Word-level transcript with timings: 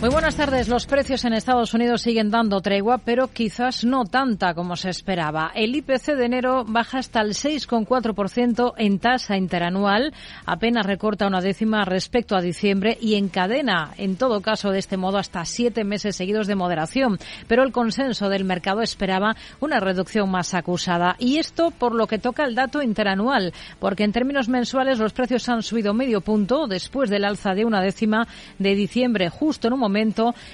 Muy 0.00 0.08
buenas 0.08 0.34
tardes. 0.34 0.66
Los 0.66 0.86
precios 0.86 1.26
en 1.26 1.34
Estados 1.34 1.74
Unidos 1.74 2.00
siguen 2.00 2.30
dando 2.30 2.62
tregua, 2.62 2.96
pero 2.96 3.28
quizás 3.28 3.84
no 3.84 4.06
tanta 4.06 4.54
como 4.54 4.74
se 4.74 4.88
esperaba. 4.88 5.52
El 5.54 5.76
IPC 5.76 6.16
de 6.16 6.24
enero 6.24 6.64
baja 6.66 6.96
hasta 6.96 7.20
el 7.20 7.34
6,4% 7.34 8.72
en 8.78 8.98
tasa 8.98 9.36
interanual, 9.36 10.14
apenas 10.46 10.86
recorta 10.86 11.26
una 11.26 11.42
décima 11.42 11.84
respecto 11.84 12.34
a 12.34 12.40
diciembre 12.40 12.96
y 12.98 13.16
encadena, 13.16 13.90
en 13.98 14.16
todo 14.16 14.40
caso, 14.40 14.70
de 14.70 14.78
este 14.78 14.96
modo 14.96 15.18
hasta 15.18 15.44
siete 15.44 15.84
meses 15.84 16.16
seguidos 16.16 16.46
de 16.46 16.54
moderación. 16.54 17.18
Pero 17.46 17.62
el 17.62 17.70
consenso 17.70 18.30
del 18.30 18.44
mercado 18.44 18.80
esperaba 18.80 19.36
una 19.60 19.80
reducción 19.80 20.30
más 20.30 20.54
acusada. 20.54 21.16
Y 21.18 21.36
esto 21.36 21.72
por 21.72 21.94
lo 21.94 22.06
que 22.06 22.18
toca 22.18 22.46
el 22.46 22.54
dato 22.54 22.80
interanual, 22.80 23.52
porque 23.78 24.04
en 24.04 24.12
términos 24.12 24.48
mensuales 24.48 24.98
los 24.98 25.12
precios 25.12 25.46
han 25.50 25.62
subido 25.62 25.92
medio 25.92 26.22
punto 26.22 26.66
después 26.66 27.10
del 27.10 27.26
alza 27.26 27.52
de 27.52 27.66
una 27.66 27.82
décima 27.82 28.26
de 28.58 28.74
diciembre, 28.74 29.28
justo 29.28 29.66
en 29.66 29.74
un 29.74 29.80
momento 29.80 29.89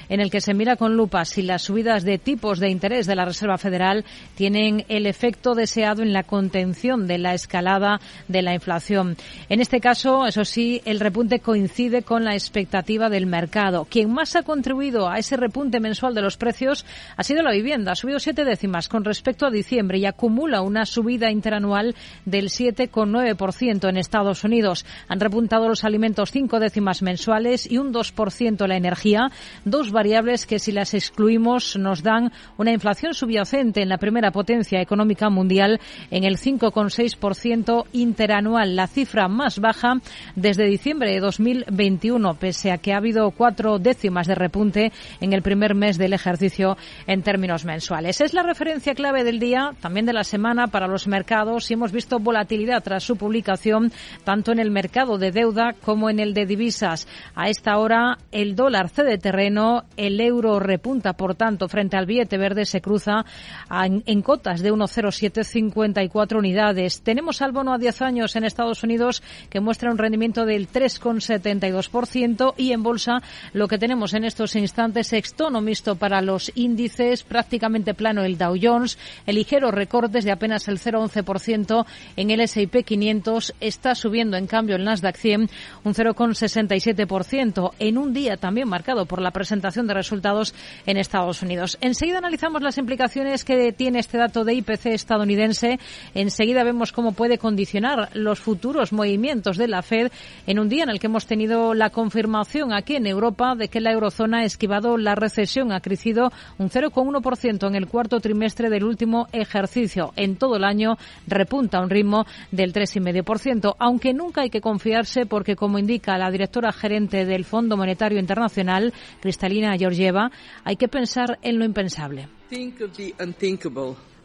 en 0.09 0.21
el 0.21 0.31
que 0.31 0.41
se 0.41 0.55
mira 0.55 0.77
con 0.77 0.97
lupa 0.97 1.25
si 1.25 1.43
las 1.43 1.63
subidas 1.63 2.05
de 2.05 2.19
tipos 2.19 2.59
de 2.59 2.71
interés 2.71 3.07
de 3.07 3.17
la 3.17 3.25
Reserva 3.25 3.59
Federal 3.59 4.05
tienen 4.35 4.85
el 4.89 5.07
efecto 5.07 5.55
deseado 5.55 6.03
en 6.03 6.13
la 6.13 6.23
contención 6.23 7.07
de 7.07 7.19
la 7.19 7.35
escalada 7.35 8.01
de 8.29 8.43
la 8.43 8.55
inflación. 8.55 9.17
En 9.49 9.61
este 9.61 9.81
caso, 9.81 10.27
eso 10.27 10.45
sí, 10.45 10.83
el 10.85 11.01
repunte 11.01 11.41
coincide 11.41 12.03
con 12.03 12.25
la 12.25 12.35
expectativa 12.35 13.09
del 13.09 13.27
mercado. 13.27 13.87
Quien 13.89 14.13
más 14.13 14.37
ha 14.37 14.43
contribuido 14.43 15.09
a 15.09 15.19
ese 15.19 15.37
repunte 15.37 15.81
mensual 15.81 16.15
de 16.15 16.23
los 16.23 16.37
precios 16.37 16.85
ha 17.17 17.23
sido 17.23 17.43
la 17.43 17.53
vivienda. 17.53 17.93
Ha 17.93 17.97
subido 17.97 18.19
siete 18.19 18.45
décimas 18.45 18.89
con 18.89 19.05
respecto 19.05 19.47
a 19.47 19.51
diciembre 19.51 19.99
y 19.99 20.07
acumula 20.07 20.61
una 20.63 20.87
subida 20.87 21.31
interanual 21.31 21.95
del 22.25 22.49
7,9% 22.49 23.89
en 23.89 23.97
Estados 23.97 24.45
Unidos. 24.45 24.85
Han 25.09 25.21
repuntado 25.21 25.69
los 25.69 25.85
alimentos 25.85 26.31
cinco 26.31 26.61
décimas 26.61 27.03
mensuales 27.03 27.71
y 27.71 27.79
un 27.79 27.93
2% 27.93 28.67
la 28.67 28.77
energía 28.77 29.26
dos 29.65 29.91
variables 29.91 30.47
que 30.47 30.59
si 30.59 30.73
las 30.73 30.95
excluimos 30.95 31.77
nos 31.77 32.03
dan 32.03 32.33
una 32.57 32.73
inflación 32.73 33.15
subyacente 33.15 33.83
en 33.83 33.89
la 33.89 33.99
primera 33.99 34.31
potencia 34.31 34.81
económica 34.81 35.31
mundial 35.31 35.81
en 36.11 36.25
el 36.25 36.39
5,6% 36.39 37.85
interanual, 37.93 38.77
la 38.77 38.87
cifra 38.87 39.29
más 39.29 39.59
baja 39.59 39.95
desde 40.35 40.67
diciembre 40.67 41.13
de 41.13 41.21
2021, 41.21 42.35
pese 42.35 42.73
a 42.73 42.79
que 42.79 42.93
ha 42.93 42.99
habido 42.99 43.31
cuatro 43.31 43.79
décimas 43.79 44.27
de 44.27 44.35
repunte 44.35 44.93
en 45.21 45.33
el 45.33 45.43
primer 45.43 45.75
mes 45.75 45.99
del 45.99 46.13
ejercicio 46.13 46.77
en 47.07 47.23
términos 47.23 47.65
mensuales. 47.65 48.21
Es 48.21 48.35
la 48.35 48.43
referencia 48.43 48.95
clave 48.95 49.25
del 49.25 49.39
día, 49.39 49.71
también 49.81 50.07
de 50.07 50.13
la 50.13 50.25
semana 50.25 50.69
para 50.69 50.89
los 50.89 51.07
mercados 51.07 51.71
y 51.71 51.75
hemos 51.75 51.93
visto 51.93 52.19
volatilidad 52.19 52.83
tras 52.83 53.05
su 53.05 53.17
publicación 53.17 53.93
tanto 54.25 54.53
en 54.53 54.59
el 54.59 54.71
mercado 54.71 55.19
de 55.19 55.31
deuda 55.31 55.75
como 55.85 56.11
en 56.11 56.21
el 56.21 56.35
de 56.35 56.47
divisas. 56.47 57.07
A 57.35 57.49
esta 57.49 57.79
hora 57.79 58.19
el 58.33 58.55
dólar 58.55 58.89
cede 58.89 59.16
terreno. 59.19 59.85
El 59.97 60.21
euro 60.21 60.59
repunta, 60.59 61.13
por 61.13 61.35
tanto, 61.35 61.69
frente 61.69 61.97
al 61.97 62.07
billete 62.07 62.39
verde 62.39 62.65
se 62.65 62.81
cruza 62.81 63.25
en, 63.71 64.23
cotas 64.23 64.63
de 64.63 64.73
1,0754 64.73 66.39
unidades. 66.39 67.03
Tenemos 67.03 67.43
al 67.43 67.53
bono 67.53 67.75
a 67.75 67.79
10 67.79 68.03
años 68.03 68.37
en 68.37 68.45
Estados 68.45 68.83
Unidos 68.83 69.23
que 69.51 69.61
muestra 69.61 69.91
un 69.91 69.99
rendimiento 69.99 70.45
del 70.47 70.69
3,72% 70.69 72.55
y 72.57 72.73
en 72.73 72.83
bolsa 72.83 73.23
lo 73.53 73.69
que 73.69 73.79
tenemos 73.79 74.15
en 74.15 74.25
estos 74.25 74.57
instantes 74.57 75.13
es 75.13 75.35
tono 75.35 75.61
mixto 75.61 75.97
para 75.97 76.23
los 76.23 76.51
índices, 76.55 77.23
prácticamente 77.23 77.95
plano 77.95 78.23
el 78.23 78.39
Dow 78.39 78.57
Jones, 78.61 78.99
el 79.27 79.37
ligero 79.37 79.71
recortes 79.71 80.25
de 80.25 80.33
apenas 80.33 80.69
el 80.69 80.79
0,11% 80.79 81.85
en 82.17 82.31
el 82.31 82.41
S&P 82.41 82.83
500, 82.83 83.55
está 83.61 83.95
subiendo 83.95 84.37
en 84.37 84.47
cambio 84.47 84.77
el 84.77 84.85
Nasdaq 84.85 85.17
100 85.17 85.51
un 85.85 85.95
0,67% 85.95 87.73
en 87.79 87.99
un 87.99 88.13
día 88.13 88.37
también 88.37 88.69
marcado 88.69 89.06
por 89.07 89.21
la 89.21 89.31
presentación 89.31 89.87
de 89.87 89.95
resultados 89.95 90.55
en 90.87 90.97
Estados 90.97 91.43
Unidos. 91.43 91.79
Enseguida 91.81 92.19
analizamos 92.19 92.63
las 92.63 92.79
implicaciones 92.79 93.45
que 93.45 93.73
tiene 93.73 93.99
este 93.99 94.19
dato 94.19 94.45
de 94.45 94.55
IPC 94.55 94.87
estadounidense. 94.87 95.79
Enseguida 96.15 96.65
vemos 96.65 96.93
cómo 96.93 97.13
puede 97.13 97.39
condicionar 97.39 98.11
los 98.15 98.41
futuros 98.41 98.93
movimientos 98.93 99.57
de 99.57 99.69
la 99.69 99.83
Fed 99.83 100.11
en 100.47 100.59
un 100.59 100.69
día 100.69 100.85
en 100.85 100.91
el 100.91 101.01
que 101.01 101.07
hemos 101.07 101.27
tenido 101.27 101.75
la 101.75 101.91
confirmación 101.91 102.73
aquí 102.73 102.97
en 102.97 103.07
Europa 103.07 103.55
de 103.55 103.69
que 103.69 103.81
la 103.81 103.93
eurozona 103.93 104.39
ha 104.39 104.45
esquivado 104.45 104.97
la 104.99 105.15
recesión, 105.15 105.73
ha 105.73 105.81
crecido 105.81 106.33
un 106.59 106.71
0,1% 106.71 107.67
en 107.67 107.75
el 107.75 107.87
cuarto 107.87 108.21
trimestre 108.21 108.71
del 108.71 108.85
último 108.85 109.29
ejercicio. 109.33 110.13
En 110.17 110.37
todo 110.37 110.57
el 110.57 110.65
año 110.65 110.97
repunta 111.27 111.79
a 111.79 111.83
un 111.83 111.91
ritmo 111.91 112.27
del 112.51 112.73
3,5%, 112.73 113.77
aunque 113.79 114.15
nunca 114.15 114.43
hay 114.43 114.51
que 114.51 114.61
confiarse 114.61 115.27
porque, 115.27 115.57
como 115.57 115.79
indica 115.79 116.19
la 116.19 116.31
directora 116.31 116.73
gerente 116.73 117.25
del 117.25 117.45
Fondo 117.45 117.77
Monetario 117.77 118.19
Internacional, 118.19 118.86
Cristalina 119.21 119.77
Georgieva, 119.77 120.31
hay 120.65 120.77
que 120.77 120.89
pensar 120.89 121.39
en 121.43 121.59
lo 121.59 121.65
impensable. 121.65 122.29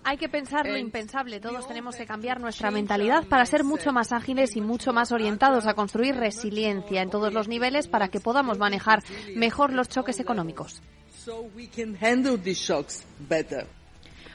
Hay 0.03 0.17
que 0.17 0.29
pensar 0.29 0.67
lo 0.67 0.77
impensable. 0.77 1.39
Todos 1.39 1.67
tenemos 1.67 1.95
que 1.95 2.05
cambiar 2.05 2.39
nuestra 2.39 2.71
mentalidad 2.71 3.25
para 3.27 3.45
ser 3.45 3.63
mucho 3.63 3.93
más 3.93 4.11
ágiles 4.11 4.55
y 4.55 4.61
mucho 4.61 4.93
más 4.93 5.11
orientados 5.11 5.67
a 5.67 5.75
construir 5.75 6.15
resiliencia 6.15 7.01
en 7.01 7.09
todos 7.11 7.31
los 7.33 7.47
niveles 7.47 7.87
para 7.87 8.07
que 8.07 8.19
podamos 8.19 8.57
manejar 8.57 9.03
mejor 9.35 9.73
los 9.73 9.89
choques 9.89 10.19
económicos. 10.19 10.81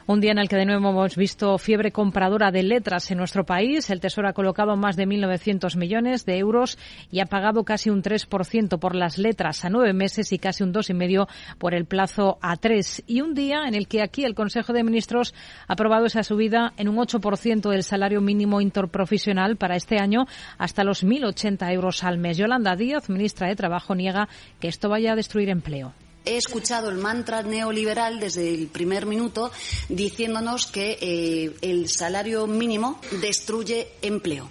Un 0.08 0.20
día 0.20 0.30
en 0.30 0.38
el 0.38 0.48
que 0.48 0.54
de 0.54 0.66
nuevo 0.66 0.90
hemos 0.90 1.16
visto 1.16 1.58
fiebre 1.58 1.90
compradora 1.90 2.52
de 2.52 2.62
letras 2.62 3.10
en 3.10 3.18
nuestro 3.18 3.44
país. 3.44 3.90
El 3.90 3.98
Tesoro 3.98 4.28
ha 4.28 4.34
colocado 4.34 4.76
más 4.76 4.94
de 4.94 5.04
1.900 5.04 5.76
millones 5.76 6.24
de 6.24 6.38
euros 6.38 6.78
y 7.10 7.18
ha 7.18 7.26
pagado 7.26 7.64
casi 7.64 7.90
un 7.90 8.04
3% 8.04 8.78
por 8.78 8.94
las 8.94 9.18
letras 9.18 9.64
a 9.64 9.68
nueve 9.68 9.92
meses 9.92 10.32
y 10.32 10.38
casi 10.38 10.62
un 10.62 10.72
2,5% 10.72 11.26
por 11.58 11.74
el 11.74 11.86
plazo 11.86 12.38
a 12.40 12.56
tres. 12.56 13.02
Y 13.08 13.20
un 13.20 13.34
día 13.34 13.64
en 13.66 13.74
el 13.74 13.88
que 13.88 14.00
aquí 14.00 14.24
el 14.24 14.36
Consejo 14.36 14.72
de 14.72 14.84
Ministros 14.84 15.34
ha 15.66 15.72
aprobado 15.72 16.06
esa 16.06 16.22
subida 16.22 16.72
en 16.76 16.88
un 16.88 16.98
8% 16.98 17.68
del 17.68 17.82
salario 17.82 18.20
mínimo 18.20 18.60
interprofesional 18.60 19.56
para 19.56 19.74
este 19.74 19.98
año 19.98 20.26
hasta 20.56 20.84
los 20.84 21.04
1.080 21.04 21.72
euros 21.72 22.04
al 22.04 22.18
mes. 22.18 22.36
Yolanda 22.36 22.76
Díaz, 22.76 23.08
ministra 23.08 23.48
de 23.48 23.56
Trabajo, 23.56 23.96
niega 23.96 24.28
que 24.60 24.68
esto 24.68 24.88
vaya 24.88 25.14
a 25.14 25.16
destruir 25.16 25.48
empleo 25.48 25.94
he 26.26 26.36
escuchado 26.36 26.90
el 26.90 26.98
mantra 26.98 27.42
neoliberal 27.42 28.20
desde 28.20 28.52
el 28.52 28.66
primer 28.66 29.06
minuto 29.06 29.50
diciéndonos 29.88 30.66
que 30.66 30.98
eh, 31.00 31.56
el 31.62 31.88
salario 31.88 32.46
mínimo 32.46 33.00
destruye 33.22 33.92
empleo. 34.02 34.50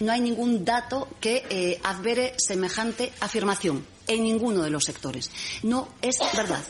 No 0.00 0.12
hay 0.12 0.20
ningún 0.20 0.64
dato 0.64 1.08
que 1.20 1.44
eh, 1.50 1.80
advere 1.82 2.34
semejante 2.38 3.12
afirmación 3.20 3.84
en 4.06 4.22
ninguno 4.22 4.62
de 4.62 4.70
los 4.70 4.84
sectores. 4.84 5.30
No 5.62 5.88
es 6.02 6.18
verdad. 6.36 6.62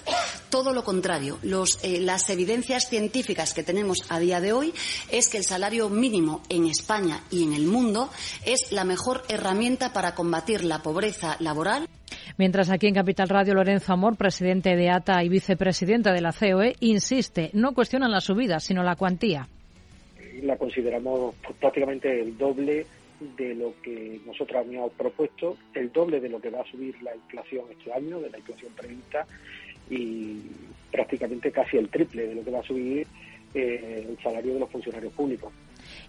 Todo 0.51 0.73
lo 0.73 0.85
contrario. 0.85 1.39
Eh, 1.83 2.01
las 2.01 2.31
evidencias 2.31 2.89
científicas 2.89 3.55
que 3.55 3.63
tenemos 3.63 4.05
a 4.09 4.19
día 4.19 4.41
de 4.41 4.53
hoy 4.53 4.73
es 5.11 5.29
que 5.29 5.39
el 5.39 5.45
salario 5.45 5.89
mínimo 5.89 6.43
en 6.49 6.67
España 6.67 7.25
y 7.31 7.43
en 7.43 7.53
el 7.55 7.67
mundo 7.67 8.11
es 8.45 8.71
la 8.71 8.85
mejor 8.85 9.25
herramienta 9.29 9.93
para 9.93 10.15
combatir 10.15 10.65
la 10.65 10.83
pobreza 10.83 11.37
laboral. 11.41 11.89
Mientras 12.37 12.69
aquí 12.69 12.89
en 12.89 12.95
Capital 12.95 13.29
Radio, 13.29 13.55
Lorenzo 13.55 13.93
Amor, 13.93 14.17
presidente 14.17 14.75
de 14.75 14.91
ATA 14.91 15.23
y 15.23 15.29
vicepresidente 15.29 16.11
de 16.11 16.21
la 16.21 16.33
COE, 16.33 16.75
insiste, 16.81 17.51
no 17.53 17.75
cuestionan 17.75 18.11
la 18.11 18.21
subida, 18.21 18.59
sino 18.59 18.83
la 18.83 18.97
cuantía. 18.97 19.47
La 20.43 20.57
consideramos 20.57 21.37
prácticamente 21.61 22.21
el 22.21 22.37
doble 22.37 22.87
de 23.37 23.55
lo 23.55 23.75
que 23.81 24.21
nosotros 24.27 24.65
habíamos 24.67 24.91
propuesto, 24.93 25.57
el 25.75 25.93
doble 25.93 26.21
de 26.21 26.29
lo 26.29 26.41
que 26.41 26.51
va 26.51 26.63
a 26.63 26.71
subir 26.71 27.01
la 27.03 27.15
inflación 27.15 27.67
este 27.71 27.93
año, 27.93 28.19
de 28.19 28.31
la 28.31 28.39
inflación 28.39 28.73
prevista, 28.73 29.25
y 29.89 30.41
prácticamente 30.91 31.53
casi 31.53 31.77
el 31.77 31.89
triple 31.89 32.27
de 32.27 32.35
lo 32.35 32.45
que 32.45 32.51
va 32.51 32.59
a 32.59 32.65
subir 32.65 33.07
eh, 33.55 34.07
el 34.09 34.19
salario 34.21 34.55
de 34.55 34.61
los 34.61 34.71
funcionarios 34.71 35.13
públicos. 35.13 35.53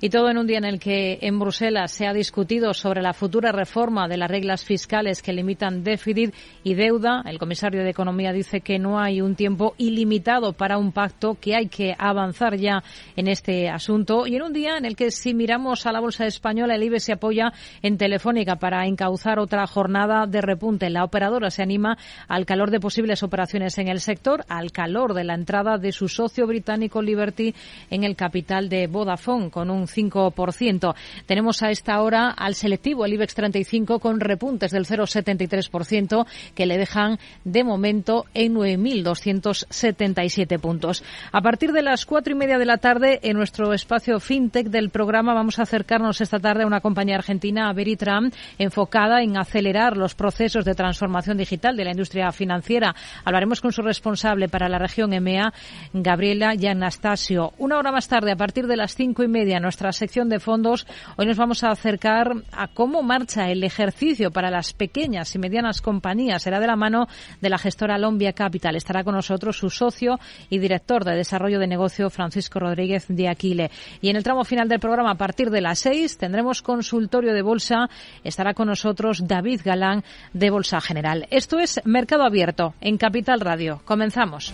Y 0.02 0.10
todo 0.10 0.30
en 0.30 0.38
un 0.38 0.46
día 0.46 0.58
en 0.58 0.66
el 0.66 0.80
que 0.80 1.20
en 1.22 1.40
Bruselas 1.40 1.92
se 1.92 2.06
ha 2.06 2.14
discutido 2.14 2.74
sobre 2.74 3.02
la 3.02 3.14
futura 3.14 3.52
reforma 3.52 4.08
de 4.08 4.18
las 4.18 4.30
reglas 4.30 4.66
fiscales 4.66 5.22
que 5.22 5.32
limitan 5.32 5.84
déficit 5.84 6.34
y 6.64 6.74
deuda. 6.74 7.24
El 7.26 7.40
comisario 7.40 7.84
de 7.84 7.90
Economía 7.90 8.34
dice 8.34 8.60
que 8.60 8.78
no 8.78 9.00
hay 9.00 9.22
un 9.22 9.36
tiempo 9.36 9.74
ilimitado 9.78 10.54
para 10.54 10.78
un 10.78 10.92
pacto, 10.92 11.38
que 11.40 11.56
hay 11.56 11.68
que 11.68 11.96
avanzar 11.98 12.58
ya 12.58 12.84
en 13.16 13.28
este 13.28 13.70
asunto. 13.70 14.28
Y 14.28 14.36
en 14.36 14.44
un 14.44 14.54
día 14.54 14.78
en 14.78 14.86
el 14.86 14.96
que 14.96 15.12
si 15.12 15.34
miramos 15.34 15.86
a 15.86 15.94
la 15.94 16.02
bolsa 16.02 16.26
española, 16.26 16.76
el 16.76 16.84
IBE 16.84 17.00
se 17.00 17.14
apoya 17.14 17.54
en 17.82 17.98
Telefónica 17.98 18.58
para 18.58 18.86
encauzar 18.86 19.40
otra 19.40 19.66
jornada 19.66 20.28
de 20.28 20.42
repunte. 20.42 20.90
La 20.90 21.06
operadora 21.06 21.50
se 21.50 21.64
anima 21.64 21.98
al 22.28 22.46
calor 22.46 22.70
de 22.70 22.80
posibles 22.80 23.24
operaciones 23.24 23.78
en 23.78 23.88
el 23.88 24.02
sector, 24.02 24.44
al 24.50 24.72
calor 24.72 25.14
de 25.14 25.24
la 25.24 25.36
entrada 25.36 25.78
de 25.78 25.92
su 25.92 26.08
socio 26.08 26.46
británico 26.48 27.02
Liberty 27.02 27.56
en 27.90 28.04
el 28.04 28.16
capital 28.16 28.70
de 28.70 28.88
Vodafone 28.88 29.50
con 29.50 29.70
un 29.70 29.85
5%. 29.88 30.96
Tenemos 31.26 31.64
a 31.64 31.72
esta 31.72 32.02
hora 32.02 32.30
al 32.30 32.56
selectivo, 32.56 33.06
el 33.06 33.14
IBEX 33.14 33.36
35, 33.36 34.00
con 34.00 34.20
repuntes 34.20 34.72
del 34.72 34.86
0,73% 34.86 36.26
que 36.54 36.66
le 36.66 36.78
dejan 36.78 37.20
de 37.44 37.64
momento 37.64 38.26
en 38.34 38.56
9.277 38.56 40.60
puntos. 40.60 41.04
A 41.32 41.42
partir 41.42 41.72
de 41.72 41.82
las 41.82 42.06
cuatro 42.06 42.34
y 42.34 42.38
media 42.38 42.58
de 42.58 42.66
la 42.66 42.78
tarde, 42.78 43.20
en 43.24 43.38
nuestro 43.38 43.74
espacio 43.74 44.20
FinTech 44.20 44.68
del 44.68 44.90
programa, 44.90 45.34
vamos 45.34 45.60
a 45.60 45.64
acercarnos 45.64 46.22
esta 46.22 46.40
tarde 46.40 46.64
a 46.64 46.68
una 46.68 46.82
compañía 46.82 47.16
argentina, 47.16 47.72
Veritram, 47.74 48.32
enfocada 48.58 49.22
en 49.22 49.38
acelerar 49.38 49.98
los 49.98 50.16
procesos 50.16 50.66
de 50.66 50.76
transformación 50.76 51.38
digital 51.38 51.76
de 51.76 51.86
la 51.86 51.92
industria 51.92 52.32
financiera. 52.32 52.96
Hablaremos 53.24 53.62
con 53.62 53.72
su 53.72 53.82
responsable 53.82 54.50
para 54.50 54.70
la 54.70 54.80
región 54.80 55.14
EMEA, 55.14 55.54
Gabriela 55.94 56.52
Anastasio. 56.52 57.54
Una 57.58 57.78
hora 57.78 57.92
más 57.92 58.08
tarde, 58.08 58.32
a 58.32 58.36
partir 58.36 58.68
de 58.68 58.78
las 58.78 58.96
cinco 58.96 59.24
y 59.24 59.28
media, 59.28 59.60
nuestra 59.76 59.92
sección 59.92 60.30
de 60.30 60.40
fondos, 60.40 60.88
hoy 61.18 61.26
nos 61.26 61.36
vamos 61.36 61.62
a 61.66 61.70
acercar 61.70 62.32
a 62.54 62.70
cómo 62.70 63.04
marcha 63.04 63.50
el 63.50 63.62
ejercicio 63.62 64.32
para 64.32 64.50
las 64.50 64.72
pequeñas 64.72 65.36
y 65.36 65.40
medianas 65.40 65.82
compañías. 65.82 66.44
Será 66.44 66.62
de 66.62 66.68
la 66.68 66.78
mano 66.78 67.08
de 67.42 67.50
la 67.50 67.58
gestora 67.58 67.98
Lombia 67.98 68.32
Capital. 68.32 68.78
Estará 68.78 69.04
con 69.04 69.16
nosotros 69.16 69.58
su 69.58 69.70
socio 69.70 70.18
y 70.50 70.60
director 70.60 71.04
de 71.04 71.18
desarrollo 71.18 71.60
de 71.60 71.68
negocio, 71.68 72.10
Francisco 72.10 72.58
Rodríguez 72.58 73.04
de 73.10 73.28
Aquile. 73.28 73.70
Y 74.00 74.08
en 74.08 74.16
el 74.16 74.24
tramo 74.24 74.46
final 74.46 74.70
del 74.70 74.80
programa, 74.80 75.12
a 75.12 75.18
partir 75.18 75.50
de 75.50 75.60
las 75.60 75.80
seis, 75.80 76.18
tendremos 76.18 76.62
consultorio 76.62 77.34
de 77.34 77.42
bolsa. 77.42 77.90
Estará 78.24 78.54
con 78.54 78.70
nosotros 78.70 79.28
David 79.28 79.60
Galán 79.66 80.06
de 80.32 80.52
Bolsa 80.52 80.80
General. 80.80 81.28
Esto 81.32 81.60
es 81.60 81.82
Mercado 81.84 82.24
Abierto 82.24 82.76
en 82.80 82.98
Capital 82.98 83.42
Radio. 83.42 83.82
Comenzamos. 83.84 84.54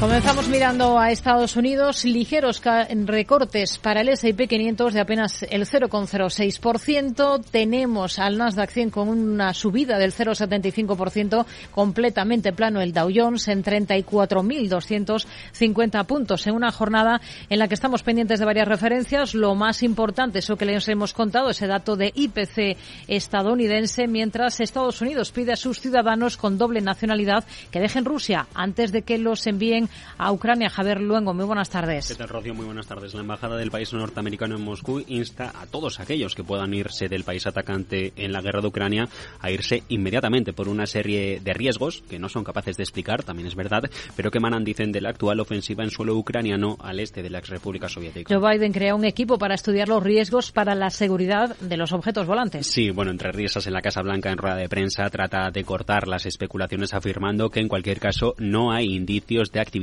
Comenzamos 0.00 0.48
mirando 0.48 0.98
a 0.98 1.10
Estados 1.10 1.56
Unidos, 1.56 2.06
ligeros 2.06 2.62
recortes 3.04 3.76
para 3.76 4.00
el 4.00 4.08
S&P 4.08 4.48
500 4.48 4.94
de 4.94 5.00
apenas 5.00 5.42
el 5.42 5.66
0,06%. 5.66 7.44
Tenemos 7.50 8.18
al 8.18 8.38
Nasdaq 8.38 8.70
100 8.70 8.88
con 8.88 9.10
una 9.10 9.52
subida 9.52 9.98
del 9.98 10.14
0,75%, 10.14 11.44
completamente 11.70 12.54
plano 12.54 12.80
el 12.80 12.94
Dow 12.94 13.10
Jones 13.14 13.46
en 13.48 13.62
34.250 13.62 16.06
puntos 16.06 16.46
en 16.46 16.54
una 16.54 16.72
jornada 16.72 17.20
en 17.50 17.58
la 17.58 17.68
que 17.68 17.74
estamos 17.74 18.02
pendientes 18.02 18.38
de 18.38 18.46
varias 18.46 18.68
referencias. 18.68 19.34
Lo 19.34 19.54
más 19.54 19.82
importante, 19.82 20.38
eso 20.38 20.56
que 20.56 20.64
les 20.64 20.88
hemos 20.88 21.12
contado, 21.12 21.50
ese 21.50 21.66
dato 21.66 21.96
de 21.96 22.10
IPC 22.14 22.78
estadounidense, 23.06 24.08
mientras 24.08 24.60
Estados 24.60 25.02
Unidos 25.02 25.30
pide 25.30 25.52
a 25.52 25.56
sus 25.56 25.78
ciudadanos 25.78 26.38
con 26.38 26.56
doble 26.56 26.80
nacionalidad 26.80 27.44
que 27.70 27.80
dejen 27.80 28.06
Rusia 28.06 28.46
antes 28.54 28.92
de 28.92 29.02
que 29.02 29.18
los 29.18 29.46
envíen 29.46 29.89
a 30.18 30.32
Ucrania. 30.32 30.70
Javier 30.70 31.00
Luengo, 31.00 31.34
muy 31.34 31.44
buenas 31.44 31.70
tardes. 31.70 32.08
¿Qué 32.08 32.14
tal, 32.14 32.28
Rocío? 32.28 32.54
Muy 32.54 32.66
buenas 32.66 32.86
tardes. 32.86 33.14
La 33.14 33.20
Embajada 33.20 33.56
del 33.56 33.70
país 33.70 33.92
norteamericano 33.92 34.56
en 34.56 34.62
Moscú 34.62 35.02
insta 35.06 35.52
a 35.54 35.66
todos 35.66 36.00
aquellos 36.00 36.34
que 36.34 36.44
puedan 36.44 36.72
irse 36.74 37.08
del 37.08 37.24
país 37.24 37.46
atacante 37.46 38.12
en 38.16 38.32
la 38.32 38.40
guerra 38.40 38.60
de 38.60 38.68
Ucrania 38.68 39.08
a 39.40 39.50
irse 39.50 39.82
inmediatamente 39.88 40.52
por 40.52 40.68
una 40.68 40.86
serie 40.86 41.40
de 41.40 41.52
riesgos 41.52 42.02
que 42.08 42.18
no 42.18 42.28
son 42.28 42.44
capaces 42.44 42.76
de 42.76 42.82
explicar, 42.82 43.22
también 43.22 43.48
es 43.48 43.54
verdad, 43.54 43.82
pero 44.16 44.30
que 44.30 44.38
emanan, 44.38 44.64
dicen, 44.64 44.92
de 44.92 45.00
la 45.00 45.10
actual 45.10 45.40
ofensiva 45.40 45.84
en 45.84 45.90
suelo 45.90 46.16
ucraniano 46.16 46.76
al 46.80 47.00
este 47.00 47.22
de 47.22 47.30
la 47.30 47.38
ex 47.38 47.48
República 47.48 47.88
Soviética. 47.88 48.34
Joe 48.34 48.52
Biden 48.52 48.72
crea 48.72 48.94
un 48.94 49.04
equipo 49.04 49.38
para 49.38 49.54
estudiar 49.54 49.88
los 49.88 50.02
riesgos 50.02 50.52
para 50.52 50.74
la 50.74 50.90
seguridad 50.90 51.56
de 51.58 51.76
los 51.76 51.92
objetos 51.92 52.26
volantes. 52.26 52.66
Sí, 52.66 52.90
bueno, 52.90 53.10
entre 53.10 53.32
risas 53.32 53.66
en 53.66 53.72
la 53.72 53.82
Casa 53.82 54.02
Blanca 54.02 54.30
en 54.30 54.38
rueda 54.38 54.56
de 54.56 54.68
prensa 54.68 55.08
trata 55.10 55.50
de 55.50 55.64
cortar 55.64 56.08
las 56.08 56.26
especulaciones 56.26 56.94
afirmando 56.94 57.50
que 57.50 57.60
en 57.60 57.68
cualquier 57.68 58.00
caso 58.00 58.34
no 58.38 58.72
hay 58.72 58.94
indicios 58.94 59.50
de 59.52 59.60
actividad 59.60 59.79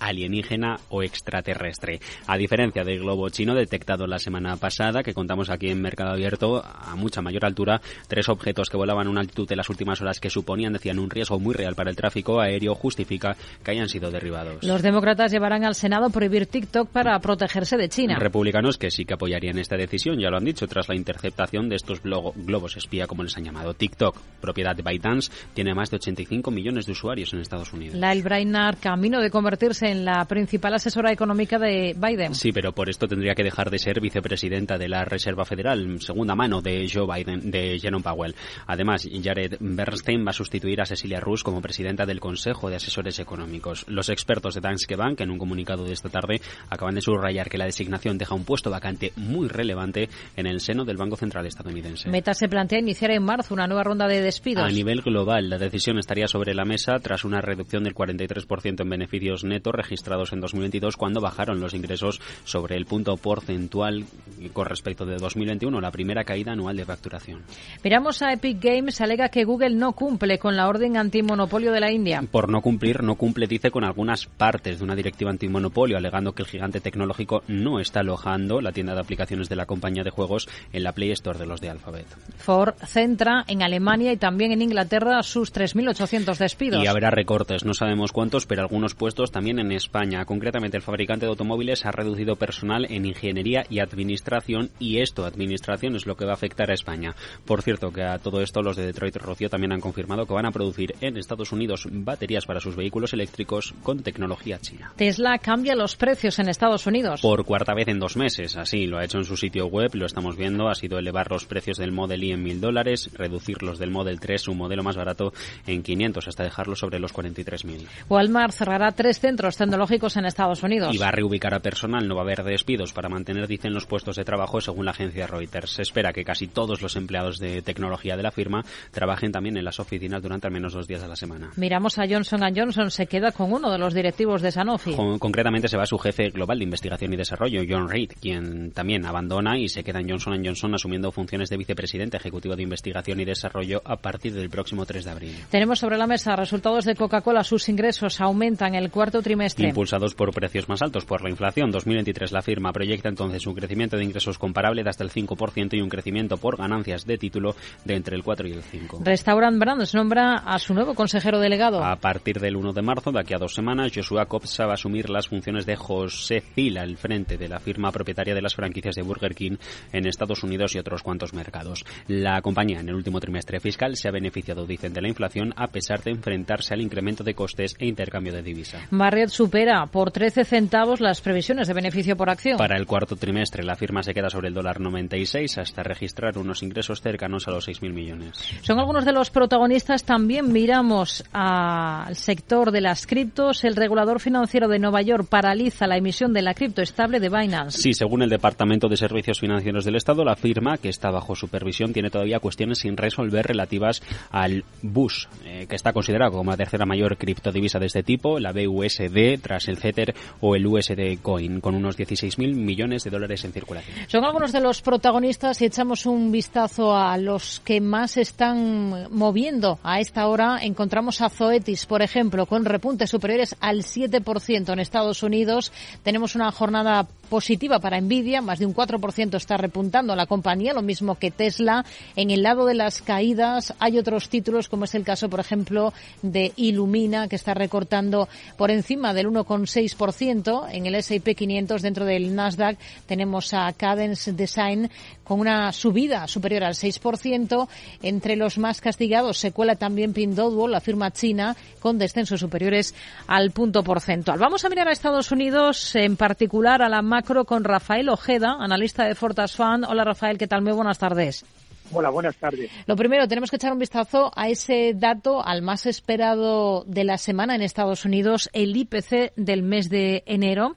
alienígena 0.00 0.76
o 0.88 1.02
extraterrestre. 1.02 2.00
A 2.26 2.36
diferencia 2.36 2.84
del 2.84 3.00
globo 3.00 3.28
chino 3.28 3.54
detectado 3.54 4.06
la 4.06 4.18
semana 4.18 4.56
pasada, 4.56 5.02
que 5.02 5.14
contamos 5.14 5.50
aquí 5.50 5.68
en 5.68 5.80
Mercado 5.80 6.10
Abierto, 6.10 6.62
a 6.64 6.96
mucha 6.96 7.22
mayor 7.22 7.44
altura, 7.44 7.80
tres 8.08 8.28
objetos 8.28 8.68
que 8.68 8.76
volaban 8.76 9.06
a 9.06 9.10
una 9.10 9.20
altitud 9.20 9.48
de 9.48 9.56
las 9.56 9.68
últimas 9.70 10.00
horas 10.00 10.20
que 10.20 10.30
suponían, 10.30 10.72
decían, 10.72 10.98
un 10.98 11.10
riesgo 11.10 11.38
muy 11.38 11.54
real 11.54 11.74
para 11.74 11.90
el 11.90 11.96
tráfico 11.96 12.40
aéreo, 12.40 12.74
justifica 12.74 13.36
que 13.64 13.70
hayan 13.70 13.88
sido 13.88 14.10
derribados. 14.10 14.64
Los 14.64 14.82
demócratas 14.82 15.32
llevarán 15.32 15.64
al 15.64 15.74
Senado 15.74 16.10
prohibir 16.10 16.46
TikTok 16.46 16.90
para 16.90 17.18
protegerse 17.20 17.76
de 17.76 17.88
China. 17.88 18.18
Republicanos 18.18 18.78
que 18.78 18.90
sí 18.90 19.04
que 19.04 19.14
apoyarían 19.14 19.58
esta 19.58 19.76
decisión, 19.76 20.18
ya 20.18 20.30
lo 20.30 20.36
han 20.36 20.44
dicho, 20.44 20.66
tras 20.66 20.88
la 20.88 20.96
interceptación 20.96 21.68
de 21.68 21.76
estos 21.76 22.02
globos 22.02 22.76
espía, 22.76 23.06
como 23.06 23.22
les 23.22 23.36
han 23.36 23.44
llamado. 23.44 23.74
TikTok, 23.74 24.18
propiedad 24.40 24.74
de 24.74 24.82
ByteDance, 24.82 25.30
tiene 25.54 25.74
más 25.74 25.90
de 25.90 25.96
85 25.96 26.50
millones 26.50 26.86
de 26.86 26.92
usuarios 26.92 27.32
en 27.32 27.40
Estados 27.40 27.72
Unidos. 27.72 27.96
La 27.96 28.14
Brainard, 28.26 28.78
camino 28.78 29.20
de 29.20 29.30
convertirse 29.36 29.90
en 29.90 30.06
la 30.06 30.24
principal 30.24 30.72
asesora 30.72 31.12
económica 31.12 31.58
de 31.58 31.94
Biden. 31.94 32.34
Sí, 32.34 32.52
pero 32.52 32.72
por 32.72 32.88
esto 32.88 33.06
tendría 33.06 33.34
que 33.34 33.44
dejar 33.44 33.68
de 33.68 33.78
ser 33.78 34.00
vicepresidenta 34.00 34.78
de 34.78 34.88
la 34.88 35.04
Reserva 35.04 35.44
Federal, 35.44 36.00
segunda 36.00 36.34
mano 36.34 36.62
de 36.62 36.88
Joe 36.90 37.06
Biden, 37.06 37.50
de 37.50 37.78
Jerome 37.78 38.02
Powell. 38.02 38.34
Además, 38.66 39.06
Jared 39.22 39.58
Bernstein 39.60 40.24
va 40.24 40.30
a 40.30 40.32
sustituir 40.32 40.80
a 40.80 40.86
Cecilia 40.86 41.20
Roos 41.20 41.44
como 41.44 41.60
presidenta 41.60 42.06
del 42.06 42.18
Consejo 42.18 42.70
de 42.70 42.76
Asesores 42.76 43.18
Económicos. 43.18 43.84
Los 43.88 44.08
expertos 44.08 44.54
de 44.54 44.62
Danske 44.62 44.96
Bank, 44.96 45.20
en 45.20 45.30
un 45.30 45.36
comunicado 45.36 45.84
de 45.84 45.92
esta 45.92 46.08
tarde, 46.08 46.40
acaban 46.70 46.94
de 46.94 47.02
subrayar 47.02 47.50
que 47.50 47.58
la 47.58 47.66
designación 47.66 48.16
deja 48.16 48.34
un 48.34 48.44
puesto 48.44 48.70
vacante 48.70 49.12
muy 49.16 49.48
relevante 49.48 50.08
en 50.34 50.46
el 50.46 50.60
seno 50.60 50.86
del 50.86 50.96
Banco 50.96 51.16
Central 51.16 51.44
estadounidense. 51.44 52.08
Meta 52.08 52.32
se 52.32 52.48
plantea 52.48 52.78
iniciar 52.78 53.10
en 53.10 53.22
marzo 53.22 53.52
una 53.52 53.66
nueva 53.66 53.84
ronda 53.84 54.08
de 54.08 54.22
despidos. 54.22 54.64
A 54.64 54.70
nivel 54.70 55.02
global, 55.02 55.50
la 55.50 55.58
decisión 55.58 55.98
estaría 55.98 56.26
sobre 56.26 56.54
la 56.54 56.64
mesa 56.64 56.98
tras 57.00 57.26
una 57.26 57.42
reducción 57.42 57.84
del 57.84 57.94
43% 57.94 58.80
en 58.80 58.88
beneficios 58.88 59.25
netos 59.44 59.74
registrados 59.74 60.32
en 60.32 60.40
2022 60.40 60.96
cuando 60.96 61.20
bajaron 61.20 61.60
los 61.60 61.74
ingresos 61.74 62.20
sobre 62.44 62.76
el 62.76 62.86
punto 62.86 63.16
porcentual 63.16 64.04
con 64.52 64.66
respecto 64.66 65.06
de 65.06 65.16
2021, 65.16 65.80
la 65.80 65.90
primera 65.90 66.24
caída 66.24 66.52
anual 66.52 66.76
de 66.76 66.84
facturación. 66.84 67.42
Miramos 67.82 68.22
a 68.22 68.32
Epic 68.32 68.62
Games, 68.62 69.00
alega 69.00 69.28
que 69.28 69.44
Google 69.44 69.70
no 69.70 69.92
cumple 69.92 70.38
con 70.38 70.56
la 70.56 70.68
orden 70.68 70.96
antimonopolio 70.96 71.72
de 71.72 71.80
la 71.80 71.92
India. 71.92 72.22
Por 72.30 72.48
no 72.48 72.60
cumplir, 72.60 73.02
no 73.02 73.16
cumple, 73.16 73.46
dice, 73.46 73.70
con 73.70 73.84
algunas 73.84 74.26
partes 74.26 74.78
de 74.78 74.84
una 74.84 74.94
directiva 74.94 75.30
antimonopolio, 75.30 75.96
alegando 75.96 76.32
que 76.32 76.42
el 76.42 76.48
gigante 76.48 76.80
tecnológico 76.80 77.42
no 77.48 77.80
está 77.80 78.00
alojando 78.00 78.60
la 78.60 78.72
tienda 78.72 78.94
de 78.94 79.00
aplicaciones 79.00 79.48
de 79.48 79.56
la 79.56 79.66
compañía 79.66 80.02
de 80.02 80.10
juegos 80.10 80.48
en 80.72 80.82
la 80.82 80.92
Play 80.92 81.12
Store 81.12 81.38
de 81.38 81.46
los 81.46 81.60
de 81.60 81.70
Alphabet. 81.70 82.06
Ford 82.38 82.74
centra 82.84 83.44
en 83.48 83.62
Alemania 83.62 84.12
y 84.12 84.16
también 84.16 84.52
en 84.52 84.62
Inglaterra 84.62 85.22
sus 85.22 85.52
3.800 85.52 86.36
despidos. 86.36 86.84
Y 86.84 86.86
habrá 86.86 87.10
recortes, 87.10 87.64
no 87.64 87.74
sabemos 87.74 88.12
cuántos, 88.12 88.46
pero 88.46 88.62
algunos 88.62 88.94
puestos 88.94 89.15
también 89.24 89.58
en 89.58 89.72
España. 89.72 90.24
Concretamente, 90.24 90.76
el 90.76 90.82
fabricante 90.82 91.26
de 91.26 91.30
automóviles 91.30 91.86
ha 91.86 91.90
reducido 91.90 92.36
personal 92.36 92.86
en 92.90 93.06
ingeniería 93.06 93.64
y 93.70 93.80
administración 93.80 94.70
y 94.78 94.98
esto, 94.98 95.24
administración, 95.24 95.96
es 95.96 96.06
lo 96.06 96.16
que 96.16 96.26
va 96.26 96.32
a 96.32 96.34
afectar 96.34 96.70
a 96.70 96.74
España. 96.74 97.14
Por 97.46 97.62
cierto, 97.62 97.90
que 97.90 98.02
a 98.02 98.18
todo 98.18 98.42
esto 98.42 98.60
los 98.60 98.76
de 98.76 98.86
Detroit 98.86 99.16
Rocio 99.16 99.48
también 99.48 99.72
han 99.72 99.80
confirmado 99.80 100.26
que 100.26 100.34
van 100.34 100.46
a 100.46 100.50
producir 100.50 100.94
en 101.00 101.16
Estados 101.16 101.52
Unidos 101.52 101.88
baterías 101.90 102.44
para 102.44 102.60
sus 102.60 102.76
vehículos 102.76 103.14
eléctricos 103.14 103.74
con 103.82 104.02
tecnología 104.02 104.58
china. 104.58 104.92
Tesla 104.96 105.38
cambia 105.38 105.74
los 105.74 105.96
precios 105.96 106.38
en 106.38 106.48
Estados 106.48 106.86
Unidos. 106.86 107.22
Por 107.22 107.44
cuarta 107.44 107.74
vez 107.74 107.88
en 107.88 107.98
dos 107.98 108.16
meses. 108.16 108.56
Así 108.56 108.86
lo 108.86 108.98
ha 108.98 109.04
hecho 109.04 109.18
en 109.18 109.24
su 109.24 109.36
sitio 109.36 109.66
web, 109.66 109.94
lo 109.94 110.06
estamos 110.06 110.36
viendo. 110.36 110.68
Ha 110.68 110.74
sido 110.74 110.98
elevar 110.98 111.30
los 111.30 111.46
precios 111.46 111.78
del 111.78 111.92
Model 111.92 112.22
Y 112.22 112.32
en 112.32 112.42
mil 112.42 112.60
dólares, 112.60 113.10
reducir 113.14 113.62
los 113.62 113.78
del 113.78 113.90
Model 113.90 114.20
3, 114.20 114.48
un 114.48 114.58
modelo 114.58 114.82
más 114.82 114.96
barato, 114.96 115.32
en 115.66 115.82
500 115.82 116.28
hasta 116.28 116.44
dejarlo 116.44 116.76
sobre 116.76 116.98
los 116.98 117.14
43.000. 117.14 117.86
Walmart 118.08 118.52
cerrará 118.52 118.92
tres 118.92 119.05
tres 119.06 119.20
centros 119.20 119.56
tecnológicos 119.56 120.16
en 120.16 120.24
Estados 120.24 120.64
Unidos. 120.64 120.92
Y 120.92 120.98
va 120.98 121.06
a 121.06 121.12
reubicar 121.12 121.54
a 121.54 121.60
personal, 121.60 122.08
no 122.08 122.16
va 122.16 122.22
a 122.22 122.24
haber 122.24 122.42
despidos 122.42 122.92
para 122.92 123.08
mantener, 123.08 123.46
dicen, 123.46 123.72
los 123.72 123.86
puestos 123.86 124.16
de 124.16 124.24
trabajo, 124.24 124.60
según 124.60 124.84
la 124.84 124.90
agencia 124.90 125.28
Reuters. 125.28 125.70
Se 125.70 125.82
espera 125.82 126.12
que 126.12 126.24
casi 126.24 126.48
todos 126.48 126.82
los 126.82 126.96
empleados 126.96 127.38
de 127.38 127.62
tecnología 127.62 128.16
de 128.16 128.24
la 128.24 128.32
firma 128.32 128.64
trabajen 128.90 129.30
también 129.30 129.56
en 129.58 129.64
las 129.64 129.78
oficinas 129.78 130.20
durante 130.24 130.48
al 130.48 130.52
menos 130.52 130.72
dos 130.72 130.88
días 130.88 131.04
a 131.04 131.06
la 131.06 131.14
semana. 131.14 131.52
Miramos 131.54 132.00
a 132.00 132.08
Johnson 132.08 132.40
Johnson, 132.52 132.90
se 132.90 133.06
queda 133.06 133.30
con 133.30 133.52
uno 133.52 133.70
de 133.70 133.78
los 133.78 133.94
directivos 133.94 134.42
de 134.42 134.50
Sanofi. 134.50 134.96
concretamente 135.20 135.68
se 135.68 135.76
va 135.76 135.86
su 135.86 135.98
jefe 135.98 136.30
global 136.30 136.58
de 136.58 136.64
investigación 136.64 137.12
y 137.12 137.16
desarrollo, 137.16 137.62
John 137.68 137.88
Reid, 137.88 138.10
quien 138.20 138.72
también 138.72 139.06
abandona 139.06 139.56
y 139.56 139.68
se 139.68 139.84
queda 139.84 140.00
en 140.00 140.10
Johnson 140.10 140.44
Johnson 140.44 140.74
asumiendo 140.74 141.12
funciones 141.12 141.48
de 141.48 141.58
vicepresidente 141.58 142.16
ejecutivo 142.16 142.56
de 142.56 142.64
investigación 142.64 143.20
y 143.20 143.24
desarrollo 143.24 143.82
a 143.84 143.98
partir 143.98 144.34
del 144.34 144.50
próximo 144.50 144.84
3 144.84 145.04
de 145.04 145.10
abril. 145.12 145.36
Tenemos 145.48 145.78
sobre 145.78 145.96
la 145.96 146.08
mesa 146.08 146.34
resultados 146.34 146.84
de 146.84 146.96
Coca-Cola. 146.96 147.44
Sus 147.44 147.68
ingresos 147.68 148.20
aumentan 148.20 148.74
el 148.74 148.85
cuarto 148.90 149.22
trimestre. 149.22 149.68
Impulsados 149.68 150.14
por 150.14 150.32
precios 150.32 150.68
más 150.68 150.82
altos 150.82 151.04
por 151.04 151.22
la 151.22 151.30
inflación. 151.30 151.70
2023 151.70 152.32
la 152.32 152.42
firma 152.42 152.72
proyecta 152.72 153.08
entonces 153.08 153.46
un 153.46 153.54
crecimiento 153.54 153.96
de 153.96 154.04
ingresos 154.04 154.38
comparable 154.38 154.82
de 154.82 154.90
hasta 154.90 155.04
el 155.04 155.10
5% 155.10 155.76
y 155.76 155.80
un 155.80 155.88
crecimiento 155.88 156.36
por 156.36 156.56
ganancias 156.56 157.06
de 157.06 157.18
título 157.18 157.54
de 157.84 157.94
entre 157.94 158.16
el 158.16 158.22
4 158.22 158.48
y 158.48 158.52
el 158.52 158.62
5. 158.62 159.00
Restaurant 159.02 159.58
Brands 159.58 159.94
nombra 159.94 160.34
a 160.44 160.58
su 160.58 160.74
nuevo 160.74 160.94
consejero 160.94 161.38
delegado. 161.38 161.84
A 161.84 161.96
partir 161.96 162.40
del 162.40 162.56
1 162.56 162.72
de 162.72 162.82
marzo, 162.82 163.12
de 163.12 163.20
aquí 163.20 163.34
a 163.34 163.38
dos 163.38 163.54
semanas, 163.54 163.92
Joshua 163.94 164.26
Kopsa 164.26 164.66
va 164.66 164.72
a 164.72 164.74
asumir 164.74 165.10
las 165.10 165.28
funciones 165.28 165.66
de 165.66 165.76
José 165.76 166.42
Cila 166.54 166.82
al 166.82 166.96
frente 166.96 167.36
de 167.36 167.48
la 167.48 167.58
firma 167.58 167.90
propietaria 167.90 168.34
de 168.34 168.42
las 168.42 168.54
franquicias 168.54 168.94
de 168.94 169.02
Burger 169.02 169.34
King 169.34 169.56
en 169.92 170.06
Estados 170.06 170.42
Unidos 170.42 170.74
y 170.74 170.78
otros 170.78 171.02
cuantos 171.02 171.34
mercados. 171.34 171.84
La 172.08 172.40
compañía 172.42 172.80
en 172.80 172.88
el 172.88 172.94
último 172.94 173.20
trimestre 173.20 173.60
fiscal 173.60 173.96
se 173.96 174.08
ha 174.08 174.12
beneficiado, 174.12 174.66
dicen, 174.66 174.92
de 174.92 175.02
la 175.02 175.08
inflación 175.08 175.52
a 175.56 175.68
pesar 175.68 176.02
de 176.02 176.10
enfrentarse 176.10 176.74
al 176.74 176.80
incremento 176.80 177.24
de 177.24 177.34
costes 177.34 177.74
e 177.78 177.86
intercambio 177.86 178.32
de 178.32 178.42
divisa. 178.42 178.75
Marriott 178.90 179.30
supera 179.30 179.86
por 179.86 180.10
13 180.10 180.44
centavos 180.44 181.00
las 181.00 181.20
previsiones 181.20 181.68
de 181.68 181.74
beneficio 181.74 182.16
por 182.16 182.30
acción. 182.30 182.58
Para 182.58 182.76
el 182.76 182.86
cuarto 182.86 183.16
trimestre, 183.16 183.64
la 183.64 183.76
firma 183.76 184.02
se 184.02 184.14
queda 184.14 184.30
sobre 184.30 184.48
el 184.48 184.54
dólar 184.54 184.80
96 184.80 185.58
hasta 185.58 185.82
registrar 185.82 186.38
unos 186.38 186.62
ingresos 186.62 187.00
cercanos 187.00 187.48
a 187.48 187.50
los 187.50 187.68
6.000 187.68 187.92
millones. 187.92 188.36
Son 188.62 188.78
algunos 188.78 189.04
de 189.04 189.12
los 189.12 189.30
protagonistas. 189.30 190.04
También 190.04 190.52
miramos 190.52 191.24
al 191.32 192.16
sector 192.16 192.70
de 192.70 192.80
las 192.80 193.06
criptos. 193.06 193.64
El 193.64 193.76
regulador 193.76 194.20
financiero 194.20 194.68
de 194.68 194.78
Nueva 194.78 195.02
York 195.02 195.26
paraliza 195.28 195.86
la 195.86 195.96
emisión 195.96 196.32
de 196.32 196.42
la 196.42 196.54
cripto 196.54 196.82
estable 196.82 197.20
de 197.20 197.28
Binance. 197.28 197.80
Sí, 197.80 197.92
según 197.92 198.22
el 198.22 198.30
Departamento 198.30 198.88
de 198.88 198.96
Servicios 198.96 199.40
Financieros 199.40 199.84
del 199.84 199.96
Estado, 199.96 200.24
la 200.24 200.36
firma, 200.36 200.78
que 200.78 200.88
está 200.88 201.10
bajo 201.10 201.34
supervisión, 201.34 201.92
tiene 201.92 202.10
todavía 202.10 202.40
cuestiones 202.40 202.78
sin 202.78 202.96
resolver 202.96 203.46
relativas 203.46 204.02
al 204.30 204.64
BUS, 204.82 205.28
eh, 205.44 205.66
que 205.68 205.76
está 205.76 205.92
considerado 205.92 206.32
como 206.32 206.50
la 206.50 206.56
tercera 206.56 206.86
mayor 206.86 207.16
criptodivisa 207.16 207.78
de 207.78 207.86
este 207.86 208.02
tipo, 208.02 208.38
la 208.38 208.52
BUSD, 208.66 209.40
tras 209.40 209.68
el 209.68 209.78
Tether 209.78 210.14
o 210.40 210.56
el 210.56 210.66
USD 210.66 211.20
Coin, 211.22 211.60
con 211.60 211.74
unos 211.74 211.96
16.000 211.96 212.54
millones 212.54 213.04
de 213.04 213.10
dólares 213.10 213.44
en 213.44 213.52
circulación. 213.52 213.96
Son 214.08 214.24
algunos 214.24 214.52
de 214.52 214.60
los 214.60 214.82
protagonistas 214.82 215.60
y 215.62 215.66
echamos 215.66 216.06
un 216.06 216.32
vistazo 216.32 216.96
a 216.96 217.16
los 217.18 217.60
que 217.60 217.80
más 217.80 218.16
están 218.16 219.08
moviendo 219.10 219.78
a 219.82 220.00
esta 220.00 220.26
hora. 220.28 220.58
Encontramos 220.62 221.20
a 221.20 221.28
Zoetis, 221.28 221.86
por 221.86 222.02
ejemplo, 222.02 222.46
con 222.46 222.64
repuntes 222.64 223.10
superiores 223.10 223.56
al 223.60 223.82
7% 223.82 224.72
en 224.72 224.78
Estados 224.78 225.22
Unidos. 225.22 225.72
Tenemos 226.02 226.34
una 226.34 226.50
jornada 226.52 227.06
positiva 227.26 227.78
para 227.78 228.00
Nvidia, 228.00 228.40
más 228.40 228.58
de 228.58 228.66
un 228.66 228.74
4% 228.74 229.36
está 229.36 229.56
repuntando 229.56 230.16
la 230.16 230.26
compañía, 230.26 230.72
lo 230.72 230.82
mismo 230.82 231.16
que 231.16 231.30
Tesla. 231.30 231.84
En 232.14 232.30
el 232.30 232.42
lado 232.42 232.66
de 232.66 232.74
las 232.74 233.02
caídas 233.02 233.74
hay 233.78 233.98
otros 233.98 234.28
títulos, 234.28 234.68
como 234.68 234.84
es 234.84 234.94
el 234.94 235.04
caso, 235.04 235.28
por 235.28 235.40
ejemplo, 235.40 235.92
de 236.22 236.52
Illumina, 236.56 237.28
que 237.28 237.36
está 237.36 237.54
recortando 237.54 238.28
por 238.56 238.70
encima 238.70 239.12
del 239.12 239.28
1,6%. 239.28 240.68
En 240.72 240.86
el 240.86 240.94
S&P 240.94 241.34
500, 241.34 241.82
dentro 241.82 242.04
del 242.04 242.34
Nasdaq, 242.34 242.78
tenemos 243.06 243.52
a 243.52 243.72
Cadence 243.72 244.32
Design 244.32 244.90
con 245.24 245.40
una 245.40 245.72
subida 245.72 246.26
superior 246.28 246.64
al 246.64 246.74
6%. 246.74 247.68
Entre 248.02 248.36
los 248.36 248.58
más 248.58 248.80
castigados 248.80 249.38
se 249.38 249.52
cuela 249.52 249.74
también 249.76 250.12
Pinduoduo, 250.12 250.68
la 250.68 250.80
firma 250.80 251.10
china, 251.10 251.56
con 251.80 251.98
descensos 251.98 252.40
superiores 252.40 252.94
al 253.26 253.50
punto 253.50 253.82
porcentual. 253.82 254.38
Vamos 254.38 254.64
a 254.64 254.68
mirar 254.68 254.88
a 254.88 254.92
Estados 254.92 255.32
Unidos, 255.32 255.94
en 255.96 256.16
particular 256.16 256.82
a 256.82 256.88
la 256.88 257.02
macro, 257.16 257.46
con 257.46 257.64
Rafael 257.64 258.10
Ojeda, 258.10 258.58
analista 258.60 259.06
de 259.06 259.14
Fortas 259.14 259.56
Fund. 259.56 259.86
Hola 259.88 260.04
Rafael, 260.04 260.36
¿qué 260.36 260.46
tal? 260.46 260.60
Muy 260.60 260.74
buenas 260.74 260.98
tardes. 260.98 261.46
Hola, 261.90 262.10
buenas 262.10 262.36
tardes. 262.36 262.70
Lo 262.86 262.94
primero, 262.94 263.26
tenemos 263.26 263.48
que 263.48 263.56
echar 263.56 263.72
un 263.72 263.78
vistazo 263.78 264.30
a 264.36 264.50
ese 264.50 264.92
dato, 264.94 265.42
al 265.42 265.62
más 265.62 265.86
esperado 265.86 266.84
de 266.84 267.04
la 267.04 267.16
semana 267.16 267.54
en 267.54 267.62
Estados 267.62 268.04
Unidos, 268.04 268.50
el 268.52 268.76
IPC 268.76 269.32
del 269.34 269.62
mes 269.62 269.88
de 269.88 270.24
enero. 270.26 270.76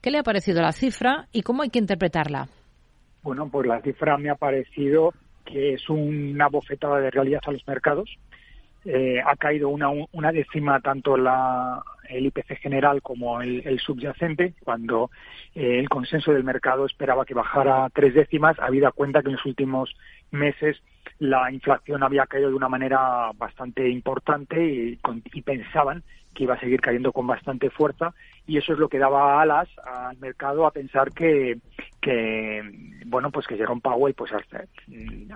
¿Qué 0.00 0.12
le 0.12 0.18
ha 0.18 0.22
parecido 0.22 0.62
la 0.62 0.70
cifra 0.70 1.26
y 1.32 1.42
cómo 1.42 1.64
hay 1.64 1.70
que 1.70 1.80
interpretarla? 1.80 2.46
Bueno, 3.24 3.48
pues 3.50 3.66
la 3.66 3.82
cifra 3.82 4.16
me 4.18 4.30
ha 4.30 4.36
parecido 4.36 5.12
que 5.44 5.74
es 5.74 5.90
una 5.90 6.46
bofetada 6.46 7.00
de 7.00 7.10
realidad 7.10 7.40
a 7.44 7.50
los 7.50 7.66
mercados. 7.66 8.08
Eh, 8.84 9.20
ha 9.24 9.36
caído 9.36 9.68
una, 9.68 9.88
una 10.12 10.32
décima 10.32 10.80
tanto 10.80 11.16
la, 11.16 11.82
el 12.08 12.26
IPC 12.26 12.58
general 12.58 13.00
como 13.02 13.40
el, 13.40 13.78
subyacente, 13.80 14.54
cuando 14.64 15.10
eh, 15.54 15.78
el 15.78 15.88
consenso 15.88 16.32
del 16.32 16.44
mercado 16.44 16.86
esperaba 16.86 17.24
que 17.24 17.34
bajara 17.34 17.88
tres 17.94 18.14
décimas, 18.14 18.58
habida 18.58 18.90
cuenta 18.90 19.22
que 19.22 19.28
en 19.28 19.36
los 19.36 19.46
últimos 19.46 19.94
meses 20.30 20.82
la 21.18 21.52
inflación 21.52 22.02
había 22.02 22.26
caído 22.26 22.48
de 22.48 22.56
una 22.56 22.68
manera 22.68 23.30
bastante 23.36 23.88
importante 23.88 24.64
y, 24.64 24.98
y 25.32 25.42
pensaban 25.42 26.02
que 26.34 26.44
iba 26.44 26.54
a 26.54 26.60
seguir 26.60 26.80
cayendo 26.80 27.12
con 27.12 27.26
bastante 27.26 27.70
fuerza 27.70 28.14
y 28.46 28.56
eso 28.56 28.72
es 28.72 28.78
lo 28.78 28.88
que 28.88 28.98
daba 28.98 29.40
alas 29.40 29.68
al 29.84 30.16
mercado 30.18 30.66
a 30.66 30.70
pensar 30.72 31.12
que, 31.12 31.58
que 32.02 32.60
bueno 33.06 33.30
pues 33.30 33.46
que 33.46 33.56
Jerome 33.56 33.80
Powell 33.80 34.14
pues 34.14 34.32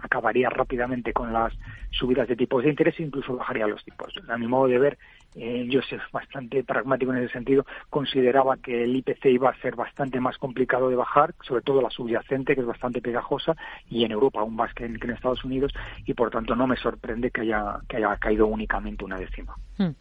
acabaría 0.02 0.50
rápidamente 0.50 1.12
con 1.12 1.32
las 1.32 1.52
subidas 1.92 2.28
de 2.28 2.37
tipos 2.37 2.64
de 2.64 2.70
interés 2.70 2.99
e 2.99 3.04
incluso 3.04 3.37
bajaría 3.37 3.66
los 3.66 3.85
tipos. 3.85 4.12
A 4.28 4.37
mi 4.37 4.49
modo 4.49 4.66
de 4.66 4.78
ver, 4.78 4.99
eh, 5.37 5.66
yo 5.70 5.80
soy 5.82 5.99
bastante 6.12 6.64
pragmático 6.64 7.12
en 7.12 7.18
ese 7.18 7.32
sentido, 7.32 7.64
consideraba 7.88 8.56
que 8.56 8.85
el 8.85 8.96
IPC 8.96 9.26
iba 9.26 9.50
a 9.50 9.61
ser 9.61 9.76
bastante 9.76 10.18
más 10.18 10.37
complicado 10.38 10.88
de 10.88 10.96
bajar, 10.96 11.35
sobre 11.42 11.62
todo 11.62 11.80
la 11.80 11.90
subyacente, 11.90 12.54
que 12.54 12.62
es 12.62 12.66
bastante 12.66 13.00
pegajosa, 13.00 13.54
y 13.88 14.04
en 14.04 14.12
Europa 14.12 14.40
aún 14.40 14.56
más 14.56 14.75
que 14.75 14.87
en, 14.87 14.96
Estados 15.11 15.44
Unidos, 15.44 15.73
y 16.04 16.14
por 16.14 16.30
tanto 16.30 16.56
no 16.56 16.66
me 16.66 16.76
sorprende 16.76 17.30
que 17.30 17.42
haya, 17.42 17.78
que 17.88 17.99
haya 17.99 18.16
caído 18.16 18.46
únicamente 18.46 19.04
una 19.04 19.18
décima. 19.18 19.54
Hmm 19.78 19.92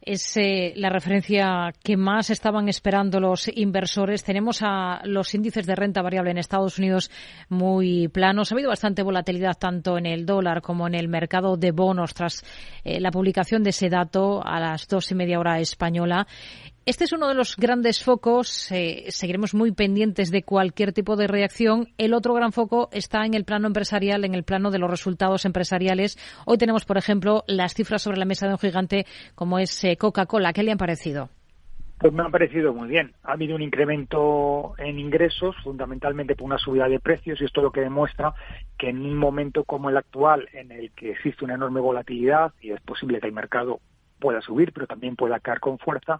es 0.00 0.36
eh, 0.36 0.72
la 0.76 0.88
referencia 0.88 1.72
que 1.82 1.96
más 1.96 2.30
estaban 2.30 2.68
esperando 2.68 3.20
los 3.20 3.48
inversores. 3.56 4.24
Tenemos 4.24 4.60
a 4.62 5.00
los 5.04 5.34
índices 5.34 5.66
de 5.66 5.75
renta 5.76 6.02
variable 6.02 6.30
en 6.30 6.38
Estados 6.38 6.78
Unidos 6.78 7.10
muy 7.48 8.08
planos. 8.08 8.50
Ha 8.50 8.54
habido 8.54 8.70
bastante 8.70 9.02
volatilidad 9.02 9.56
tanto 9.58 9.98
en 9.98 10.06
el 10.06 10.26
dólar 10.26 10.62
como 10.62 10.86
en 10.86 10.94
el 10.94 11.08
mercado 11.08 11.56
de 11.56 11.70
bonos 11.70 12.14
tras 12.14 12.44
eh, 12.84 13.00
la 13.00 13.10
publicación 13.10 13.62
de 13.62 13.70
ese 13.70 13.88
dato 13.88 14.44
a 14.44 14.58
las 14.58 14.88
dos 14.88 15.10
y 15.10 15.14
media 15.14 15.38
hora 15.38 15.60
española. 15.60 16.26
Este 16.86 17.02
es 17.02 17.12
uno 17.12 17.26
de 17.26 17.34
los 17.34 17.56
grandes 17.56 18.04
focos. 18.04 18.70
Eh, 18.70 19.06
seguiremos 19.08 19.54
muy 19.54 19.72
pendientes 19.72 20.30
de 20.30 20.44
cualquier 20.44 20.92
tipo 20.92 21.16
de 21.16 21.26
reacción. 21.26 21.88
El 21.98 22.14
otro 22.14 22.32
gran 22.32 22.52
foco 22.52 22.88
está 22.92 23.26
en 23.26 23.34
el 23.34 23.44
plano 23.44 23.66
empresarial, 23.66 24.24
en 24.24 24.34
el 24.34 24.44
plano 24.44 24.70
de 24.70 24.78
los 24.78 24.88
resultados 24.88 25.44
empresariales. 25.44 26.16
Hoy 26.44 26.58
tenemos, 26.58 26.84
por 26.84 26.96
ejemplo, 26.96 27.42
las 27.48 27.74
cifras 27.74 28.02
sobre 28.02 28.18
la 28.18 28.24
mesa 28.24 28.46
de 28.46 28.52
un 28.52 28.58
gigante 28.60 29.04
como 29.34 29.58
es 29.58 29.82
eh, 29.82 29.96
Coca-Cola. 29.96 30.52
¿Qué 30.52 30.62
le 30.62 30.70
han 30.70 30.78
parecido? 30.78 31.28
Pues 31.98 32.12
me 32.12 32.22
han 32.22 32.30
parecido 32.30 32.74
muy 32.74 32.88
bien. 32.88 33.14
Ha 33.22 33.32
habido 33.32 33.56
un 33.56 33.62
incremento 33.62 34.74
en 34.76 34.98
ingresos, 34.98 35.56
fundamentalmente 35.64 36.36
por 36.36 36.44
una 36.44 36.58
subida 36.58 36.88
de 36.88 37.00
precios, 37.00 37.40
y 37.40 37.44
esto 37.46 37.62
lo 37.62 37.72
que 37.72 37.80
demuestra 37.80 38.34
que 38.76 38.90
en 38.90 38.98
un 38.98 39.16
momento 39.16 39.64
como 39.64 39.88
el 39.88 39.96
actual, 39.96 40.46
en 40.52 40.72
el 40.72 40.90
que 40.92 41.12
existe 41.12 41.44
una 41.44 41.54
enorme 41.54 41.80
volatilidad 41.80 42.52
y 42.60 42.72
es 42.72 42.80
posible 42.82 43.18
que 43.18 43.28
el 43.28 43.32
mercado 43.32 43.80
pueda 44.18 44.42
subir, 44.42 44.72
pero 44.72 44.86
también 44.86 45.16
pueda 45.16 45.40
caer 45.40 45.60
con 45.60 45.78
fuerza, 45.78 46.18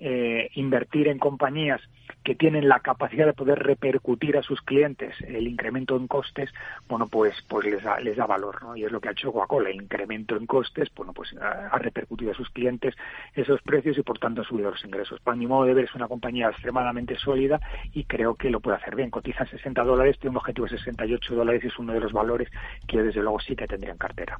eh, 0.00 0.50
invertir 0.54 1.08
en 1.08 1.18
compañías 1.18 1.80
que 2.24 2.34
tienen 2.34 2.68
la 2.68 2.80
capacidad 2.80 3.26
de 3.26 3.32
poder 3.32 3.58
repercutir 3.58 4.36
a 4.36 4.42
sus 4.42 4.60
clientes 4.62 5.14
el 5.26 5.46
incremento 5.46 5.96
en 5.96 6.06
costes, 6.06 6.50
bueno, 6.88 7.06
pues, 7.08 7.34
pues 7.48 7.66
les, 7.66 7.82
da, 7.82 7.98
les 8.00 8.16
da 8.16 8.26
valor, 8.26 8.62
¿no? 8.62 8.76
Y 8.76 8.84
es 8.84 8.92
lo 8.92 9.00
que 9.00 9.08
ha 9.08 9.12
hecho 9.12 9.32
Coca-Cola, 9.32 9.70
el 9.70 9.82
incremento 9.82 10.36
en 10.36 10.46
costes, 10.46 10.88
bueno, 10.94 11.12
pues 11.12 11.34
ha, 11.40 11.78
repercutido 11.78 12.30
a 12.30 12.34
sus 12.34 12.48
clientes 12.50 12.94
esos 13.34 13.60
precios 13.62 13.98
y 13.98 14.02
por 14.02 14.18
tanto 14.18 14.42
ha 14.42 14.44
subido 14.44 14.70
los 14.70 14.84
ingresos. 14.84 15.20
Para 15.20 15.36
mi 15.36 15.46
modo 15.46 15.64
de 15.64 15.74
ver 15.74 15.84
es 15.86 15.94
una 15.94 16.08
compañía 16.08 16.48
extremadamente 16.48 17.16
sólida 17.16 17.60
y 17.92 18.04
creo 18.04 18.34
que 18.34 18.50
lo 18.50 18.60
puede 18.60 18.76
hacer 18.76 18.94
bien. 18.94 19.10
Cotiza 19.10 19.44
60 19.44 19.82
dólares, 19.82 20.18
tiene 20.18 20.30
un 20.30 20.36
objetivo 20.38 20.66
de 20.66 20.78
68 20.78 21.34
dólares 21.34 21.64
y 21.64 21.68
es 21.68 21.78
uno 21.78 21.92
de 21.92 22.00
los 22.00 22.12
valores 22.12 22.48
que 22.86 23.02
desde 23.02 23.20
luego 23.20 23.40
sí 23.40 23.56
que 23.56 23.66
tendría 23.66 23.92
en 23.92 23.98
cartera. 23.98 24.38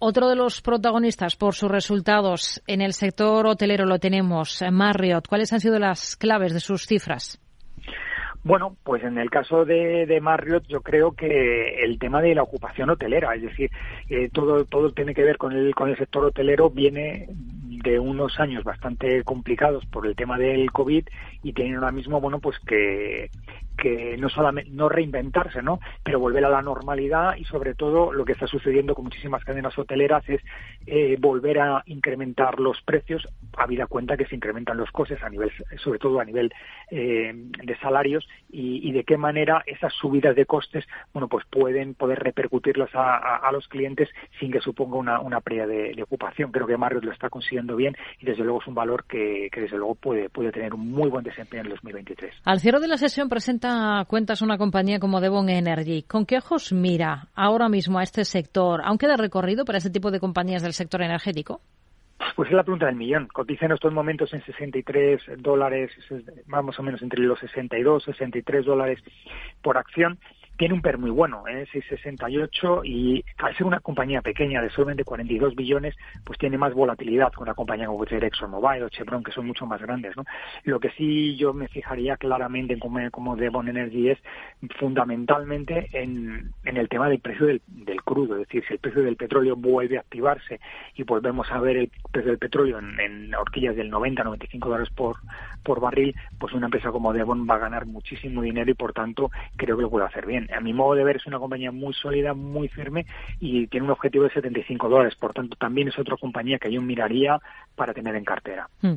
Otro 0.00 0.28
de 0.28 0.36
los 0.36 0.60
protagonistas 0.60 1.34
por 1.34 1.54
sus 1.54 1.70
resultados 1.70 2.62
en 2.68 2.80
el 2.80 2.92
sector 2.92 3.46
hotelero 3.46 3.84
lo 3.84 3.98
tenemos, 3.98 4.62
Marriott. 4.70 5.26
¿Cuáles 5.26 5.52
han 5.52 5.60
sido 5.60 5.78
las 5.80 6.16
claves 6.16 6.54
de 6.54 6.60
sus 6.60 6.86
cifras? 6.86 7.40
Bueno, 8.44 8.76
pues 8.84 9.02
en 9.02 9.18
el 9.18 9.28
caso 9.28 9.64
de, 9.64 10.18
Marriott 10.22 10.64
yo 10.68 10.80
creo 10.80 11.12
que 11.12 11.82
el 11.84 11.98
tema 11.98 12.22
de 12.22 12.34
la 12.34 12.44
ocupación 12.44 12.90
hotelera, 12.90 13.34
es 13.34 13.42
decir, 13.42 13.70
eh, 14.08 14.30
todo 14.32 14.64
todo 14.64 14.92
tiene 14.92 15.14
que 15.14 15.24
ver 15.24 15.36
con 15.36 15.52
el 15.52 15.74
con 15.74 15.90
el 15.90 15.98
sector 15.98 16.24
hotelero 16.24 16.70
viene 16.70 17.26
de 17.82 17.98
unos 17.98 18.38
años 18.38 18.64
bastante 18.64 19.24
complicados 19.24 19.84
por 19.86 20.06
el 20.06 20.14
tema 20.14 20.38
del 20.38 20.70
COVID 20.70 21.06
y 21.42 21.52
tienen 21.52 21.74
ahora 21.74 21.92
mismo, 21.92 22.20
bueno, 22.20 22.38
pues 22.38 22.56
que 22.60 23.30
que 23.78 24.16
no 24.18 24.28
solamente 24.28 24.70
no 24.72 24.88
reinventarse, 24.88 25.62
¿no? 25.62 25.80
Pero 26.02 26.18
volver 26.18 26.44
a 26.44 26.50
la 26.50 26.60
normalidad 26.60 27.36
y 27.36 27.44
sobre 27.44 27.74
todo 27.74 28.12
lo 28.12 28.24
que 28.24 28.32
está 28.32 28.46
sucediendo 28.46 28.94
con 28.94 29.04
muchísimas 29.04 29.44
cadenas 29.44 29.78
hoteleras 29.78 30.28
es 30.28 30.42
eh, 30.86 31.16
volver 31.18 31.60
a 31.60 31.82
incrementar 31.86 32.58
los 32.58 32.82
precios, 32.82 33.26
habida 33.56 33.86
cuenta 33.86 34.16
que 34.16 34.26
se 34.26 34.34
incrementan 34.34 34.76
los 34.76 34.90
costes 34.90 35.22
a 35.22 35.30
nivel, 35.30 35.50
sobre 35.76 35.98
todo 35.98 36.20
a 36.20 36.24
nivel 36.24 36.52
eh, 36.90 37.32
de 37.32 37.78
salarios 37.78 38.28
y, 38.50 38.88
de 38.88 39.04
qué 39.04 39.16
manera 39.16 39.62
esas 39.66 39.92
subidas 39.92 40.34
de 40.34 40.46
costes, 40.46 40.84
bueno, 41.12 41.28
pues 41.28 41.44
pueden 41.48 41.94
poder 41.94 42.18
repercutirlas 42.18 42.90
a, 42.94 43.48
los 43.52 43.68
clientes 43.68 44.08
sin 44.40 44.50
que 44.50 44.60
suponga 44.60 44.96
una, 44.96 45.20
una 45.20 45.40
pérdida 45.40 45.66
de, 45.66 46.02
ocupación. 46.02 46.50
Creo 46.50 46.66
que 46.66 46.76
Marriott 46.76 47.04
lo 47.04 47.12
está 47.12 47.28
consiguiendo 47.28 47.76
bien 47.76 47.96
y 48.20 48.26
desde 48.26 48.42
luego 48.42 48.60
es 48.60 48.66
un 48.66 48.74
valor 48.74 49.04
que, 49.04 49.48
que 49.52 49.60
desde 49.60 49.76
luego 49.76 49.94
puede, 49.94 50.28
puede 50.30 50.50
tener 50.52 50.74
un 50.74 50.90
muy 50.90 51.08
buen 51.10 51.24
desempeño 51.24 51.60
en 51.60 51.66
el 51.66 51.72
2023. 51.72 52.34
Al 52.44 52.60
cierre 52.60 52.80
de 52.80 52.88
la 52.88 52.96
sesión 52.96 53.28
presenta 53.28 53.67
cuentas 54.08 54.42
una 54.42 54.58
compañía 54.58 54.98
como 54.98 55.20
Devon 55.20 55.48
Energy. 55.48 56.02
¿Con 56.02 56.26
qué 56.26 56.38
ojos 56.38 56.72
mira 56.72 57.28
ahora 57.34 57.68
mismo 57.68 57.98
a 57.98 58.02
este 58.02 58.24
sector? 58.24 58.80
¿Aún 58.84 58.98
queda 58.98 59.16
recorrido 59.16 59.64
para 59.64 59.78
este 59.78 59.90
tipo 59.90 60.10
de 60.10 60.20
compañías 60.20 60.62
del 60.62 60.72
sector 60.72 61.02
energético? 61.02 61.60
Pues 62.34 62.50
es 62.50 62.54
la 62.54 62.62
pregunta 62.62 62.86
del 62.86 62.96
millón. 62.96 63.28
Cotiza 63.28 63.66
en 63.66 63.72
estos 63.72 63.92
momentos 63.92 64.32
en 64.34 64.44
63 64.44 65.20
dólares, 65.38 65.90
más 66.46 66.78
o 66.78 66.82
menos 66.82 67.02
entre 67.02 67.20
los 67.20 67.38
62 67.40 68.02
y 68.02 68.12
63 68.12 68.64
dólares 68.64 68.98
por 69.62 69.76
acción 69.76 70.18
tiene 70.58 70.74
un 70.74 70.82
PER 70.82 70.98
muy 70.98 71.10
bueno, 71.10 71.44
¿eh? 71.46 71.66
6,68 71.72 72.80
y 72.84 73.24
al 73.38 73.56
ser 73.56 73.64
una 73.64 73.78
compañía 73.78 74.22
pequeña 74.22 74.60
de 74.60 74.68
solamente 74.70 75.04
42 75.04 75.54
billones, 75.54 75.94
pues 76.24 76.36
tiene 76.36 76.58
más 76.58 76.74
volatilidad 76.74 77.32
que 77.32 77.42
una 77.42 77.54
compañía 77.54 77.86
como 77.86 78.04
ExxonMobil 78.04 78.82
o 78.82 78.88
Chevron, 78.88 79.22
que 79.22 79.30
son 79.30 79.46
mucho 79.46 79.66
más 79.66 79.80
grandes. 79.80 80.16
¿no? 80.16 80.24
Lo 80.64 80.80
que 80.80 80.90
sí 80.90 81.36
yo 81.36 81.54
me 81.54 81.68
fijaría 81.68 82.16
claramente 82.16 82.74
en 82.74 82.80
como, 82.80 82.98
como 83.12 83.36
Devon 83.36 83.68
Energy 83.68 84.10
es 84.10 84.18
fundamentalmente 84.80 85.88
en, 85.92 86.52
en 86.64 86.76
el 86.76 86.88
tema 86.88 87.08
del 87.08 87.20
precio 87.20 87.46
del, 87.46 87.62
del, 87.68 88.02
crudo, 88.02 88.34
es 88.34 88.48
decir, 88.48 88.64
si 88.66 88.74
el 88.74 88.80
precio 88.80 89.02
del 89.02 89.16
petróleo 89.16 89.54
vuelve 89.54 89.96
a 89.96 90.00
activarse 90.00 90.58
y 90.96 91.04
volvemos 91.04 91.48
a 91.52 91.60
ver 91.60 91.76
el 91.76 91.90
precio 92.10 92.32
del 92.32 92.38
petróleo 92.38 92.80
en, 92.80 92.98
en 92.98 93.34
horquillas 93.36 93.76
del 93.76 93.92
90-95 93.92 94.58
dólares 94.58 94.90
por, 94.90 95.18
por 95.62 95.80
barril, 95.80 96.16
pues 96.40 96.52
una 96.52 96.66
empresa 96.66 96.90
como 96.90 97.12
Devon 97.12 97.46
va 97.48 97.54
a 97.54 97.58
ganar 97.58 97.86
muchísimo 97.86 98.42
dinero 98.42 98.68
y 98.72 98.74
por 98.74 98.92
tanto 98.92 99.30
creo 99.56 99.76
que 99.76 99.82
lo 99.82 99.90
puede 99.90 100.06
hacer 100.06 100.26
bien 100.26 100.47
a 100.54 100.60
mi 100.60 100.72
modo 100.72 100.94
de 100.94 101.04
ver 101.04 101.16
es 101.16 101.26
una 101.26 101.38
compañía 101.38 101.70
muy 101.70 101.94
sólida, 101.94 102.34
muy 102.34 102.68
firme 102.68 103.06
y 103.40 103.66
tiene 103.66 103.86
un 103.86 103.92
objetivo 103.92 104.24
de 104.24 104.30
75 104.30 104.88
dólares. 104.88 105.14
Por 105.16 105.32
tanto, 105.32 105.56
también 105.56 105.88
es 105.88 105.98
otra 105.98 106.16
compañía 106.16 106.58
que 106.58 106.72
yo 106.72 106.80
miraría 106.80 107.38
para 107.74 107.92
tener 107.92 108.14
en 108.16 108.24
cartera. 108.24 108.68
Hmm. 108.80 108.96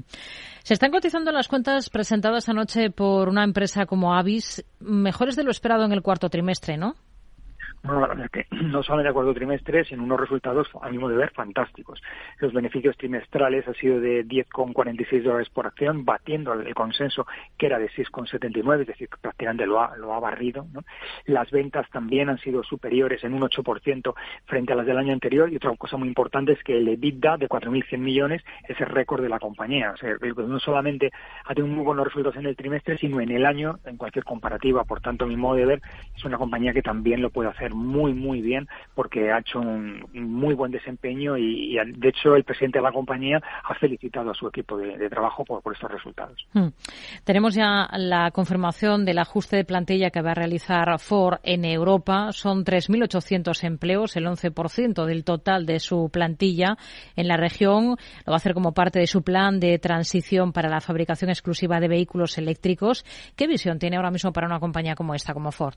Se 0.64 0.74
están 0.74 0.92
cotizando 0.92 1.32
las 1.32 1.48
cuentas 1.48 1.90
presentadas 1.90 2.50
anoche 2.50 2.90
por 2.92 3.30
una 3.30 3.44
empresa 3.44 3.86
como 3.86 4.14
Avis 4.14 4.64
mejores 4.80 5.36
de 5.36 5.44
lo 5.44 5.52
esperado 5.52 5.86
en 5.86 5.92
el 5.92 6.02
cuarto 6.02 6.30
trimestre, 6.30 6.78
¿no? 6.78 6.96
Bueno, 7.84 8.24
es 8.24 8.30
que 8.30 8.46
no 8.52 8.84
solamente 8.84 9.08
de 9.08 9.10
acuerdo 9.10 9.34
trimestre, 9.34 9.84
sino 9.86 10.04
unos 10.04 10.20
resultados, 10.20 10.68
a 10.82 10.90
mi 10.90 11.00
modo 11.00 11.12
de 11.12 11.18
ver, 11.18 11.32
fantásticos. 11.32 12.02
Los 12.40 12.54
beneficios 12.54 12.96
trimestrales 12.96 13.68
han 13.68 13.74
sido 13.74 14.00
de 14.00 14.24
10,46 14.26 15.24
dólares 15.24 15.50
por 15.50 15.66
acción, 15.66 16.06
batiendo 16.06 16.54
el 16.54 16.76
consenso 16.76 17.26
que 17.58 17.66
era 17.66 17.80
de 17.80 17.90
6,79, 17.90 18.82
es 18.82 18.88
decir, 18.88 19.10
prácticamente 19.20 19.66
lo 19.66 19.82
ha, 19.82 19.98
lo 19.98 20.14
ha 20.14 20.20
barrido. 20.20 20.68
¿no? 20.72 20.84
Las 21.26 21.50
ventas 21.50 21.90
también 21.90 22.30
han 22.30 22.38
sido 22.38 22.64
superiores 22.64 23.24
en 23.24 23.34
un 23.34 23.42
8% 23.42 24.14
frente 24.46 24.74
a 24.74 24.76
las 24.76 24.86
del 24.86 24.98
año 24.98 25.14
anterior 25.14 25.52
y 25.52 25.56
otra 25.56 25.76
cosa 25.76 25.98
muy 25.98 26.08
importante 26.08 26.52
es 26.52 26.64
que 26.64 26.78
el 26.78 26.88
EBITDA 26.88 27.38
de 27.38 27.50
4.100 27.50 27.98
millones 27.98 28.44
es 28.68 28.80
el 28.80 28.88
récord 28.88 29.24
de 29.24 29.30
la 29.30 29.40
compañía. 29.40 29.92
O 29.92 29.98
sea, 29.98 30.16
no 30.22 30.60
solamente 30.60 31.12
ha 31.46 31.56
tenido 31.56 31.74
muy 31.74 31.84
buenos 31.84 32.06
resultados 32.06 32.38
en 32.38 32.46
el 32.46 32.56
trimestre, 32.56 32.98
sino 33.00 33.20
en 33.22 33.32
el 33.32 33.46
año, 33.46 33.80
en 33.86 33.98
cualquier 33.98 34.24
comparativa. 34.24 34.84
Por 34.84 35.02
tanto, 35.02 35.26
a 35.26 35.28
mi 35.28 35.36
modo 35.36 35.56
de 35.56 35.66
ver, 35.66 35.82
es 36.16 36.24
una 36.26 36.38
compañía 36.38 36.74
que 36.74 36.84
también 36.84 37.22
lo 37.22 37.32
puede 37.32 37.50
hacer 37.50 37.71
muy, 37.74 38.14
muy 38.14 38.42
bien 38.42 38.68
porque 38.96 39.32
ha 39.32 39.40
hecho 39.40 39.60
un, 39.60 40.06
muy 40.14 40.54
buen 40.54 40.72
desempeño 40.72 41.38
y, 41.38 41.76
de 41.76 42.10
hecho, 42.10 42.36
el 42.36 42.44
presidente 42.44 42.80
de 42.80 42.84
la 42.84 42.92
compañía 42.92 43.42
ha 43.64 43.74
felicitado 43.76 44.32
a 44.32 44.34
su 44.34 44.48
equipo 44.48 44.78
de, 44.78 45.10
trabajo 45.10 45.44
por, 45.44 45.62
estos 45.74 45.92
resultados. 45.92 46.46
Hmm. 46.54 46.70
Tenemos 47.24 47.56
ya 47.56 47.88
la 47.98 48.32
confirmación 48.32 49.06
del 49.06 49.20
ajuste 49.20 49.58
de 49.58 49.66
plantilla 49.66 50.10
que 50.10 50.22
va 50.22 50.32
a 50.32 50.36
realizar 50.36 51.00
Ford 51.00 51.40
en 51.44 51.66
Europa. 51.66 52.32
Son 52.32 52.64
3.800 52.64 53.64
empleos, 53.64 54.16
el 54.16 54.26
11% 54.26 55.06
del 55.06 55.24
total 55.24 55.66
de 55.66 55.80
su 55.80 56.10
plantilla 56.12 56.78
en 57.16 57.28
la 57.28 57.38
región. 57.38 57.98
Lo 58.26 58.32
va 58.32 58.34
a 58.34 58.38
hacer 58.38 58.54
como 58.54 58.74
parte 58.74 59.00
de 59.00 59.08
su 59.08 59.24
plan 59.24 59.60
de 59.60 59.80
transición 59.80 60.52
para 60.52 60.70
la 60.70 60.82
fabricación 60.82 61.30
exclusiva 61.30 61.80
de 61.80 61.88
vehículos 61.88 62.38
eléctricos. 62.38 63.06
¿Qué 63.36 63.48
visión 63.48 63.80
tiene 63.80 63.98
ahora 63.98 64.12
mismo 64.12 64.32
para 64.32 64.48
una 64.48 64.60
compañía 64.60 64.96
como 64.96 65.16
esta, 65.16 65.34
como 65.34 65.52
Ford? 65.52 65.76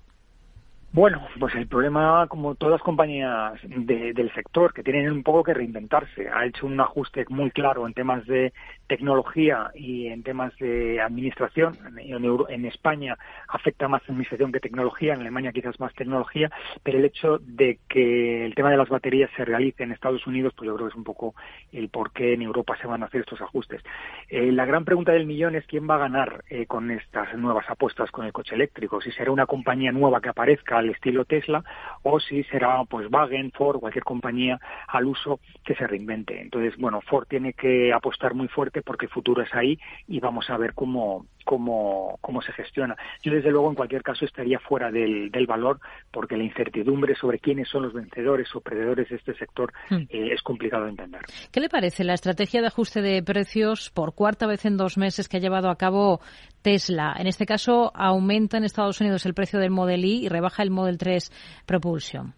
Bueno, 0.95 1.27
pues 1.41 1.53
el 1.57 1.67
problema, 1.67 2.29
como 2.29 2.55
todas 2.55 2.75
las 2.75 2.83
compañías 2.83 3.55
del 3.65 4.33
sector, 4.33 4.73
que 4.73 4.85
tienen 4.85 5.11
un 5.11 5.25
poco 5.25 5.43
que 5.43 5.53
reinventarse, 5.53 6.29
ha 6.29 6.47
hecho 6.47 6.67
un 6.67 6.81
ajuste 6.81 7.25
muy 7.31 7.51
claro 7.51 7.85
en 7.89 7.95
temas 7.95 8.25
de 8.27 8.53
tecnología 8.87 9.73
y 9.75 10.07
en 10.07 10.23
temas 10.23 10.57
de 10.59 11.01
administración. 11.01 11.77
En, 11.99 12.65
España 12.65 13.19
afecta 13.49 13.89
más 13.89 14.03
administración 14.05 14.53
que 14.53 14.61
tecnología, 14.61 15.15
en 15.15 15.23
Alemania 15.23 15.51
quizás 15.51 15.81
más 15.81 15.93
tecnología, 15.95 16.49
pero 16.85 16.99
el 16.99 17.05
hecho 17.05 17.39
de 17.41 17.81
que 17.89 18.47
el 18.47 18.55
tema 18.55 18.71
de 18.71 18.77
las 18.77 18.89
baterías 18.89 19.31
se 19.37 19.45
realice 19.45 19.83
en 19.83 19.91
Estados 19.91 20.25
Unidos, 20.29 20.53
pues 20.57 20.69
yo 20.69 20.77
creo 20.77 20.87
que 20.87 20.93
es 20.93 20.97
un 20.97 21.03
poco 21.03 21.35
el 21.73 21.89
por 21.89 22.13
qué 22.13 22.35
en 22.35 22.43
Europa 22.43 22.77
se 22.81 22.87
van 22.87 23.03
a 23.03 23.07
hacer 23.07 23.23
estos 23.23 23.41
ajustes. 23.41 23.83
Eh, 24.29 24.53
la 24.53 24.65
gran 24.65 24.85
pregunta 24.85 25.11
del 25.11 25.27
millón 25.27 25.57
es 25.57 25.67
quién 25.67 25.91
va 25.91 25.97
a 25.97 26.07
ganar 26.07 26.45
eh, 26.49 26.67
con 26.67 26.93
estas 26.93 27.37
nuevas 27.37 27.69
apuestas 27.69 28.13
con 28.13 28.27
el 28.27 28.33
coche 28.33 28.55
eléctrico, 28.55 29.01
si 29.01 29.11
será 29.11 29.33
una 29.33 29.47
compañía 29.47 29.91
nueva 29.91 30.21
que 30.21 30.29
aparezca 30.29 30.84
al 30.85 30.91
estilo 30.91 31.25
Tesla 31.25 31.65
o 32.03 32.21
si 32.21 32.45
será 32.45 32.85
pues 32.85 33.09
Wagen, 33.11 33.51
Ford, 33.53 33.81
cualquier 33.81 34.05
compañía 34.05 34.59
al 34.89 35.07
uso 35.07 35.41
que 35.65 35.75
se 35.75 35.87
reinvente. 35.87 36.41
Entonces, 36.41 36.77
bueno, 36.79 37.01
Ford 37.01 37.27
tiene 37.29 37.53
que 37.53 37.93
apostar 37.93 38.35
muy 38.35 38.49
fuerte 38.49 38.83
porque 38.83 39.07
el 39.07 39.13
futuro 39.13 39.43
es 39.43 39.53
ahí 39.55 39.79
y 40.07 40.21
vamos 40.21 40.49
a 40.51 40.57
ver 40.57 40.75
cómo, 40.75 41.27
cómo, 41.45 42.19
cómo 42.21 42.43
se 42.43 42.53
gestiona. 42.53 42.97
Yo, 43.23 43.33
desde 43.33 43.51
luego, 43.51 43.69
en 43.69 43.77
cualquier 43.77 44.03
caso, 44.03 44.25
estaría 44.25 44.59
fuera 44.59 44.91
del, 44.91 45.31
del 45.31 45.47
valor 45.47 45.81
porque 46.11 46.37
la 46.37 46.45
incertidumbre 46.45 47.15
sobre 47.15 47.39
quiénes 47.39 47.69
son 47.69 47.83
los 47.85 47.93
vencedores 47.93 48.49
o 48.55 48.61
perdedores 48.61 49.09
de 49.09 49.17
este 49.17 49.35
sector 49.35 49.73
hmm. 49.91 50.07
eh, 50.09 50.33
es 50.33 50.43
complicado 50.43 50.85
de 50.85 50.91
entender. 50.91 51.21
¿Qué 51.53 51.61
le 51.61 51.69
parece 51.69 52.05
la 52.05 52.15
estrategia 52.15 52.61
de 52.61 52.69
ajuste 52.69 53.03
de 53.03 53.23
precios 53.23 53.91
por 53.91 54.15
cuarta 54.15 54.47
vez 54.47 54.65
en 54.65 54.77
dos 54.77 54.99
meses 54.99 55.29
que 55.29 55.37
ha 55.37 55.41
llevado 55.41 55.71
a 55.71 55.77
cabo 55.77 56.21
Tesla? 56.63 57.15
En 57.19 57.27
este 57.27 57.47
caso, 57.47 57.93
aumenta 57.95 58.57
en 58.57 58.65
Estados 58.65 59.01
Unidos 59.01 59.27
el 59.27 59.35
precio 59.35 59.59
del 59.59 59.71
Model 59.71 60.05
I 60.05 60.25
y 60.25 60.29
rebaja 60.29 60.63
el 60.63 60.71
Model 60.71 60.99
3 60.99 61.31
Propulsion. 61.67 62.35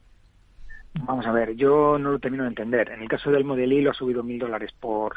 Vamos 1.00 1.26
a 1.26 1.32
ver, 1.32 1.54
yo 1.56 1.98
no 1.98 2.12
lo 2.12 2.18
termino 2.18 2.44
de 2.44 2.50
entender. 2.50 2.90
En 2.90 3.02
el 3.02 3.08
caso 3.08 3.30
del 3.30 3.44
Model 3.44 3.72
I 3.72 3.82
lo 3.82 3.90
ha 3.90 3.94
subido 3.94 4.22
mil 4.22 4.38
dólares 4.38 4.72
por, 4.80 5.16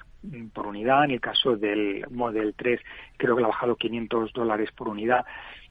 por 0.53 0.67
unidad, 0.67 1.05
en 1.05 1.11
el 1.11 1.21
caso 1.21 1.55
del 1.55 2.05
Model 2.09 2.53
3 2.55 2.79
creo 3.17 3.35
que 3.35 3.41
lo 3.41 3.47
ha 3.47 3.51
bajado 3.51 3.75
500 3.75 4.33
dólares 4.33 4.69
por 4.75 4.89
unidad 4.89 5.25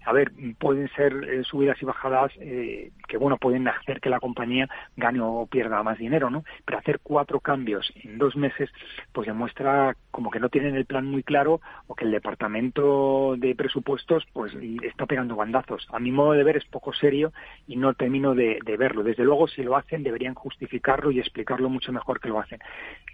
a 0.09 0.13
ver, 0.13 0.33
pueden 0.59 0.89
ser 0.97 1.13
eh, 1.13 1.45
subidas 1.45 1.77
y 1.83 1.85
bajadas 1.85 2.33
eh, 2.41 2.93
que, 3.07 3.19
bueno, 3.19 3.37
pueden 3.37 3.69
hacer 3.69 4.01
que 4.01 4.09
la 4.09 4.21
compañía 4.21 4.67
gane 4.97 5.21
o 5.21 5.45
pierda 5.45 5.83
más 5.83 5.99
dinero, 5.99 6.31
¿no? 6.31 6.45
Pero 6.65 6.79
hacer 6.79 7.01
cuatro 7.03 7.41
cambios 7.41 7.93
en 8.03 8.17
dos 8.17 8.35
meses, 8.35 8.71
pues 9.13 9.27
demuestra 9.27 9.95
como 10.11 10.31
que 10.31 10.41
no 10.41 10.49
tienen 10.49 10.77
el 10.77 10.87
plan 10.87 11.05
muy 11.05 11.23
claro 11.23 11.61
o 11.89 11.95
que 11.95 12.07
el 12.07 12.11
departamento 12.11 13.35
de 13.37 13.55
presupuestos, 13.55 14.27
pues, 14.33 14.55
está 14.83 15.05
pegando 15.05 15.37
bandazos. 15.37 15.87
A 15.93 15.99
mi 15.99 16.11
modo 16.11 16.33
de 16.33 16.43
ver 16.43 16.57
es 16.57 16.65
poco 16.65 16.95
serio 16.95 17.35
y 17.67 17.77
no 17.77 17.93
termino 17.93 18.35
de, 18.35 18.61
verlo. 18.79 19.03
Desde 19.03 19.25
luego, 19.25 19.47
si 19.47 19.63
lo 19.63 19.77
hacen, 19.77 20.03
deberían 20.03 20.35
justificarlo 20.35 21.11
y 21.11 21.21
explicarlo 21.21 21.69
mucho 21.69 21.93
mejor 21.93 22.19
que 22.19 22.31
lo 22.31 22.41
hacen. 22.41 22.61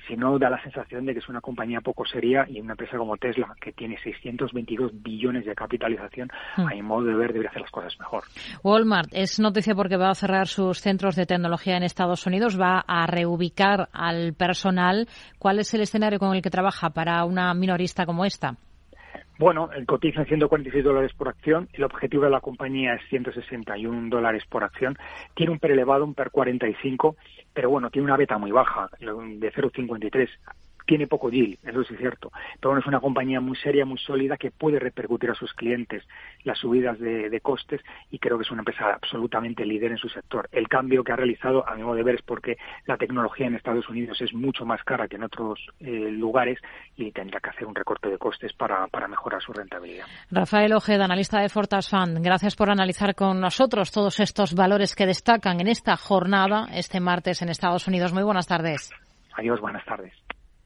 Si 0.07 0.17
no, 0.17 0.39
da 0.39 0.51
la 0.51 0.63
sensación 0.63 1.07
de 1.07 1.13
que 1.13 1.21
es 1.21 1.29
una 1.29 1.41
compañía 1.41 1.81
poco 1.81 2.05
seria 2.05 2.47
y 2.49 2.61
una 2.61 2.73
empresa 2.73 2.97
como 2.97 3.17
Tesla, 3.17 3.55
que 3.61 3.73
tiene 3.73 3.99
622 4.03 4.91
billones 5.03 5.45
de 5.45 5.55
capitalización, 5.55 6.31
mm 6.57 6.83
modo 6.85 7.07
de 7.07 7.15
ver, 7.15 7.33
debería 7.33 7.51
hacer 7.51 7.63
las 7.63 7.71
cosas 7.71 7.99
mejor. 7.99 8.25
Walmart 8.63 9.09
es 9.13 9.41
noticia 9.41 9.75
porque 9.75 9.97
va 9.97 10.11
a 10.11 10.15
cerrar 10.15 10.47
sus 10.47 10.81
centros 10.81 11.17
de 11.17 11.27
tecnología 11.27 11.77
en 11.77 11.83
Estados 11.83 12.27
Unidos, 12.27 12.61
va 12.61 12.85
a 12.87 13.07
reubicar 13.07 13.89
al 13.93 14.35
personal. 14.35 15.09
¿Cuál 15.39 15.61
es 15.61 15.73
el 15.75 15.81
escenario 15.81 16.19
con 16.19 16.35
el 16.35 16.43
que 16.43 16.51
trabaja 16.51 16.91
para 16.91 17.25
una 17.25 17.55
minorista 17.55 18.07
como 18.07 18.25
esta? 18.25 18.57
Bueno, 19.37 19.71
el 19.73 19.85
cotiza 19.85 20.21
en 20.21 20.27
146 20.27 20.85
dólares 20.85 21.13
por 21.13 21.29
acción. 21.29 21.69
El 21.73 21.83
objetivo 21.83 22.25
de 22.25 22.31
la 22.31 22.41
compañía 22.41 22.95
es 22.95 23.03
161 23.09 24.09
dólares 24.09 24.45
por 24.49 24.63
acción. 24.63 24.97
Tiene 25.35 25.51
un 25.53 25.59
PER 25.59 25.73
elevado, 25.73 26.05
un 26.05 26.15
PER 26.15 26.31
45, 26.31 27.17
pero 27.53 27.69
bueno, 27.69 27.91
tiene 27.91 28.07
una 28.07 28.17
beta 28.17 28.39
muy 28.39 28.53
baja, 28.53 28.89
de 29.01 29.53
0,53 29.53 30.29
tiene 30.87 31.07
poco 31.07 31.31
deal, 31.31 31.59
eso 31.65 31.85
sí 31.85 31.95
es 31.95 32.01
cierto, 32.01 32.31
pero 32.61 32.71
bueno, 32.71 32.81
es 32.81 32.87
una 32.87 33.01
compañía 33.01 33.41
muy 33.41 33.57
seria, 33.57 33.85
muy 33.85 33.99
sólida 33.99 34.37
que 34.37 34.51
puede 34.51 34.79
repercutir 34.79 35.31
a 35.31 35.35
sus 35.35 35.53
clientes 35.55 36.03
las 36.45 36.59
subidas 36.59 36.99
de, 36.99 37.31
de, 37.31 37.41
costes 37.41 37.81
y 38.11 38.19
creo 38.19 38.39
que 38.39 38.45
es 38.45 38.51
una 38.51 38.61
empresa 38.61 38.93
absolutamente 38.95 39.65
líder 39.65 39.93
en 39.93 39.99
su 39.99 40.09
sector. 40.09 40.49
El 40.53 40.69
cambio 40.69 41.05
que 41.05 41.13
ha 41.13 41.17
realizado, 41.17 41.67
a 41.69 41.75
mi 41.75 41.83
modo 41.83 41.97
de 41.97 42.03
ver, 42.03 42.17
es 42.17 42.23
porque 42.23 42.57
la 42.87 42.97
tecnología 42.97 43.47
en 43.47 43.55
Estados 43.55 43.89
Unidos 43.89 44.21
es 44.21 44.33
mucho 44.35 44.65
más 44.65 44.83
cara 44.85 45.09
que 45.09 45.17
en 45.17 45.25
otros 45.25 45.59
eh, 45.81 46.11
lugares 46.11 46.59
y 46.97 47.11
tendrá 47.13 47.41
que 47.41 47.51
hacer 47.51 47.67
un 47.67 47.75
recorte 47.75 48.09
de 48.09 48.19
costes 48.19 48.53
para, 48.53 48.87
para 48.89 49.09
mejorar 49.09 49.43
su 49.43 49.53
rentabilidad. 49.53 50.07
Rafael 50.31 50.73
Ojeda, 50.73 51.05
analista 51.05 51.41
de 51.41 51.49
Fortas 51.49 51.89
Fund, 51.89 52.23
gracias 52.23 52.57
por 52.57 52.71
analizar 52.71 53.15
con 53.15 53.41
nosotros 53.41 53.91
todos 53.91 54.21
estos 54.21 54.55
valores 54.55 54.95
que 54.95 55.07
destacan 55.07 55.61
en 55.61 55.69
esta 55.69 55.97
jornada 55.97 56.69
este 56.73 57.01
martes 57.01 57.43
en 57.43 57.49
Estados 57.49 57.87
Unidos. 57.87 58.13
Muy 58.13 58.23
buenas 58.23 58.47
tardes. 58.47 58.91
Adiós, 59.37 59.61
buenas 59.61 59.85
tardes. 59.85 60.24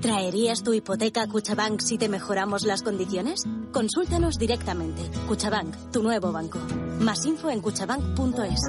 ¿Traerías 0.00 0.62
tu 0.62 0.74
hipoteca 0.74 1.22
a 1.22 1.26
Cuchabank 1.26 1.80
si 1.80 1.96
te 1.98 2.08
mejoramos 2.08 2.64
las 2.64 2.82
condiciones? 2.82 3.44
Consúltanos 3.72 4.38
directamente. 4.38 5.02
Cuchabank, 5.26 5.74
tu 5.90 6.02
nuevo 6.02 6.32
banco. 6.32 6.58
Más 7.00 7.24
info 7.24 7.50
en 7.50 7.60
cuchabank.es. 7.60 8.60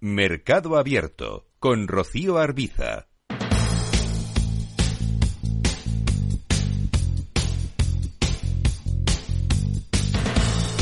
Mercado 0.00 0.76
Abierto 0.76 1.46
con 1.58 1.88
Rocío 1.88 2.38
Arbiza. 2.38 3.08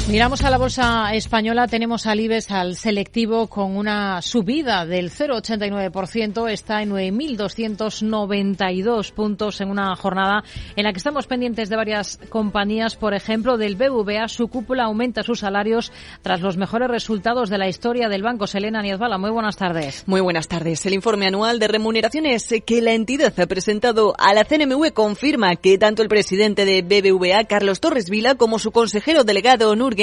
Miramos 0.09 0.45
a 0.45 0.51
la 0.51 0.59
bolsa 0.59 1.13
española, 1.15 1.67
tenemos 1.67 2.07
al 2.07 2.21
IBEX, 2.21 2.53
al 2.53 2.77
selectivo, 2.77 3.49
con 3.49 3.77
una 3.77 4.23
subida 4.23 4.87
del 4.87 5.11
0,89%, 5.11 6.49
está 6.49 6.81
en 6.81 6.91
9.292 6.91 9.11
puntos 9.11 9.61
en 9.61 9.69
una 9.69 9.97
jornada 9.97 10.45
en 10.77 10.85
la 10.85 10.93
que 10.93 10.99
estamos 10.99 11.27
pendientes 11.27 11.69
de 11.69 11.75
varias 11.75 12.21
compañías, 12.29 12.95
por 12.95 13.15
ejemplo, 13.15 13.59
del 13.59 13.75
BVA, 13.75 14.29
su 14.29 14.47
cúpula 14.47 14.85
aumenta 14.85 15.25
sus 15.25 15.41
salarios 15.41 15.91
tras 16.23 16.41
los 16.41 16.57
mejores 16.57 16.89
resultados 16.89 17.51
de 17.51 17.59
la 17.59 17.67
historia 17.67 18.09
del 18.09 18.23
banco. 18.23 18.47
Selena 18.47 18.83
Niezbala, 18.83 19.19
muy 19.19 19.31
buenas 19.31 19.57
tardes. 19.57 20.05
Muy 20.07 20.21
buenas 20.21 20.47
tardes. 20.47 20.87
El 20.87 20.95
informe 20.95 21.27
anual 21.27 21.59
de 21.59 21.67
remuneraciones 21.67 22.55
que 22.65 22.81
la 22.81 22.93
entidad 22.93 23.35
ha 23.41 23.47
presentado 23.47 24.15
a 24.19 24.35
la 24.35 24.45
CNMV 24.45 24.93
confirma 24.93 25.57
que 25.57 25.79
tanto 25.79 26.03
el 26.03 26.09
presidente 26.09 26.65
de 26.65 26.83
BBVA, 26.83 27.47
Carlos 27.47 27.81
Torres 27.81 28.09
Vila, 28.09 28.37
como 28.37 28.61
su 28.61 28.71
consejero 28.71 29.25
delegado, 29.25 29.75
Nur 29.75 29.96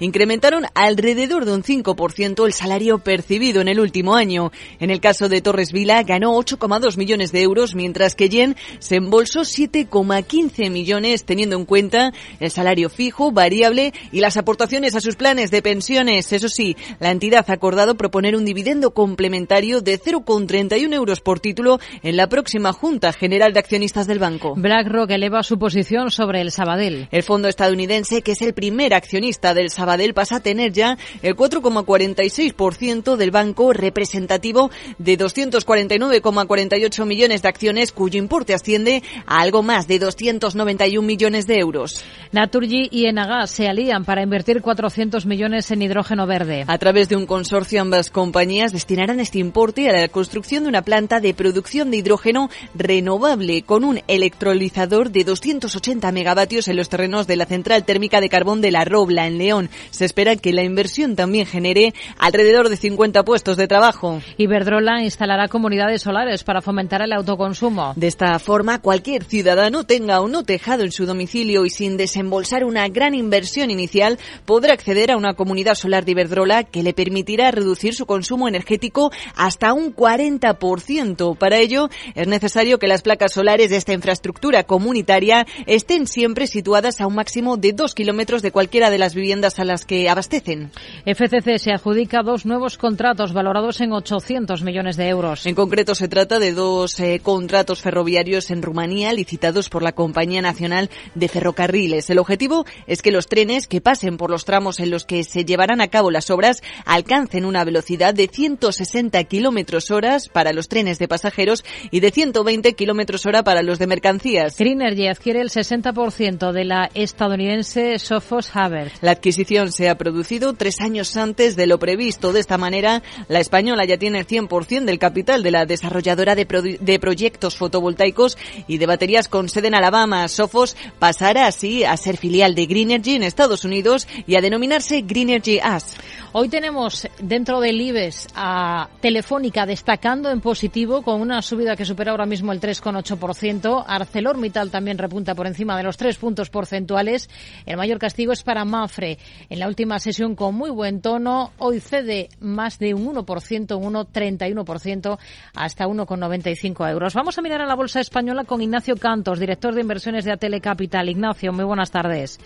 incrementaron 0.00 0.64
alrededor 0.74 1.44
de 1.44 1.52
un 1.52 1.62
5% 1.62 2.46
el 2.46 2.52
salario 2.52 2.98
percibido 2.98 3.60
en 3.60 3.68
el 3.68 3.80
último 3.80 4.14
año. 4.14 4.52
En 4.80 4.90
el 4.90 5.00
caso 5.00 5.28
de 5.28 5.40
Torres 5.40 5.72
Vila 5.72 6.02
ganó 6.02 6.34
8,2 6.34 6.96
millones 6.96 7.32
de 7.32 7.42
euros, 7.42 7.74
mientras 7.74 8.14
que 8.14 8.28
Yen 8.28 8.56
se 8.78 8.96
embolsó 8.96 9.40
7,15 9.40 10.70
millones, 10.70 11.24
teniendo 11.24 11.56
en 11.56 11.64
cuenta 11.64 12.12
el 12.40 12.50
salario 12.50 12.88
fijo, 12.88 13.32
variable 13.32 13.92
y 14.12 14.20
las 14.20 14.36
aportaciones 14.36 14.94
a 14.94 15.00
sus 15.00 15.16
planes 15.16 15.50
de 15.50 15.62
pensiones. 15.62 16.32
Eso 16.32 16.48
sí, 16.48 16.76
la 17.00 17.10
entidad 17.10 17.44
ha 17.48 17.52
acordado 17.52 17.96
proponer 17.96 18.36
un 18.36 18.44
dividendo 18.44 18.92
complementario 18.92 19.80
de 19.80 20.00
0,31 20.00 20.92
euros 20.94 21.20
por 21.20 21.40
título 21.40 21.78
en 22.02 22.16
la 22.16 22.28
próxima 22.28 22.72
Junta 22.72 23.12
General 23.12 23.52
de 23.52 23.60
Accionistas 23.60 24.06
del 24.06 24.18
banco. 24.18 24.54
BlackRock 24.56 25.10
eleva 25.10 25.42
su 25.42 25.58
posición 25.58 26.10
sobre 26.10 26.40
el 26.40 26.50
Sabadell. 26.50 27.08
El 27.10 27.22
fondo 27.22 27.48
estadounidense, 27.48 28.22
que 28.22 28.32
es 28.32 28.42
el 28.42 28.54
primer 28.54 28.94
accionista 28.94 29.35
del 29.40 29.70
Sabadell 29.70 30.14
pasa 30.14 30.36
a 30.36 30.40
tener 30.40 30.72
ya 30.72 30.96
el 31.22 31.36
4,46% 31.36 33.16
del 33.16 33.30
banco 33.30 33.72
representativo 33.72 34.70
de 34.98 35.18
249,48 35.18 37.06
millones 37.06 37.42
de 37.42 37.48
acciones 37.48 37.92
cuyo 37.92 38.18
importe 38.18 38.54
asciende 38.54 39.02
a 39.26 39.40
algo 39.40 39.62
más 39.62 39.86
de 39.86 39.98
291 39.98 41.06
millones 41.06 41.46
de 41.46 41.58
euros. 41.58 42.02
Naturgy 42.32 42.88
y 42.90 43.06
Enagas 43.06 43.50
se 43.50 43.68
alían 43.68 44.04
para 44.04 44.22
invertir 44.22 44.62
400 44.62 45.26
millones 45.26 45.70
en 45.70 45.82
hidrógeno 45.82 46.26
verde. 46.26 46.64
A 46.66 46.78
través 46.78 47.08
de 47.08 47.16
un 47.16 47.26
consorcio 47.26 47.80
ambas 47.80 48.10
compañías 48.10 48.72
destinarán 48.72 49.20
este 49.20 49.38
importe 49.38 49.88
a 49.88 49.92
la 49.92 50.08
construcción 50.08 50.64
de 50.64 50.68
una 50.68 50.82
planta 50.82 51.20
de 51.20 51.34
producción 51.34 51.90
de 51.90 51.98
hidrógeno 51.98 52.50
renovable 52.74 53.62
con 53.62 53.84
un 53.84 54.00
electrolizador 54.08 55.10
de 55.10 55.24
280 55.24 56.10
megavatios 56.12 56.68
en 56.68 56.76
los 56.76 56.88
terrenos 56.88 57.26
de 57.26 57.36
la 57.36 57.46
central 57.46 57.84
térmica 57.84 58.20
de 58.20 58.28
carbón 58.28 58.60
de 58.60 58.70
La 58.70 58.84
Robla 58.84 59.25
en 59.26 59.38
León. 59.38 59.70
Se 59.90 60.04
espera 60.04 60.36
que 60.36 60.52
la 60.52 60.62
inversión 60.62 61.16
también 61.16 61.46
genere 61.46 61.94
alrededor 62.18 62.68
de 62.68 62.76
50 62.76 63.24
puestos 63.24 63.56
de 63.56 63.68
trabajo. 63.68 64.20
Iberdrola 64.36 65.02
instalará 65.02 65.48
comunidades 65.48 66.02
solares 66.02 66.44
para 66.44 66.62
fomentar 66.62 67.02
el 67.02 67.12
autoconsumo. 67.12 67.92
De 67.96 68.06
esta 68.06 68.38
forma, 68.38 68.80
cualquier 68.80 69.24
ciudadano 69.24 69.84
tenga 69.84 70.20
o 70.20 70.28
no 70.28 70.44
tejado 70.44 70.84
en 70.84 70.92
su 70.92 71.06
domicilio 71.06 71.66
y 71.66 71.70
sin 71.70 71.96
desembolsar 71.96 72.64
una 72.64 72.88
gran 72.88 73.14
inversión 73.14 73.70
inicial, 73.70 74.18
podrá 74.44 74.72
acceder 74.72 75.10
a 75.10 75.16
una 75.16 75.34
comunidad 75.34 75.74
solar 75.74 76.04
de 76.04 76.12
Iberdrola 76.12 76.64
que 76.64 76.82
le 76.82 76.94
permitirá 76.94 77.50
reducir 77.50 77.94
su 77.94 78.06
consumo 78.06 78.48
energético 78.48 79.10
hasta 79.34 79.72
un 79.72 79.94
40%. 79.94 81.36
Para 81.36 81.58
ello, 81.58 81.88
es 82.14 82.28
necesario 82.28 82.78
que 82.78 82.86
las 82.86 83.02
placas 83.02 83.32
solares 83.32 83.70
de 83.70 83.76
esta 83.76 83.92
infraestructura 83.92 84.64
comunitaria 84.64 85.46
estén 85.66 86.06
siempre 86.06 86.46
situadas 86.46 87.00
a 87.00 87.06
un 87.06 87.14
máximo 87.14 87.56
de 87.56 87.72
dos 87.72 87.94
kilómetros 87.94 88.42
de 88.42 88.52
cualquiera 88.52 88.90
de 88.90 88.98
las 88.98 89.14
viviendas 89.16 89.58
a 89.58 89.64
las 89.64 89.84
que 89.84 90.08
abastecen. 90.08 90.70
FCC 91.04 91.58
se 91.58 91.72
adjudica 91.72 92.22
dos 92.22 92.46
nuevos 92.46 92.78
contratos 92.78 93.32
valorados 93.32 93.80
en 93.80 93.92
800 93.92 94.62
millones 94.62 94.96
de 94.96 95.08
euros. 95.08 95.44
En 95.46 95.56
concreto, 95.56 95.96
se 95.96 96.06
trata 96.06 96.38
de 96.38 96.52
dos 96.52 97.00
eh, 97.00 97.20
contratos 97.20 97.82
ferroviarios 97.82 98.52
en 98.52 98.62
Rumanía 98.62 99.12
licitados 99.12 99.68
por 99.68 99.82
la 99.82 99.92
Compañía 99.92 100.42
Nacional 100.42 100.90
de 101.16 101.26
Ferrocarriles. 101.28 102.08
El 102.10 102.18
objetivo 102.18 102.64
es 102.86 103.02
que 103.02 103.10
los 103.10 103.26
trenes 103.26 103.66
que 103.66 103.80
pasen 103.80 104.16
por 104.16 104.30
los 104.30 104.44
tramos 104.44 104.78
en 104.78 104.90
los 104.90 105.04
que 105.04 105.24
se 105.24 105.44
llevarán 105.44 105.80
a 105.80 105.88
cabo 105.88 106.10
las 106.10 106.30
obras 106.30 106.62
alcancen 106.84 107.44
una 107.44 107.64
velocidad 107.64 108.14
de 108.14 108.28
160 108.28 109.24
kilómetros 109.24 109.90
horas 109.90 110.28
para 110.28 110.52
los 110.52 110.68
trenes 110.68 110.98
de 110.98 111.08
pasajeros 111.08 111.64
y 111.90 112.00
de 112.00 112.10
120 112.10 112.74
kilómetros 112.74 113.26
hora 113.26 113.42
para 113.42 113.62
los 113.62 113.78
de 113.78 113.86
mercancías. 113.86 114.58
Greenergy 114.58 115.08
adquiere 115.08 115.40
el 115.40 115.50
60% 115.50 116.52
de 116.52 116.64
la 116.64 116.90
estadounidense 116.94 117.98
Sophos 117.98 118.50
Haber. 118.54 118.92
La 119.06 119.12
adquisición 119.12 119.70
se 119.70 119.88
ha 119.88 119.96
producido 119.96 120.54
tres 120.54 120.80
años 120.80 121.16
antes 121.16 121.54
de 121.54 121.68
lo 121.68 121.78
previsto. 121.78 122.32
De 122.32 122.40
esta 122.40 122.58
manera, 122.58 123.04
la 123.28 123.38
española 123.38 123.84
ya 123.84 123.98
tiene 123.98 124.18
el 124.18 124.26
100% 124.26 124.84
del 124.84 124.98
capital 124.98 125.44
de 125.44 125.52
la 125.52 125.64
desarrolladora 125.64 126.34
de, 126.34 126.44
pro 126.44 126.60
de, 126.60 126.98
proyectos 126.98 127.54
fotovoltaicos 127.56 128.36
y 128.66 128.78
de 128.78 128.86
baterías 128.86 129.28
con 129.28 129.48
sede 129.48 129.68
en 129.68 129.76
Alabama. 129.76 130.26
Sofos 130.26 130.76
pasará 130.98 131.46
así 131.46 131.84
a 131.84 131.96
ser 131.96 132.16
filial 132.16 132.56
de 132.56 132.66
Greenergy 132.66 133.14
en 133.14 133.22
Estados 133.22 133.64
Unidos 133.64 134.08
y 134.26 134.34
a 134.34 134.40
denominarse 134.40 135.02
Greenergy 135.02 135.60
As. 135.62 135.96
Hoy 136.32 136.48
tenemos 136.50 137.08
dentro 137.18 137.60
del 137.60 137.80
IBEX 137.80 138.26
a 138.34 138.90
Telefónica 139.00 139.64
destacando 139.64 140.30
en 140.30 140.42
positivo 140.42 141.00
con 141.00 141.20
una 141.20 141.40
subida 141.40 141.76
que 141.76 141.86
supera 141.86 142.10
ahora 142.10 142.26
mismo 142.26 142.52
el 142.52 142.60
3,8%. 142.60 143.84
ArcelorMittal 143.86 144.70
también 144.70 144.98
repunta 144.98 145.34
por 145.34 145.46
encima 145.46 145.76
de 145.76 145.84
los 145.84 145.96
tres 145.96 146.18
puntos 146.18 146.50
porcentuales. 146.50 147.30
El 147.64 147.78
mayor 147.78 147.98
castigo 147.98 148.32
es 148.32 148.42
para 148.42 148.66
Mafre. 148.86 149.18
En 149.50 149.58
la 149.58 149.66
última 149.66 149.98
sesión 149.98 150.36
con 150.36 150.54
muy 150.54 150.70
buen 150.70 151.00
tono, 151.00 151.50
hoy 151.58 151.80
cede 151.80 152.28
más 152.38 152.78
de 152.78 152.94
un 152.94 153.14
1%, 153.16 153.76
un 153.76 153.94
1,31% 153.94 155.18
hasta 155.54 155.86
1,95 155.86 156.90
euros. 156.90 157.14
Vamos 157.14 157.36
a 157.36 157.42
mirar 157.42 157.60
a 157.62 157.66
la 157.66 157.74
bolsa 157.74 157.98
española 157.98 158.44
con 158.44 158.62
Ignacio 158.62 158.96
Cantos, 158.96 159.40
director 159.40 159.74
de 159.74 159.80
inversiones 159.80 160.24
de 160.24 160.32
Atele 160.32 160.60
Capital. 160.60 161.08
Ignacio, 161.08 161.52
muy 161.52 161.64
buenas 161.64 161.90
tardes. 161.90 162.38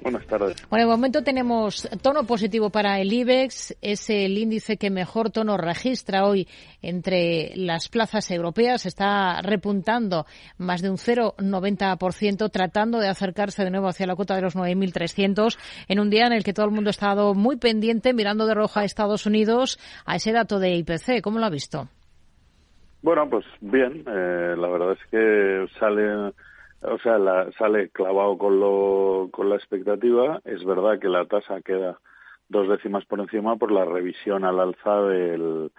Buenas 0.00 0.26
tardes. 0.26 0.56
Bueno, 0.70 0.86
de 0.86 0.90
momento 0.90 1.24
tenemos 1.24 1.88
tono 2.02 2.24
positivo 2.24 2.70
para 2.70 3.00
el 3.00 3.12
IBEX, 3.12 3.76
es 3.82 4.08
el 4.10 4.38
índice 4.38 4.76
que 4.76 4.90
mejor 4.90 5.30
tono 5.30 5.56
registra 5.56 6.24
hoy 6.24 6.46
entre 6.82 7.52
las 7.56 7.88
plazas 7.88 8.30
europeas, 8.30 8.86
está 8.86 9.42
repuntando 9.42 10.24
más 10.56 10.82
de 10.82 10.90
un 10.90 10.96
0,90%, 10.96 12.50
tratando 12.50 13.00
de 13.00 13.08
acercarse 13.08 13.64
de 13.64 13.70
nuevo 13.70 13.88
hacia 13.88 14.06
la 14.06 14.14
cota 14.14 14.36
de 14.36 14.42
los 14.42 14.56
9.300 14.56 15.58
en 15.88 16.00
un 16.00 16.10
día 16.10 16.26
en 16.26 16.32
el 16.32 16.44
que 16.44 16.52
todo 16.52 16.66
el 16.66 16.72
mundo 16.72 16.90
ha 16.90 16.92
estado 16.92 17.34
muy 17.34 17.56
pendiente, 17.56 18.14
mirando 18.14 18.46
de 18.46 18.54
roja 18.54 18.80
a 18.80 18.84
Estados 18.84 19.26
Unidos, 19.26 19.78
a 20.06 20.16
ese 20.16 20.32
dato 20.32 20.60
de 20.60 20.76
IPC. 20.76 21.22
¿Cómo 21.22 21.40
lo 21.40 21.46
ha 21.46 21.50
visto? 21.50 21.88
Bueno, 23.02 23.28
pues 23.28 23.44
bien, 23.60 24.04
eh, 24.06 24.54
la 24.56 24.68
verdad 24.68 24.92
es 24.92 25.10
que 25.10 25.66
sale 25.78 26.32
o 26.82 26.98
sea, 26.98 27.18
la, 27.18 27.50
sale 27.52 27.90
clavado 27.90 28.38
con, 28.38 28.60
lo, 28.60 29.28
con 29.32 29.48
la 29.48 29.56
expectativa. 29.56 30.40
Es 30.44 30.64
verdad 30.64 30.98
que 30.98 31.08
la 31.08 31.24
tasa 31.26 31.60
queda 31.60 31.98
dos 32.48 32.68
décimas 32.68 33.04
por 33.04 33.20
encima 33.20 33.56
por 33.56 33.70
la 33.70 33.84
revisión 33.84 34.44
al 34.44 34.60
alza 34.60 35.02
del, 35.02 35.70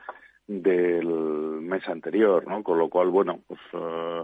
del 0.47 1.07
mes 1.07 1.87
anterior, 1.87 2.47
¿no? 2.47 2.63
Con 2.63 2.77
lo 2.77 2.89
cual, 2.89 3.09
bueno, 3.09 3.39
pues 3.47 3.59
eh, 3.73 4.23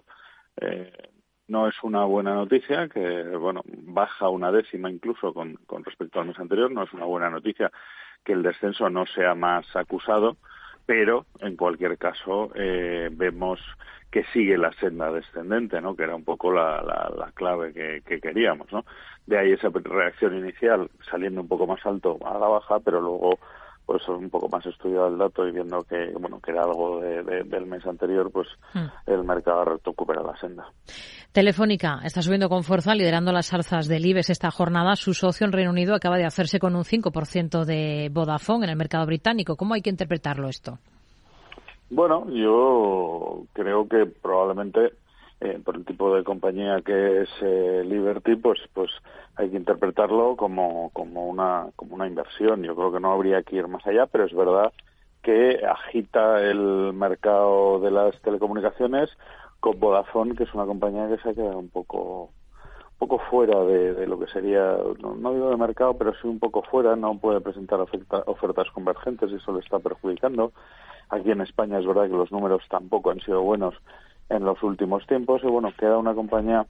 eh, 0.62 1.10
no 1.48 1.68
es 1.68 1.76
una 1.84 2.04
buena 2.06 2.34
noticia 2.34 2.88
que, 2.90 3.24
bueno, 3.38 3.62
baja 3.66 4.30
una 4.30 4.52
décima 4.52 4.90
incluso 4.90 5.34
con, 5.34 5.56
con 5.68 5.84
respecto 5.84 6.20
al 6.20 6.28
mes 6.28 6.40
anterior. 6.40 6.72
No 6.72 6.84
es 6.84 6.94
una 6.94 7.06
buena 7.06 7.30
noticia 7.30 7.72
que 8.24 8.34
el 8.34 8.44
descenso 8.44 8.90
no 8.90 9.06
sea 9.06 9.36
más 9.36 9.66
acusado, 9.76 10.38
pero 10.86 11.26
en 11.40 11.56
cualquier 11.56 11.98
caso 11.98 12.52
eh, 12.56 13.10
vemos 13.12 13.60
que 14.12 14.24
sigue 14.32 14.58
la 14.58 14.72
senda 14.74 15.12
descendente, 15.12 15.82
¿no? 15.82 15.96
Que 15.96 16.04
era 16.04 16.16
un 16.16 16.24
poco 16.24 16.52
la, 16.52 16.82
la, 16.82 17.32
clave 17.34 17.74
que, 17.74 18.02
que, 18.06 18.22
queríamos, 18.22 18.72
¿no? 18.72 18.86
De 19.26 19.38
ahí 19.38 19.52
esa 19.52 19.70
reacción 19.74 20.38
inicial 20.38 20.90
saliendo 21.10 21.42
un 21.42 21.48
poco 21.48 21.68
más 21.68 21.86
alto 21.86 22.18
a 22.26 22.38
la 22.38 22.48
baja, 22.48 22.80
pero 22.80 23.02
luego 23.02 23.40
pues 23.86 24.08
un 24.08 24.30
poco 24.30 24.50
más 24.50 24.66
estudiado 24.66 25.08
el 25.08 25.18
dato 25.18 25.48
y 25.48 25.52
viendo 25.52 25.84
que 25.84 26.12
bueno 26.20 26.40
que 26.40 26.52
era 26.52 26.64
algo 26.64 27.00
del 27.02 27.66
mes 27.66 27.86
anterior 27.86 28.32
pues 28.32 28.48
hmm. 28.74 29.12
el 29.12 29.24
mercado 29.24 29.62
ha 29.62 29.66
recuperado 29.66 30.28
la 30.28 30.38
senda 30.40 30.66
Telefónica 31.32 32.00
está 32.04 32.22
subiendo 32.22 32.50
con 32.50 32.64
fuerza 32.64 32.96
liderando 32.96 33.32
las 33.32 33.54
alzas 33.54 33.88
del 33.88 34.06
IBEX 34.06 34.30
esta 34.30 34.52
jornada 34.52 34.96
su 34.96 35.14
socio 35.14 35.46
en 35.46 35.54
Reino 35.54 35.72
Unido 35.72 35.96
acaba 35.96 36.18
de 36.18 36.26
hacerse 36.26 36.60
con 36.60 36.76
un 36.76 36.84
5% 36.84 37.66
de 37.66 38.10
Vodafone 38.12 38.66
en 38.66 38.72
el 38.72 38.78
mercado 38.78 39.06
británico 39.06 39.56
¿cómo 39.56 39.74
hay 39.74 39.82
que 39.82 39.90
interpretarlo 39.90 40.48
esto? 40.48 40.80
Bueno, 41.90 42.26
yo 42.32 43.46
creo 43.54 43.88
que 43.88 44.06
probablemente 44.06 44.94
eh, 45.42 45.60
por 45.64 45.76
el 45.76 45.86
tipo 45.86 46.16
de 46.16 46.24
compañía 46.24 46.82
que 46.82 47.22
es 47.22 47.30
eh, 47.42 47.84
Liberty, 47.86 48.36
pues 48.36 48.60
pues 48.74 48.92
hay 49.36 49.50
que 49.50 49.58
interpretarlo 49.58 50.36
como 50.36 50.90
como 50.92 51.28
una 51.28 51.68
como 51.76 51.96
una 51.96 52.08
inversión. 52.08 52.64
Yo 52.64 52.76
creo 52.76 52.92
que 52.92 53.00
no 53.00 53.12
habría 53.12 53.44
que 53.44 53.58
ir 53.58 53.68
más 53.68 53.86
allá, 53.86 54.06
pero 54.08 54.26
es 54.26 54.34
verdad 54.34 54.72
que 55.22 55.60
agita 55.66 56.42
el 56.42 56.94
mercado 56.94 57.80
de 57.80 57.92
las 57.92 58.20
telecomunicaciones 58.22 59.10
con 59.60 59.80
Vodafone, 59.80 60.36
que 60.36 60.44
es 60.44 60.54
una 60.54 60.66
compañía 60.66 61.08
que 61.10 61.18
se 61.18 61.30
ha 61.30 61.34
quedado 61.34 61.58
un 61.58 61.70
poco 61.70 62.30
poco 62.98 63.20
fuera 63.30 63.60
de, 63.66 64.08
lo 64.08 64.18
que 64.20 64.28
sería, 64.28 64.78
no, 65.00 65.16
no, 65.16 65.34
digo 65.34 65.50
de 65.50 65.58
mercado, 65.58 65.98
pero 65.98 66.14
sí 66.14 66.28
un 66.28 66.40
poco 66.40 66.62
fuera, 66.64 66.96
no 66.96 67.18
puede 67.18 67.42
presentar 67.42 67.80
ofertas 67.82 68.72
convergentes 68.72 69.32
y 69.32 69.36
eso 69.36 69.52
le 69.52 69.60
está 69.60 69.80
perjudicando. 69.80 70.54
Aquí 71.10 71.30
en 71.30 71.42
España 71.42 71.80
es 71.80 71.86
verdad 71.86 72.04
que 72.04 72.16
los 72.16 72.32
números 72.32 72.64
tampoco 72.70 73.12
han 73.12 73.20
sido 73.20 73.42
buenos 73.42 73.76
en 74.30 74.44
los 74.44 74.62
últimos 74.64 75.06
tiempos 75.08 75.42
y 75.44 75.48
bueno, 75.48 75.72
queda 75.78 75.98
una 75.98 76.14
compañía 76.14 76.66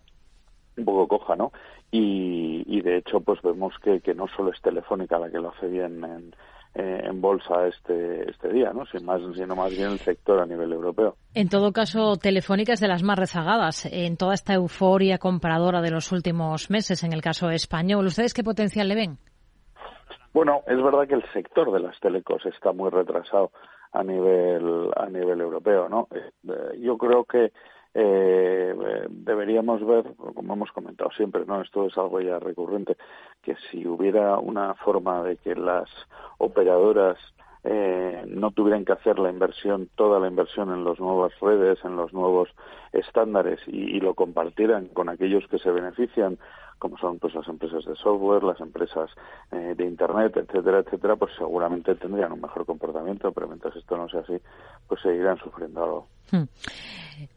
un 0.78 0.86
poco 0.86 1.08
coja, 1.08 1.36
¿no? 1.36 1.52
Y, 1.92 2.64
y 2.68 2.82
de 2.82 2.98
hecho, 2.98 3.22
pues 3.22 3.42
vemos 3.42 3.74
que, 3.82 4.02
que 4.02 4.14
no 4.14 4.28
solo 4.28 4.52
es 4.52 4.62
Telefónica 4.62 5.18
la 5.20 5.30
que 5.30 5.40
lo 5.40 5.50
hace 5.50 5.68
bien 5.68 6.04
en, 6.04 6.36
eh, 6.76 7.02
en 7.06 7.22
bolsa 7.22 7.68
este, 7.68 8.30
este 8.30 8.50
día, 8.52 8.74
¿no? 8.74 8.86
Sin 8.88 9.06
más, 9.06 9.22
sino 9.34 9.56
más 9.56 9.72
bien 9.72 9.92
el 9.92 10.00
sector 10.00 10.42
a 10.42 10.46
nivel 10.46 10.74
europeo. 10.74 11.16
En 11.34 11.48
todo 11.48 11.72
caso, 11.72 12.18
Telefónica 12.18 12.74
es 12.74 12.82
de 12.82 12.90
las 12.90 13.02
más 13.02 13.18
rezagadas 13.18 13.86
en 13.86 14.18
toda 14.18 14.34
esta 14.34 14.54
euforia 14.56 15.18
compradora 15.18 15.82
de 15.82 15.92
los 15.92 16.12
últimos 16.12 16.70
meses, 16.70 17.04
en 17.06 17.14
el 17.14 17.22
caso 17.22 17.50
español. 17.50 18.06
¿Ustedes 18.06 18.34
qué 18.34 18.44
potencial 18.44 18.90
le 18.90 18.96
ven? 18.96 19.18
Bueno, 20.34 20.64
es 20.68 20.76
verdad 20.84 21.08
que 21.08 21.16
el 21.16 21.24
sector 21.32 21.72
de 21.72 21.80
las 21.80 21.98
telecos 22.02 22.46
está 22.46 22.74
muy 22.74 22.90
retrasado 22.90 23.52
a 23.96 24.04
nivel 24.04 24.92
a 24.96 25.06
nivel 25.08 25.42
europeo 25.42 25.88
no 25.90 26.08
eh, 26.12 26.78
yo 26.80 26.98
creo 26.98 27.24
que 27.24 27.52
eh, 27.94 28.76
deberíamos 29.10 29.86
ver 29.86 30.04
como 30.16 30.54
hemos 30.54 30.72
comentado 30.72 31.10
siempre 31.12 31.46
no 31.46 31.62
esto 31.62 31.88
es 31.88 31.98
algo 31.98 32.20
ya 32.20 32.40
recurrente 32.40 32.98
que 33.42 33.56
si 33.70 33.88
hubiera 33.88 34.38
una 34.38 34.74
forma 34.76 35.24
de 35.24 35.38
que 35.38 35.56
las 35.56 35.90
operadoras 36.38 37.18
eh, 37.68 38.24
no 38.28 38.52
tuvieran 38.52 38.86
que 38.86 38.94
hacer 38.94 39.18
la 39.18 39.32
inversión, 39.32 39.90
toda 39.96 40.20
la 40.20 40.28
inversión 40.28 40.72
en 40.72 40.84
las 40.84 41.00
nuevas 41.00 41.34
redes, 41.42 41.80
en 41.84 41.96
los 41.96 42.14
nuevos 42.14 42.48
estándares 42.94 43.60
y, 43.66 44.00
lo 44.00 44.14
compartieran 44.14 44.88
con 44.90 45.10
aquellos 45.10 45.48
que 45.50 45.58
se 45.58 45.72
benefician, 45.72 46.38
como 46.78 46.96
son 47.00 47.18
pues 47.18 47.34
las 47.34 47.48
empresas 47.48 47.84
de 47.86 47.96
software, 47.96 48.44
las 48.44 48.60
empresas 48.62 49.10
eh, 49.52 49.74
de 49.76 49.84
internet, 49.84 50.38
etcétera, 50.38 50.80
etcétera, 50.80 51.16
pues 51.16 51.32
seguramente 51.38 51.96
tendrían 51.96 52.34
un 52.34 52.42
mejor 52.42 52.68
comportamiento, 52.68 53.32
pero 53.32 53.48
mientras 53.48 53.76
esto 53.76 53.98
no 53.98 54.08
sea 54.10 54.20
así, 54.20 54.38
pues 54.88 55.02
seguirán 55.02 55.38
sufriendo 55.40 55.84
algo. 55.84 56.08
Hmm. 56.32 56.44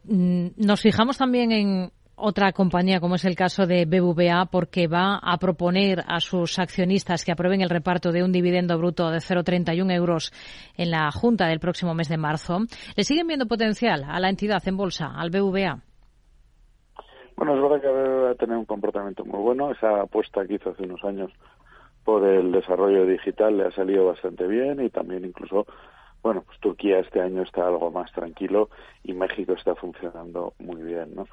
Mm, 0.04 0.48
nos 0.58 0.82
fijamos 0.82 1.16
también 1.16 1.52
en 1.52 1.90
otra 2.18 2.52
compañía, 2.52 3.00
como 3.00 3.14
es 3.14 3.24
el 3.24 3.36
caso 3.36 3.66
de 3.66 3.84
BBVA, 3.84 4.46
porque 4.50 4.86
va 4.86 5.18
a 5.22 5.36
proponer 5.38 6.02
a 6.06 6.20
sus 6.20 6.58
accionistas 6.58 7.24
que 7.24 7.32
aprueben 7.32 7.60
el 7.60 7.70
reparto 7.70 8.12
de 8.12 8.22
un 8.22 8.32
dividendo 8.32 8.76
bruto 8.78 9.10
de 9.10 9.18
0,31 9.18 9.92
euros 9.92 10.32
en 10.76 10.90
la 10.90 11.10
Junta 11.10 11.46
del 11.46 11.60
próximo 11.60 11.94
mes 11.94 12.08
de 12.08 12.16
marzo. 12.16 12.58
¿Le 12.96 13.04
siguen 13.04 13.26
viendo 13.26 13.46
potencial 13.46 14.04
a 14.08 14.20
la 14.20 14.28
entidad 14.28 14.62
en 14.66 14.76
bolsa, 14.76 15.12
al 15.16 15.30
BBVA? 15.30 15.78
Bueno, 17.36 17.54
es 17.54 17.62
verdad 17.62 17.80
que 17.80 17.88
va 17.88 18.30
a 18.30 18.34
tener 18.34 18.56
un 18.56 18.64
comportamiento 18.64 19.24
muy 19.24 19.40
bueno. 19.40 19.70
Esa 19.70 20.02
apuesta 20.02 20.44
que 20.46 20.54
hizo 20.54 20.70
hace 20.70 20.82
unos 20.82 21.02
años 21.04 21.30
por 22.04 22.26
el 22.26 22.52
desarrollo 22.52 23.06
digital 23.06 23.56
le 23.56 23.66
ha 23.66 23.70
salido 23.72 24.06
bastante 24.06 24.46
bien 24.46 24.84
y 24.84 24.90
también 24.90 25.24
incluso 25.24 25.66
bueno, 26.22 26.42
pues 26.44 26.58
Turquía 26.60 26.98
este 26.98 27.20
año 27.20 27.42
está 27.42 27.66
algo 27.66 27.90
más 27.90 28.10
tranquilo 28.12 28.70
y 29.04 29.12
México 29.12 29.52
está 29.52 29.74
funcionando 29.74 30.52
muy 30.58 30.82
bien, 30.82 31.14
¿no? 31.14 31.26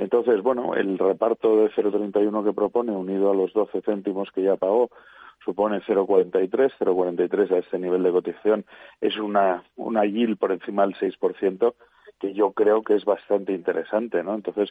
Entonces, 0.00 0.42
bueno, 0.42 0.74
el 0.74 0.98
reparto 0.98 1.56
de 1.56 1.70
0,31 1.72 2.42
que 2.42 2.54
propone, 2.54 2.90
unido 2.90 3.30
a 3.30 3.34
los 3.34 3.52
12 3.52 3.82
céntimos 3.82 4.30
que 4.32 4.42
ya 4.42 4.56
pagó, 4.56 4.88
supone 5.44 5.82
0,43. 5.82 6.72
0,43 6.80 7.50
a 7.50 7.58
este 7.58 7.78
nivel 7.78 8.02
de 8.02 8.10
cotización 8.10 8.64
es 9.02 9.18
una, 9.18 9.62
una 9.76 10.06
yield 10.06 10.38
por 10.38 10.52
encima 10.52 10.86
del 10.86 10.94
6%, 10.94 11.74
que 12.18 12.32
yo 12.32 12.52
creo 12.52 12.82
que 12.82 12.94
es 12.94 13.04
bastante 13.04 13.52
interesante, 13.52 14.22
¿no? 14.22 14.34
Entonces, 14.34 14.70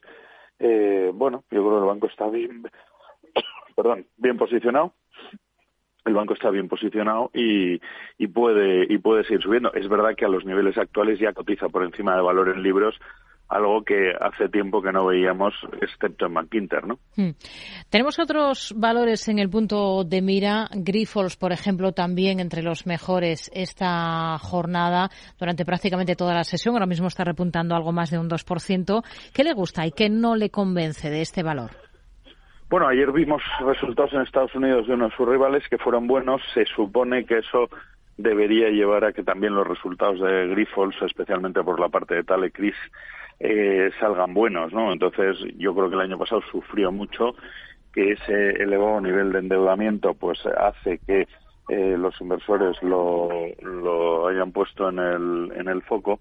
eh, 0.57 1.11
bueno, 1.13 1.43
yo 1.51 1.61
creo 1.61 1.75
que 1.75 1.81
el 1.81 1.85
banco 1.85 2.07
está 2.07 2.27
bien, 2.27 2.63
perdón, 3.75 4.07
bien 4.17 4.35
posicionado 4.35 4.93
el 6.05 6.15
banco 6.15 6.33
está 6.33 6.49
bien 6.49 6.67
posicionado 6.67 7.29
y, 7.35 7.79
y, 8.17 8.27
puede 8.27 8.91
y 8.91 8.97
puede 8.97 9.25
seguir 9.25 9.43
subiendo. 9.43 9.71
Es 9.73 9.87
verdad 9.87 10.15
que 10.15 10.25
a 10.25 10.29
los 10.29 10.43
niveles 10.43 10.75
actuales 10.77 11.19
ya 11.19 11.33
cotiza 11.33 11.69
por 11.69 11.83
encima 11.83 12.15
de 12.15 12.23
valor 12.23 12.49
en 12.49 12.63
libros 12.63 12.99
algo 13.49 13.83
que 13.83 14.13
hace 14.19 14.47
tiempo 14.47 14.81
que 14.81 14.91
no 14.91 15.07
veíamos, 15.07 15.53
excepto 15.81 16.27
en 16.27 16.35
Bankinter, 16.35 16.85
¿no? 16.85 16.99
Hmm. 17.15 17.31
Tenemos 17.89 18.19
otros 18.19 18.73
valores 18.77 19.27
en 19.27 19.39
el 19.39 19.49
punto 19.49 20.03
de 20.03 20.21
mira. 20.21 20.67
Grifols, 20.71 21.35
por 21.35 21.51
ejemplo, 21.51 21.91
también 21.91 22.39
entre 22.39 22.61
los 22.61 22.85
mejores 22.85 23.49
esta 23.53 24.37
jornada 24.37 25.09
durante 25.39 25.65
prácticamente 25.65 26.15
toda 26.15 26.35
la 26.35 26.43
sesión. 26.43 26.75
Ahora 26.75 26.85
mismo 26.85 27.07
está 27.07 27.23
repuntando 27.23 27.75
algo 27.75 27.91
más 27.91 28.11
de 28.11 28.19
un 28.19 28.29
2%. 28.29 29.03
¿Qué 29.33 29.43
le 29.43 29.53
gusta 29.53 29.85
y 29.85 29.91
qué 29.91 30.09
no 30.09 30.35
le 30.35 30.51
convence 30.51 31.09
de 31.09 31.21
este 31.21 31.41
valor? 31.41 31.71
Bueno, 32.69 32.87
ayer 32.87 33.11
vimos 33.11 33.41
resultados 33.65 34.13
en 34.13 34.21
Estados 34.21 34.53
Unidos 34.53 34.85
de 34.85 34.93
uno 34.93 35.09
de 35.09 35.15
sus 35.15 35.27
rivales 35.27 35.67
que 35.69 35.79
fueron 35.79 36.05
buenos. 36.05 36.39
Se 36.53 36.65
supone 36.65 37.25
que 37.25 37.39
eso 37.39 37.67
debería 38.15 38.69
llevar 38.69 39.05
a 39.05 39.13
que 39.13 39.23
también 39.23 39.55
los 39.55 39.65
resultados 39.65 40.19
de 40.19 40.47
Grifols, 40.49 40.95
especialmente 41.01 41.63
por 41.63 41.79
la 41.79 41.89
parte 41.89 42.15
de 42.15 42.23
Talecris, 42.23 42.75
eh, 43.39 43.89
salgan 43.99 44.33
buenos, 44.33 44.73
¿no? 44.73 44.91
Entonces, 44.91 45.37
yo 45.57 45.73
creo 45.73 45.89
que 45.89 45.95
el 45.95 46.01
año 46.01 46.17
pasado 46.17 46.41
sufrió 46.51 46.91
mucho 46.91 47.35
que 47.93 48.11
ese 48.11 48.49
elevado 48.61 49.01
nivel 49.01 49.31
de 49.31 49.39
endeudamiento 49.39 50.13
pues 50.13 50.39
hace 50.45 50.99
que 50.99 51.27
eh, 51.69 51.95
los 51.97 52.19
inversores 52.19 52.81
lo, 52.81 53.29
lo 53.61 54.27
hayan 54.27 54.51
puesto 54.51 54.89
en 54.89 54.99
el, 54.99 55.51
en 55.55 55.67
el 55.67 55.81
foco. 55.83 56.19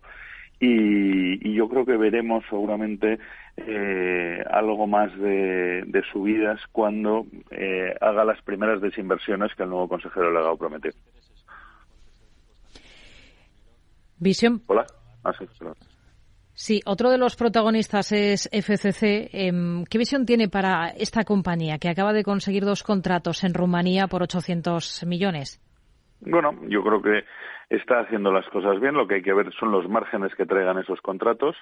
Y, 0.61 1.54
yo 1.54 1.68
creo 1.68 1.85
que 1.85 1.96
veremos 1.96 2.44
seguramente 2.48 3.18
eh, 3.57 4.44
algo 4.50 4.87
más 4.87 5.16
de, 5.18 6.02
subidas 6.12 6.61
cuando 6.72 7.26
eh, 7.50 7.94
haga 8.00 8.24
las 8.24 8.40
primeras 8.42 8.81
desinversiones 8.81 9.54
que 9.54 9.62
el 9.62 9.70
nuevo 9.70 9.88
consejero 9.88 10.33
legado 10.33 10.57
promete. 10.57 10.90
Visión. 14.18 14.62
Hola. 14.66 14.85
Ah, 15.24 15.33
sí, 15.38 15.46
otro 16.85 17.11
de 17.11 17.18
los 17.18 17.37
protagonistas 17.37 18.12
es 18.12 18.49
FCC. 18.53 19.31
Em, 19.33 19.85
¿Qué 19.85 19.99
visión 19.99 20.27
tiene 20.27 20.49
para 20.49 20.88
esta 20.88 21.25
compañía 21.25 21.79
que 21.79 21.88
acaba 21.88 22.12
de 22.12 22.25
conseguir 22.25 22.64
dos 22.64 22.83
contratos 22.83 23.44
en 23.44 23.55
Rumanía 23.55 24.09
por 24.09 24.23
800 24.23 25.05
millones? 25.07 25.61
Bueno, 26.21 26.51
yo 26.68 26.83
creo 26.83 27.01
que 27.01 27.25
está 27.71 28.01
haciendo 28.01 28.33
las 28.33 28.47
cosas 28.49 28.81
bien. 28.81 28.94
Lo 28.94 29.07
que 29.07 29.16
hay 29.16 29.23
que 29.23 29.33
ver 29.33 29.53
son 29.59 29.71
los 29.71 29.88
márgenes 29.88 30.35
que 30.35 30.47
traigan 30.47 30.79
esos 30.79 31.01
contratos. 31.01 31.57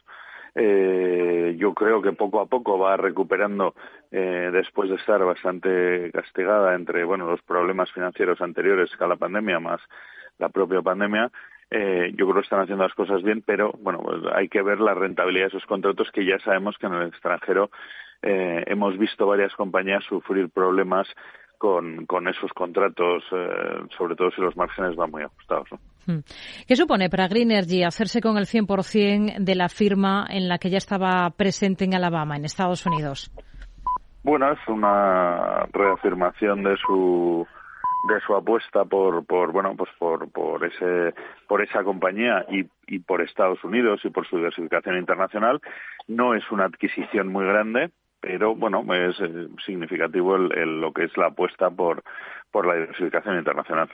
Eh, 0.54 1.54
yo 1.58 1.74
creo 1.74 2.00
que 2.00 2.12
poco 2.12 2.40
a 2.40 2.46
poco 2.46 2.78
va 2.78 2.96
recuperando 2.96 3.74
eh, 4.10 4.48
después 4.50 4.88
de 4.88 4.96
estar 4.96 5.22
bastante 5.22 6.10
castigada 6.12 6.74
entre 6.74 7.04
bueno 7.04 7.30
los 7.30 7.42
problemas 7.42 7.92
financieros 7.92 8.40
anteriores 8.40 8.88
a 8.98 9.06
la 9.06 9.16
pandemia 9.16 9.60
más 9.60 9.82
la 10.38 10.48
propia 10.48 10.80
pandemia 10.80 11.30
eh, 11.70 12.12
yo 12.16 12.26
creo 12.26 12.34
que 12.34 12.40
están 12.42 12.60
haciendo 12.60 12.84
las 12.84 12.94
cosas 12.94 13.22
bien, 13.22 13.42
pero 13.44 13.72
bueno, 13.80 14.00
pues 14.00 14.20
hay 14.34 14.48
que 14.48 14.62
ver 14.62 14.80
la 14.80 14.94
rentabilidad 14.94 15.46
de 15.46 15.56
esos 15.56 15.66
contratos 15.66 16.10
que 16.12 16.24
ya 16.24 16.38
sabemos 16.40 16.76
que 16.78 16.86
en 16.86 16.94
el 16.94 17.08
extranjero 17.08 17.70
eh, 18.22 18.64
hemos 18.66 18.96
visto 18.98 19.26
varias 19.26 19.52
compañías 19.54 20.04
sufrir 20.04 20.48
problemas 20.50 21.08
con, 21.58 22.06
con 22.06 22.28
esos 22.28 22.52
contratos, 22.52 23.24
eh, 23.32 23.48
sobre 23.96 24.14
todo 24.14 24.30
si 24.30 24.40
los 24.40 24.56
márgenes 24.56 24.94
van 24.94 25.10
muy 25.10 25.22
ajustados. 25.22 25.68
Hmm. 26.06 26.18
¿Qué 26.66 26.76
supone 26.76 27.10
para 27.10 27.28
Green 27.28 27.50
Energy 27.50 27.82
hacerse 27.82 28.20
con 28.20 28.36
el 28.36 28.46
100% 28.46 29.38
de 29.38 29.54
la 29.54 29.68
firma 29.68 30.26
en 30.30 30.48
la 30.48 30.58
que 30.58 30.70
ya 30.70 30.78
estaba 30.78 31.28
presente 31.30 31.84
en 31.84 31.94
Alabama, 31.94 32.36
en 32.36 32.44
Estados 32.44 32.86
Unidos? 32.86 33.32
Bueno, 34.22 34.52
es 34.52 34.58
una 34.68 35.66
reafirmación 35.72 36.62
de 36.62 36.76
su 36.76 37.46
de 38.08 38.20
su 38.20 38.34
apuesta 38.34 38.84
por, 38.84 39.24
por 39.26 39.52
bueno 39.52 39.74
pues 39.76 39.90
por, 39.98 40.30
por 40.30 40.64
ese 40.64 41.14
por 41.48 41.62
esa 41.62 41.82
compañía 41.82 42.44
y, 42.50 42.66
y 42.86 42.98
por 43.00 43.22
Estados 43.22 43.62
Unidos 43.64 44.00
y 44.04 44.10
por 44.10 44.26
su 44.26 44.36
diversificación 44.36 44.98
internacional 44.98 45.60
no 46.08 46.34
es 46.34 46.44
una 46.50 46.64
adquisición 46.66 47.28
muy 47.28 47.44
grande 47.46 47.90
pero 48.20 48.54
bueno 48.54 48.82
es 48.94 49.20
eh, 49.20 49.48
significativo 49.64 50.36
el, 50.36 50.80
lo 50.80 50.92
que 50.92 51.04
es 51.04 51.16
la 51.16 51.26
apuesta 51.28 51.70
por 51.70 52.02
por 52.50 52.66
la 52.66 52.74
diversificación 52.74 53.38
internacional 53.38 53.88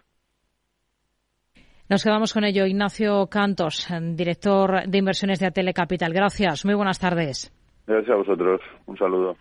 nos 1.89 2.05
quedamos 2.05 2.33
con 2.33 2.45
ello. 2.45 2.65
Ignacio 2.65 3.27
Cantos, 3.27 3.87
director 4.15 4.87
de 4.87 4.97
inversiones 4.97 5.41
de 5.41 5.49
Atele 5.49 5.75
Capital. 5.75 6.15
Gracias. 6.15 6.65
Muy 6.65 6.75
buenas 6.75 6.99
tardes. 6.99 7.53
Gracias 7.87 8.11
a 8.11 8.17
vosotros. 8.17 8.63
Un 8.87 8.97
saludo. 8.97 9.37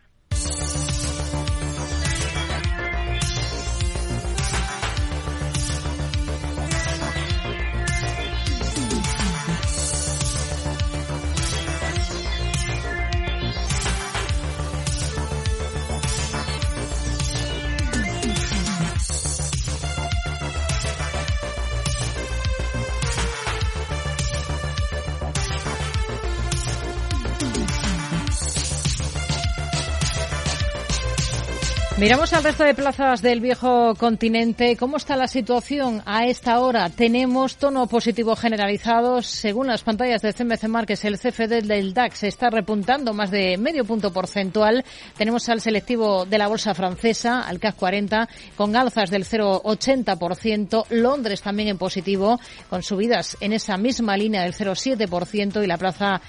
Miramos 32.02 32.34
al 32.34 32.44
resto 32.44 32.64
de 32.64 32.74
plazas 32.74 33.22
del 33.22 33.42
viejo 33.42 33.94
continente. 33.94 34.76
¿Cómo 34.76 34.98
está 34.98 35.16
la 35.16 35.28
situación 35.28 36.02
a 36.08 36.26
esta 36.26 36.60
hora? 36.60 36.90
Tenemos 36.90 37.58
tono 37.58 37.86
positivo 37.86 38.36
generalizado. 38.36 39.22
Según 39.22 39.68
las 39.68 39.84
pantallas 39.84 40.24
de 40.24 40.34
CMC 40.34 40.68
Markets, 40.68 41.06
el 41.06 41.20
CFD 41.20 41.62
del 41.62 41.94
DAX 41.94 42.24
está 42.24 42.50
repuntando 42.50 43.14
más 43.14 43.30
de 43.30 43.56
medio 43.60 43.86
punto 43.86 44.12
porcentual. 44.12 44.84
Tenemos 45.16 45.48
al 45.50 45.62
selectivo 45.62 46.26
de 46.26 46.40
la 46.40 46.48
bolsa 46.48 46.74
francesa, 46.74 47.42
al 47.42 47.60
CAC 47.60 47.76
40, 47.76 48.28
con 48.56 48.76
alzas 48.76 49.12
del 49.12 49.24
0,80%. 49.24 50.86
Londres 50.90 51.44
también 51.44 51.70
en 51.70 51.78
positivo, 51.78 52.40
con 52.68 52.82
subidas 52.82 53.38
en 53.42 53.54
esa 53.54 53.78
misma 53.78 54.18
línea 54.18 54.42
del 54.42 54.56
0,7% 54.56 55.64
y 55.64 55.68
la 55.68 55.78
plaza 55.78 56.20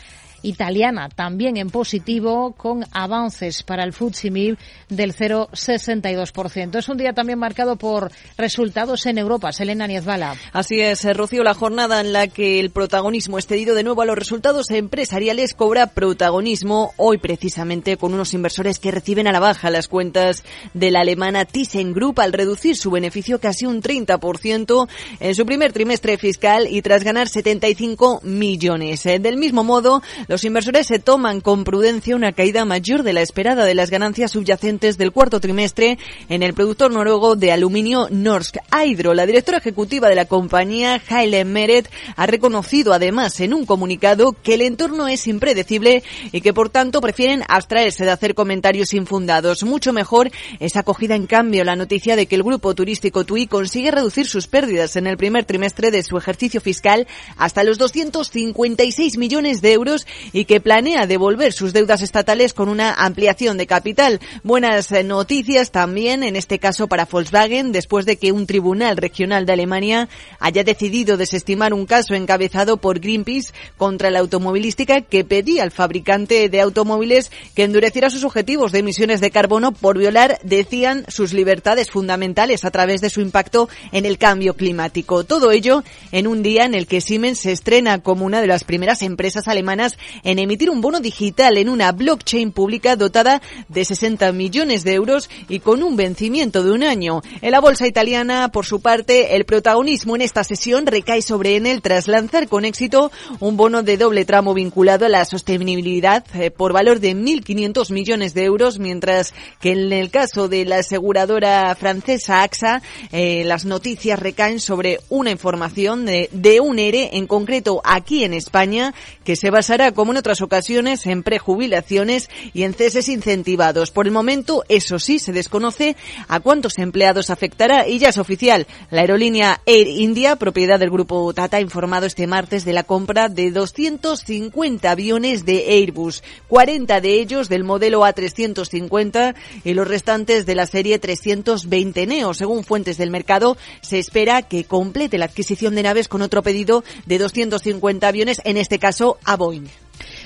italiana 0.42 1.08
también 1.08 1.56
en 1.56 1.70
positivo 1.70 2.52
con 2.56 2.84
avances 2.92 3.62
para 3.62 3.84
el 3.84 3.92
FTSE 3.92 4.56
del 4.88 5.14
0,62%. 5.14 6.78
Es 6.78 6.88
un 6.88 6.96
día 6.96 7.12
también 7.12 7.38
marcado 7.38 7.76
por 7.76 8.10
resultados 8.36 9.06
en 9.06 9.18
Europa. 9.18 9.52
Selena 9.52 9.86
Niezbala. 9.86 10.36
Así 10.52 10.80
es, 10.80 11.04
eh, 11.04 11.12
Rocío, 11.14 11.42
la 11.42 11.54
jornada 11.54 12.00
en 12.00 12.12
la 12.12 12.28
que 12.28 12.60
el 12.60 12.70
protagonismo 12.70 13.38
excedido 13.38 13.74
de 13.74 13.82
nuevo 13.82 14.02
a 14.02 14.06
los 14.06 14.18
resultados 14.18 14.70
empresariales 14.70 15.54
cobra 15.54 15.88
protagonismo 15.88 16.92
hoy 16.96 17.18
precisamente 17.18 17.96
con 17.96 18.14
unos 18.14 18.34
inversores 18.34 18.78
que 18.78 18.90
reciben 18.90 19.26
a 19.26 19.32
la 19.32 19.40
baja 19.40 19.70
las 19.70 19.88
cuentas 19.88 20.44
de 20.74 20.90
la 20.90 21.00
alemana 21.00 21.44
ThyssenKrupp 21.44 22.18
al 22.18 22.32
reducir 22.32 22.76
su 22.76 22.90
beneficio 22.90 23.38
casi 23.38 23.66
un 23.66 23.82
30% 23.82 24.88
en 25.20 25.34
su 25.34 25.46
primer 25.46 25.72
trimestre 25.72 26.18
fiscal 26.18 26.66
y 26.68 26.82
tras 26.82 27.04
ganar 27.04 27.28
75 27.28 28.20
millones. 28.22 29.06
Eh, 29.06 29.18
del 29.18 29.36
mismo 29.36 29.64
modo, 29.64 30.02
los 30.32 30.44
inversores 30.44 30.86
se 30.86 30.98
toman 30.98 31.42
con 31.42 31.62
prudencia 31.62 32.16
una 32.16 32.32
caída 32.32 32.64
mayor 32.64 33.02
de 33.02 33.12
la 33.12 33.20
esperada 33.20 33.66
de 33.66 33.74
las 33.74 33.90
ganancias 33.90 34.30
subyacentes 34.30 34.96
del 34.96 35.12
cuarto 35.12 35.40
trimestre 35.40 35.98
en 36.30 36.42
el 36.42 36.54
productor 36.54 36.90
noruego 36.90 37.36
de 37.36 37.52
aluminio 37.52 38.08
Norsk 38.10 38.56
Hydro. 38.72 39.12
La 39.12 39.26
directora 39.26 39.58
ejecutiva 39.58 40.08
de 40.08 40.14
la 40.14 40.24
compañía, 40.24 41.02
Haile 41.06 41.44
Meret, 41.44 41.90
ha 42.16 42.26
reconocido 42.26 42.94
además 42.94 43.40
en 43.40 43.52
un 43.52 43.66
comunicado 43.66 44.34
que 44.42 44.54
el 44.54 44.62
entorno 44.62 45.06
es 45.06 45.26
impredecible 45.26 46.02
y 46.32 46.40
que 46.40 46.54
por 46.54 46.70
tanto 46.70 47.02
prefieren 47.02 47.44
abstraerse 47.46 48.06
de 48.06 48.12
hacer 48.12 48.34
comentarios 48.34 48.94
infundados. 48.94 49.64
Mucho 49.64 49.92
mejor 49.92 50.30
es 50.60 50.76
acogida 50.76 51.14
en 51.14 51.26
cambio 51.26 51.62
la 51.62 51.76
noticia 51.76 52.16
de 52.16 52.24
que 52.24 52.36
el 52.36 52.42
grupo 52.42 52.74
turístico 52.74 53.26
TUI 53.26 53.48
consigue 53.48 53.90
reducir 53.90 54.26
sus 54.26 54.46
pérdidas 54.46 54.96
en 54.96 55.06
el 55.06 55.18
primer 55.18 55.44
trimestre 55.44 55.90
de 55.90 56.02
su 56.02 56.16
ejercicio 56.16 56.62
fiscal 56.62 57.06
hasta 57.36 57.64
los 57.64 57.76
256 57.76 59.18
millones 59.18 59.60
de 59.60 59.74
euros 59.74 60.06
y 60.32 60.44
que 60.44 60.60
planea 60.60 61.06
devolver 61.06 61.52
sus 61.52 61.72
deudas 61.72 62.02
estatales 62.02 62.54
con 62.54 62.68
una 62.68 62.94
ampliación 62.94 63.56
de 63.56 63.66
capital. 63.66 64.20
Buenas 64.42 64.92
eh, 64.92 65.02
noticias 65.04 65.70
también, 65.70 66.22
en 66.22 66.36
este 66.36 66.58
caso 66.58 66.86
para 66.86 67.06
Volkswagen, 67.06 67.72
después 67.72 68.06
de 68.06 68.16
que 68.16 68.32
un 68.32 68.46
tribunal 68.46 68.96
regional 68.96 69.46
de 69.46 69.52
Alemania 69.52 70.08
haya 70.38 70.64
decidido 70.64 71.16
desestimar 71.16 71.74
un 71.74 71.86
caso 71.86 72.14
encabezado 72.14 72.76
por 72.76 73.00
Greenpeace 73.00 73.52
contra 73.76 74.10
la 74.10 74.20
automovilística 74.20 75.00
que 75.00 75.24
pedía 75.24 75.62
al 75.62 75.70
fabricante 75.70 76.48
de 76.48 76.60
automóviles 76.60 77.30
que 77.54 77.64
endureciera 77.64 78.10
sus 78.10 78.24
objetivos 78.24 78.72
de 78.72 78.80
emisiones 78.80 79.20
de 79.20 79.30
carbono 79.30 79.72
por 79.72 79.98
violar, 79.98 80.38
decían, 80.42 81.04
sus 81.08 81.32
libertades 81.32 81.90
fundamentales 81.90 82.64
a 82.64 82.70
través 82.70 83.00
de 83.00 83.10
su 83.10 83.20
impacto 83.20 83.68
en 83.92 84.06
el 84.06 84.18
cambio 84.18 84.54
climático. 84.54 85.24
Todo 85.24 85.50
ello 85.50 85.82
en 86.10 86.26
un 86.26 86.42
día 86.42 86.64
en 86.64 86.74
el 86.74 86.86
que 86.86 87.00
Siemens 87.00 87.40
se 87.40 87.52
estrena 87.52 88.00
como 88.00 88.24
una 88.24 88.40
de 88.40 88.46
las 88.46 88.64
primeras 88.64 89.02
empresas 89.02 89.48
alemanas 89.48 89.98
en 90.24 90.38
emitir 90.38 90.70
un 90.70 90.80
bono 90.80 91.00
digital 91.00 91.58
en 91.58 91.68
una 91.68 91.92
blockchain 91.92 92.52
pública 92.52 92.96
dotada 92.96 93.42
de 93.68 93.84
60 93.84 94.32
millones 94.32 94.84
de 94.84 94.94
euros 94.94 95.30
y 95.48 95.60
con 95.60 95.82
un 95.82 95.96
vencimiento 95.96 96.62
de 96.62 96.72
un 96.72 96.82
año. 96.82 97.22
En 97.40 97.50
la 97.50 97.60
bolsa 97.60 97.86
italiana, 97.86 98.50
por 98.50 98.66
su 98.66 98.80
parte, 98.80 99.36
el 99.36 99.44
protagonismo 99.44 100.16
en 100.16 100.22
esta 100.22 100.44
sesión 100.44 100.86
recae 100.86 101.22
sobre 101.22 101.56
Enel 101.56 101.82
tras 101.82 102.08
lanzar 102.08 102.48
con 102.48 102.64
éxito 102.64 103.10
un 103.40 103.56
bono 103.56 103.82
de 103.82 103.96
doble 103.96 104.24
tramo 104.24 104.54
vinculado 104.54 105.06
a 105.06 105.08
la 105.08 105.24
sostenibilidad 105.24 106.24
eh, 106.34 106.50
por 106.50 106.72
valor 106.72 107.00
de 107.00 107.14
1.500 107.14 107.92
millones 107.92 108.34
de 108.34 108.44
euros, 108.44 108.78
mientras 108.78 109.34
que 109.60 109.72
en 109.72 109.92
el 109.92 110.10
caso 110.10 110.48
de 110.48 110.64
la 110.64 110.78
aseguradora 110.78 111.74
francesa 111.74 112.42
AXA, 112.42 112.82
eh, 113.12 113.44
las 113.44 113.64
noticias 113.64 114.18
recaen 114.18 114.60
sobre 114.60 115.00
una 115.08 115.30
información 115.30 116.04
de, 116.04 116.28
de 116.32 116.60
un 116.60 116.78
ERE, 116.78 117.10
en 117.16 117.26
concreto 117.26 117.80
aquí 117.84 118.24
en 118.24 118.34
España, 118.34 118.94
que 119.24 119.36
se 119.36 119.50
basará 119.50 119.91
como 119.94 120.12
en 120.12 120.18
otras 120.18 120.42
ocasiones, 120.42 121.06
en 121.06 121.22
prejubilaciones 121.22 122.30
y 122.52 122.62
en 122.62 122.74
ceses 122.74 123.08
incentivados. 123.08 123.90
Por 123.90 124.06
el 124.06 124.12
momento, 124.12 124.64
eso 124.68 124.98
sí, 124.98 125.18
se 125.18 125.32
desconoce 125.32 125.96
a 126.28 126.40
cuántos 126.40 126.78
empleados 126.78 127.30
afectará 127.30 127.88
y 127.88 127.98
ya 127.98 128.10
es 128.10 128.18
oficial. 128.18 128.66
La 128.90 129.02
aerolínea 129.02 129.60
Air 129.66 129.88
India, 129.88 130.36
propiedad 130.36 130.78
del 130.78 130.90
grupo 130.90 131.32
Tata, 131.34 131.58
ha 131.58 131.60
informado 131.60 132.06
este 132.06 132.26
martes 132.26 132.64
de 132.64 132.72
la 132.72 132.84
compra 132.84 133.28
de 133.28 133.50
250 133.50 134.90
aviones 134.90 135.44
de 135.44 135.64
Airbus, 135.68 136.22
40 136.48 137.00
de 137.00 137.20
ellos 137.20 137.48
del 137.48 137.64
modelo 137.64 138.00
A350 138.02 139.34
y 139.64 139.74
los 139.74 139.88
restantes 139.88 140.46
de 140.46 140.54
la 140.54 140.66
serie 140.66 140.98
320 140.98 142.06
Neo. 142.06 142.34
Según 142.34 142.64
fuentes 142.64 142.98
del 142.98 143.10
mercado, 143.10 143.56
se 143.80 143.98
espera 143.98 144.42
que 144.42 144.64
complete 144.64 145.18
la 145.18 145.26
adquisición 145.26 145.74
de 145.74 145.82
naves 145.82 146.08
con 146.08 146.22
otro 146.22 146.42
pedido 146.42 146.84
de 147.06 147.18
250 147.18 148.08
aviones, 148.08 148.40
en 148.44 148.56
este 148.56 148.78
caso 148.78 149.18
a 149.24 149.36
Boeing. 149.36 149.68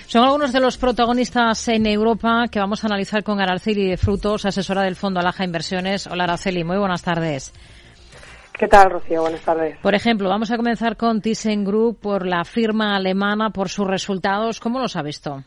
Son 0.07 0.23
algunos 0.23 0.53
de 0.53 0.61
los 0.61 0.79
protagonistas 0.79 1.67
en 1.67 1.85
Europa 1.85 2.45
que 2.49 2.61
vamos 2.61 2.85
a 2.85 2.87
analizar 2.87 3.25
con 3.25 3.41
Araceli 3.41 3.91
de 3.91 3.97
Frutos, 3.97 4.47
asesora 4.47 4.83
del 4.83 4.95
Fondo 4.95 5.19
Alaja 5.19 5.45
Inversiones. 5.45 6.07
Hola 6.07 6.25
Araceli, 6.25 6.63
muy 6.63 6.79
buenas 6.79 7.03
tardes. 7.03 7.53
¿Qué 8.57 8.69
tal, 8.69 8.93
Rocío? 8.93 9.23
Buenas 9.23 9.41
tardes. 9.41 9.77
Por 9.79 9.97
ejemplo, 9.97 10.29
vamos 10.29 10.53
a 10.53 10.57
comenzar 10.57 10.97
con 10.97 11.21
ThyssenKrupp 11.21 12.01
por 12.01 12.25
la 12.25 12.45
firma 12.45 12.95
alemana, 12.95 13.51
por 13.51 13.69
sus 13.69 13.89
resultados. 13.89 14.61
¿Cómo 14.61 14.79
los 14.79 14.95
ha 14.95 15.03
visto? 15.03 15.43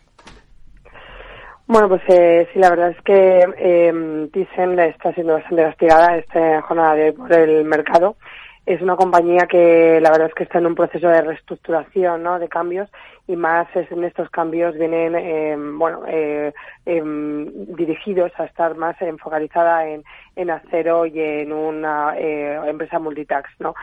Bueno, 1.66 1.88
pues 1.88 2.02
eh, 2.10 2.50
sí, 2.52 2.60
la 2.60 2.70
verdad 2.70 2.90
es 2.90 3.02
que 3.04 3.40
eh, 3.58 4.28
Thyssen 4.34 4.78
está 4.78 5.14
siendo 5.14 5.36
bastante 5.36 5.64
castigada 5.64 6.18
esta 6.18 6.62
jornada 6.64 6.96
de 6.96 7.14
por 7.14 7.32
el 7.32 7.64
mercado. 7.64 8.18
Es 8.66 8.82
una 8.82 8.98
compañía 8.98 9.48
que 9.50 10.00
la 10.02 10.12
verdad 10.12 10.28
es 10.28 10.34
que 10.34 10.44
está 10.44 10.60
en 10.60 10.68
un 10.68 10.76
proceso 10.76 11.08
de 11.08 11.22
reestructuración, 11.22 12.22
¿no? 12.22 12.40
De 12.40 12.50
cambios 12.50 12.90
y 13.30 13.36
más 13.36 13.68
en 13.76 14.04
estos 14.06 14.28
cambios 14.32 14.74
vienen, 14.76 15.14
eh, 15.14 15.56
bueno, 15.56 16.02
eh, 16.08 16.52
em, 16.88 17.46
dirigidos 17.76 18.32
a 18.40 18.46
estar 18.46 18.76
más 18.76 18.96
focalizada 19.22 19.88
en, 19.88 20.04
en 20.36 20.50
acero 20.50 21.06
y 21.06 21.20
en 21.20 21.54
una 21.54 22.18
eh, 22.18 22.60
empresa 22.66 22.98
multitax, 22.98 23.52
¿no? 23.60 23.76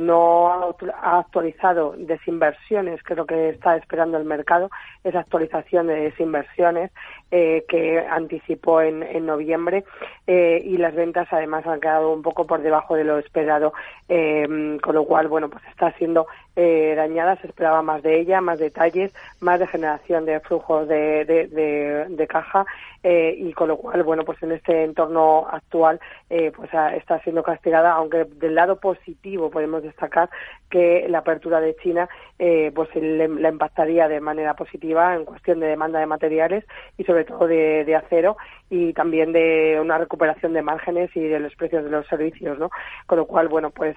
no 0.00 0.74
ha 1.00 1.18
actualizado 1.18 1.94
desinversiones, 1.96 3.02
que 3.04 3.12
es 3.12 3.16
lo 3.16 3.24
que 3.24 3.50
está 3.50 3.76
esperando 3.76 4.18
el 4.18 4.24
mercado, 4.24 4.68
esa 5.04 5.20
actualización 5.20 5.86
de 5.86 5.94
desinversiones 5.94 6.90
que 7.30 8.04
anticipó 8.10 8.82
en, 8.82 9.02
en 9.02 9.24
noviembre 9.24 9.84
y 10.26 10.76
las 10.76 10.94
ventas 10.94 11.28
además 11.30 11.66
han 11.66 11.80
quedado 11.80 12.12
un 12.12 12.22
poco 12.22 12.46
por 12.46 12.60
debajo 12.60 12.96
de 12.96 13.04
lo 13.04 13.18
esperado, 13.18 13.72
con 14.08 14.94
lo 14.94 15.04
cual, 15.04 15.28
bueno, 15.28 15.48
pues 15.48 15.64
está 15.70 15.90
siendo 15.92 16.26
dañada, 16.56 17.36
se 17.36 17.48
esperaba 17.48 17.82
más 17.82 18.02
de 18.02 18.18
ella, 18.18 18.40
más 18.40 18.58
detalles, 18.58 19.12
más 19.40 19.60
de 19.60 19.66
generación 19.66 20.24
de 20.24 20.40
flujos 20.40 20.88
de, 20.88 21.24
de, 21.24 22.26
caja 22.26 22.64
eh, 23.02 23.36
y 23.38 23.52
con 23.52 23.68
lo 23.68 23.76
cual, 23.76 24.02
bueno, 24.02 24.24
pues 24.24 24.42
en 24.42 24.52
este 24.52 24.82
entorno 24.82 25.46
actual 25.48 26.00
eh, 26.28 26.50
pues 26.54 26.70
está 26.96 27.20
siendo 27.20 27.42
castigada, 27.42 27.92
aunque 27.92 28.24
del 28.24 28.54
lado 28.54 28.80
positivo 28.80 29.50
podemos 29.50 29.82
destacar 29.82 30.28
que 30.70 31.06
la 31.08 31.18
apertura 31.18 31.60
de 31.60 31.76
China 31.76 32.08
eh, 32.38 32.72
pues 32.74 32.88
la 32.94 33.48
impactaría 33.48 34.08
de 34.08 34.20
manera 34.20 34.54
positiva 34.54 35.14
en 35.14 35.24
cuestión 35.24 35.60
de 35.60 35.68
demanda 35.68 36.00
de 36.00 36.06
materiales 36.06 36.64
y 36.98 37.04
sobre 37.04 37.24
todo 37.24 37.46
de, 37.46 37.94
acero 37.94 38.36
y 38.68 38.92
también 38.92 39.32
de 39.32 39.78
una 39.80 39.98
recuperación 39.98 40.52
de 40.52 40.62
márgenes 40.62 41.14
y 41.14 41.20
de 41.20 41.38
los 41.38 41.54
precios 41.54 41.84
de 41.84 41.90
los 41.90 42.06
servicios, 42.08 42.58
¿no? 42.58 42.70
Con 43.06 43.18
lo 43.18 43.26
cual, 43.26 43.48
bueno, 43.48 43.70
pues 43.70 43.96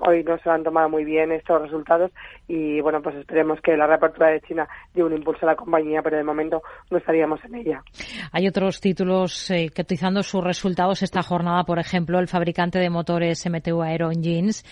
hoy 0.00 0.24
no 0.24 0.38
se 0.38 0.50
han 0.50 0.64
tomado 0.64 0.88
muy 0.88 1.04
bien 1.04 1.30
estos 1.30 1.62
resultados 1.62 1.81
y, 2.48 2.80
bueno, 2.80 3.00
pues 3.02 3.16
esperemos 3.16 3.60
que 3.60 3.76
la 3.76 3.86
reapertura 3.86 4.28
de 4.30 4.40
China 4.40 4.68
dio 4.94 5.06
un 5.06 5.12
impulso 5.12 5.46
a 5.46 5.50
la 5.50 5.56
compañía, 5.56 6.02
pero 6.02 6.16
de 6.16 6.24
momento 6.24 6.62
no 6.90 6.98
estaríamos 6.98 7.44
en 7.44 7.54
ella. 7.54 7.82
Hay 8.32 8.48
otros 8.48 8.80
títulos 8.80 9.50
eh, 9.50 9.70
que 9.74 9.82
utilizando 9.82 10.22
sus 10.22 10.42
resultados 10.42 11.02
esta 11.02 11.22
jornada, 11.22 11.64
por 11.64 11.78
ejemplo, 11.78 12.18
el 12.18 12.28
fabricante 12.28 12.78
de 12.78 12.90
motores 12.90 13.44
MTU 13.48 13.82
Aero 13.82 14.10
Engines 14.10 14.64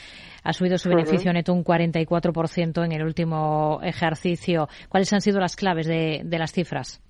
ha 0.42 0.52
subido 0.52 0.78
su 0.78 0.88
beneficio 0.88 1.32
neto 1.32 1.52
un 1.52 1.64
44% 1.64 2.84
en 2.84 2.92
el 2.92 3.04
último 3.04 3.80
ejercicio. 3.82 4.68
¿Cuáles 4.88 5.12
han 5.12 5.20
sido 5.20 5.40
las 5.40 5.56
claves 5.56 5.86
de, 5.86 6.22
de 6.24 6.38
las 6.38 6.52
cifras? 6.52 7.02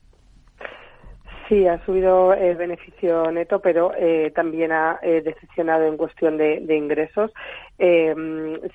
Sí, 1.51 1.66
ha 1.66 1.84
subido 1.84 2.32
el 2.32 2.55
beneficio 2.55 3.28
neto, 3.32 3.59
pero 3.59 3.92
eh, 3.96 4.30
también 4.36 4.70
ha 4.70 5.01
eh, 5.03 5.20
decepcionado 5.20 5.84
en 5.84 5.96
cuestión 5.96 6.36
de, 6.36 6.62
ingresos. 6.68 7.32
Eh, 7.83 8.14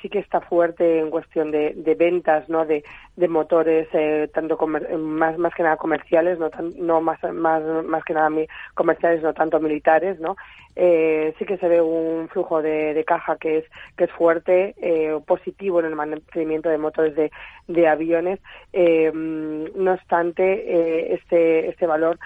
sí 0.01 0.09
que 0.09 0.17
está 0.17 0.41
fuerte 0.41 0.99
en 0.99 1.11
cuestión 1.11 1.51
de, 1.51 1.95
ventas, 1.95 2.49
¿no? 2.49 2.65
De, 2.65 2.83
motores, 3.29 3.87
tanto 4.33 4.57
más 4.65 5.37
más 5.37 5.53
que 5.53 5.61
nada 5.61 5.77
comerciales, 5.77 6.39
no, 6.39 6.49
no 6.77 7.01
más 7.01 7.21
más 7.31 7.61
más 7.85 8.03
que 8.03 8.15
nada 8.15 8.29
comerciales, 8.73 9.21
no 9.21 9.33
tanto 9.35 9.59
militares, 9.59 10.19
¿no? 10.19 10.35
Eh, 10.75 11.33
sí 11.39 11.45
que 11.45 11.57
se 11.57 11.69
ve 11.69 11.81
un 11.81 12.27
flujo 12.27 12.61
de, 12.61 13.01
caja 13.07 13.37
que 13.37 13.59
es 13.59 13.65
que 13.95 14.05
es 14.05 14.11
fuerte, 14.11 14.75
eh, 14.77 15.17
positivo 15.25 15.79
en 15.79 15.85
el 15.85 15.95
mantenimiento 15.95 16.69
de 16.69 16.77
motores 16.77 17.15
de, 17.15 17.31
de 17.67 17.87
aviones. 17.87 18.39
Eh, 18.73 19.11
no 19.13 19.93
obstante, 19.93 21.13
este 21.13 21.69
este 21.69 21.85
valor 21.87 22.17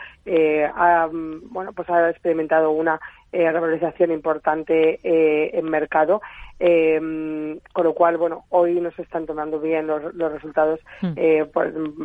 ha 0.75 1.09
bueno 1.11 1.73
pues 1.73 1.89
ha 1.89 2.09
experimentado 2.09 2.71
una 2.71 2.99
revalorización 3.32 4.11
importante 4.11 4.99
en 5.03 5.65
mercado. 5.65 6.21
con 6.59 7.84
lo 7.84 7.93
cual, 7.93 8.17
bueno, 8.17 8.45
hoy 8.49 8.80
no 8.82 8.91
se 8.91 9.03
están 9.03 9.25
tomando 9.25 9.59
bien 9.59 9.88
los, 9.88 10.13
los 10.13 10.32
resultados 10.32 10.80
hmm. 11.01 11.13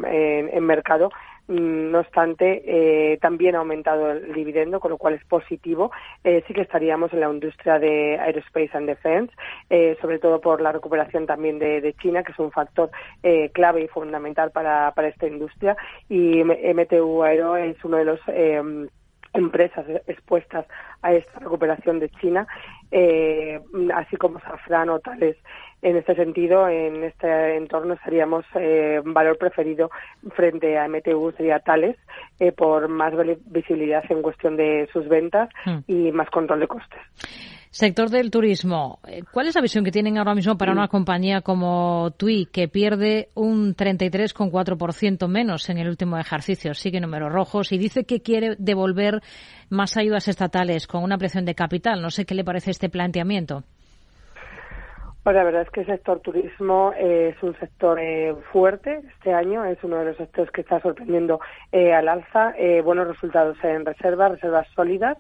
en, 0.05 0.65
mercado, 0.65 1.11
Mm, 1.47 1.91
no 1.91 2.01
obstante, 2.01 2.63
eh, 2.65 3.19
también 3.19 3.55
ha 3.55 3.59
aumentado 3.59 4.11
el 4.13 4.33
dividendo, 4.33 4.81
con 4.81 4.91
lo 4.91 4.99
cual 4.99 5.15
es 5.15 5.25
positivo. 5.25 5.91
Eh, 6.23 6.43
sí 6.47 6.55
que 6.55 6.63
estaríamos 6.63 7.13
en 7.13 7.21
la 7.21 7.31
industria 7.31 7.79
de 7.79 8.19
Aerospace 8.19 8.71
and 8.73 8.89
Defense, 8.89 9.33
eh, 9.69 9.97
sobre 10.01 10.19
todo 10.19 10.41
por 10.41 10.61
la 10.63 10.73
recuperación 10.73 11.27
también 11.27 11.59
de, 11.59 11.95
China, 12.01 12.23
que 12.23 12.33
es 12.33 12.39
un 12.39 12.51
factor 12.51 12.91
clave 13.53 13.83
y 13.83 13.89
fundamental 13.89 14.51
para, 14.51 14.93
para 14.93 15.09
esta 15.09 15.27
industria. 15.27 15.77
Y 16.09 16.43
MTU 16.43 17.23
Aero 17.23 17.57
es 17.57 17.77
uno 17.85 17.99
de 17.99 18.05
los 18.05 18.21
empresas 19.35 19.85
expuestas 20.07 20.67
a 21.03 21.13
esta 21.13 21.41
recuperación 21.41 22.01
de 22.01 22.09
China, 22.09 22.47
así 23.95 24.17
como 24.17 24.41
Safran 24.41 24.89
o 24.89 25.01
Tales 25.01 25.37
en 25.85 25.99
este 25.99 26.15
sentido, 26.15 26.67
en 26.67 27.05
este 27.05 27.57
entorno 27.57 27.99
seríamos 28.03 28.47
eh, 28.55 29.03
valor 29.05 29.37
preferido 29.37 29.91
frente 30.35 30.79
a 30.79 30.89
MTU 30.89 31.33
sería 31.37 31.59
Tales 31.59 31.97
eh, 32.41 32.53
por 32.53 32.89
más 32.89 33.13
visibilidad 33.45 34.03
en 34.09 34.23
cuestión 34.23 34.57
de 34.57 34.89
sus 34.95 35.07
ventas 35.09 35.51
hmm. 35.67 35.81
y 35.87 36.11
más 36.11 36.31
control 36.31 36.61
de 36.61 36.69
costes. 36.69 36.99
Sector 37.75 38.09
del 38.09 38.31
turismo. 38.31 39.01
Eh, 39.05 39.25
¿Cuál 39.33 39.49
es 39.49 39.57
la 39.57 39.61
visión 39.61 39.85
que 39.85 39.91
tienen 39.91 40.17
ahora 40.17 40.37
mismo 40.37 40.57
para 40.57 40.71
una 40.71 40.87
compañía 40.87 41.41
como 41.41 42.13
TUI, 42.17 42.47
que 42.47 42.69
pierde 42.69 43.31
un 43.35 43.75
33,4% 43.75 45.27
menos 45.27 45.69
en 45.69 45.79
el 45.79 45.89
último 45.89 46.17
ejercicio? 46.17 46.73
Sigue 46.75 47.01
números 47.01 47.33
rojos 47.33 47.73
y 47.73 47.79
dice 47.79 48.05
que 48.05 48.23
quiere 48.23 48.55
devolver 48.61 49.23
más 49.71 49.97
ayudas 49.97 50.29
estatales 50.29 50.87
con 50.87 51.03
una 51.03 51.19
presión 51.19 51.45
de 51.47 51.57
capital. 51.57 52.01
No 52.01 52.11
sé 52.11 52.25
qué 52.25 52.37
le 52.37 52.45
parece 52.45 52.71
este 52.71 52.89
planteamiento. 52.89 53.65
Pues 55.25 55.37
la 55.37 55.43
verdad 55.43 55.63
es 55.63 55.71
que 55.71 55.81
el 55.81 55.87
sector 55.87 56.21
turismo 56.21 56.93
eh, 56.99 57.33
es 57.35 57.43
un 57.43 57.59
sector 57.59 57.99
eh, 57.99 58.35
fuerte 58.53 59.01
este 59.17 59.33
año, 59.33 59.65
es 59.65 59.83
uno 59.83 59.97
de 59.97 60.05
los 60.05 60.19
sectores 60.19 60.51
que 60.51 60.61
está 60.61 60.81
sorprendiendo 60.83 61.41
eh, 61.73 61.95
al 61.95 62.11
alza, 62.11 62.53
buenos 62.85 63.09
resultados 63.09 63.57
en 63.65 63.87
reservas, 63.87 64.33
reservas 64.33 64.69
sólidas, 64.75 65.17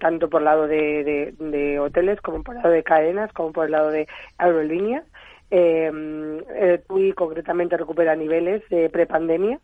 tanto 0.00 0.28
por 0.28 0.42
el 0.42 0.44
lado 0.44 0.66
de, 0.66 1.78
hoteles 1.80 2.20
como 2.20 2.42
por 2.42 2.56
el 2.56 2.62
lado 2.62 2.74
de 2.74 2.82
cadenas, 2.82 3.32
como 3.32 3.52
por 3.52 3.64
el 3.64 3.72
lado 3.72 3.88
de 3.90 4.06
aerolíneas. 4.36 5.04
Eh, 5.50 6.82
TUI 6.86 7.14
concretamente 7.14 7.78
recupera 7.78 8.14
niveles 8.14 8.62
de 8.68 8.90
prepandemia 8.90 9.58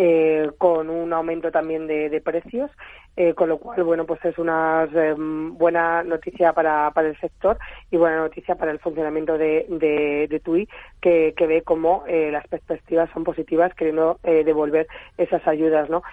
eh, 0.00 0.52
con 0.58 0.90
un 0.90 1.12
aumento 1.12 1.50
también 1.50 1.88
de, 1.88 2.22
precios, 2.24 2.70
eh, 3.16 3.34
con 3.34 3.48
lo 3.48 3.58
cual, 3.58 3.82
bueno, 3.82 4.06
pues 4.06 4.24
es 4.24 4.38
una 4.38 4.88
eh, 4.94 5.16
buena 5.18 6.04
noticia 6.04 6.52
para, 6.52 6.92
para 6.92 7.08
el 7.08 7.18
sector 7.18 7.58
y 7.90 7.96
buena 7.96 8.18
noticia 8.18 8.54
para 8.54 8.70
el 8.70 8.78
funcionamiento 8.78 9.36
de, 9.36 9.66
de, 9.68 10.40
TUI, 10.44 10.68
que, 11.00 11.34
que 11.36 11.46
ve 11.48 11.62
como 11.62 12.04
las 12.06 12.46
perspectivas 12.46 13.10
son 13.12 13.24
positivas, 13.24 13.74
queriendo 13.74 14.20
devolver 14.22 14.86
esas 15.16 15.44
ayudas, 15.48 15.90
¿no? 15.90 16.04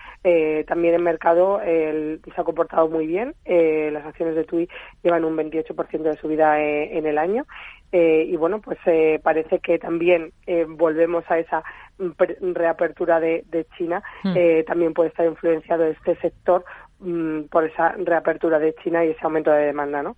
también 0.65 0.95
en 0.95 1.03
mercado 1.03 1.59
se 1.63 2.33
ha 2.35 2.43
comportado 2.43 2.89
muy 2.89 3.05
bien, 3.05 3.35
las 3.45 4.03
acciones 4.03 4.35
de 4.35 4.45
TUI 4.45 4.67
llevan 5.03 5.25
un 5.25 5.37
28% 5.37 6.01
de 6.01 6.17
subida 6.17 6.59
en 6.59 7.05
el 7.05 7.19
año 7.19 7.45
y 7.91 8.35
bueno, 8.35 8.59
pues 8.59 8.77
parece 9.23 9.59
que 9.59 9.79
también 9.79 10.31
volvemos 10.67 11.23
a 11.29 11.39
esa 11.39 11.63
reapertura 11.97 13.19
de, 13.19 13.67
China, 13.77 14.03
eh, 14.35 14.63
también 14.67 14.93
puede 14.93 15.09
estar 15.09 15.25
influenciado 15.25 15.85
este 15.85 16.15
sector 16.17 16.65
mm, 16.99 17.43
por 17.43 17.65
esa 17.65 17.93
reapertura 17.97 18.59
de 18.59 18.75
China 18.83 19.05
y 19.05 19.11
ese 19.11 19.19
aumento 19.23 19.51
de 19.51 19.65
demanda, 19.67 20.03
¿no? 20.03 20.15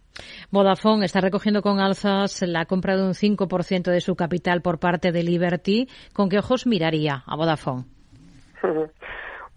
Vodafone 0.51 1.05
está 1.05 1.22
recogiendo 1.22 1.61
con 1.61 1.80
alzas 1.80 2.41
la 2.41 2.65
compra 2.65 2.95
de 2.95 3.03
un 3.03 3.13
5% 3.13 3.91
de 3.91 4.01
su 4.01 4.15
capital 4.15 4.61
por 4.61 4.80
parte 4.80 5.11
de 5.11 5.24
Liberty. 5.24 5.88
¿Con 6.13 6.30
qué 6.30 6.39
ojos 6.39 6.65
miraría 6.65 7.24
a 7.26 7.36
Vodafone? 7.36 7.86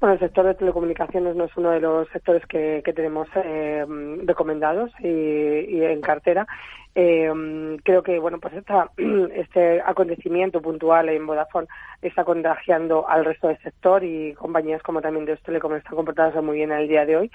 Bueno, 0.00 0.14
el 0.14 0.20
sector 0.20 0.46
de 0.46 0.54
telecomunicaciones 0.54 1.36
no 1.36 1.44
es 1.44 1.54
uno 1.58 1.72
de 1.72 1.80
los 1.80 2.08
sectores 2.08 2.42
que, 2.46 2.82
tenemos 2.96 3.28
eh, 3.34 3.84
recomendados 4.24 4.90
y, 5.00 5.82
en 5.82 6.00
cartera. 6.00 6.46
Eh, 6.94 7.78
creo 7.84 8.02
que 8.02 8.18
bueno, 8.18 8.40
pues 8.40 8.54
esta, 8.54 8.90
este 9.34 9.80
acontecimiento 9.80 10.60
puntual 10.60 11.08
en 11.08 11.26
Vodafone 11.26 11.68
está 12.02 12.24
contagiando 12.24 13.08
al 13.08 13.24
resto 13.24 13.48
del 13.48 13.58
sector 13.58 14.02
y 14.02 14.34
compañías 14.34 14.82
como 14.82 15.00
también 15.00 15.26
de 15.26 15.36
Telecom 15.36 15.74
están 15.74 15.94
comportadas 15.94 16.42
muy 16.42 16.56
bien 16.56 16.72
en 16.72 16.78
el 16.78 16.88
día 16.88 17.06
de 17.06 17.16
hoy. 17.16 17.30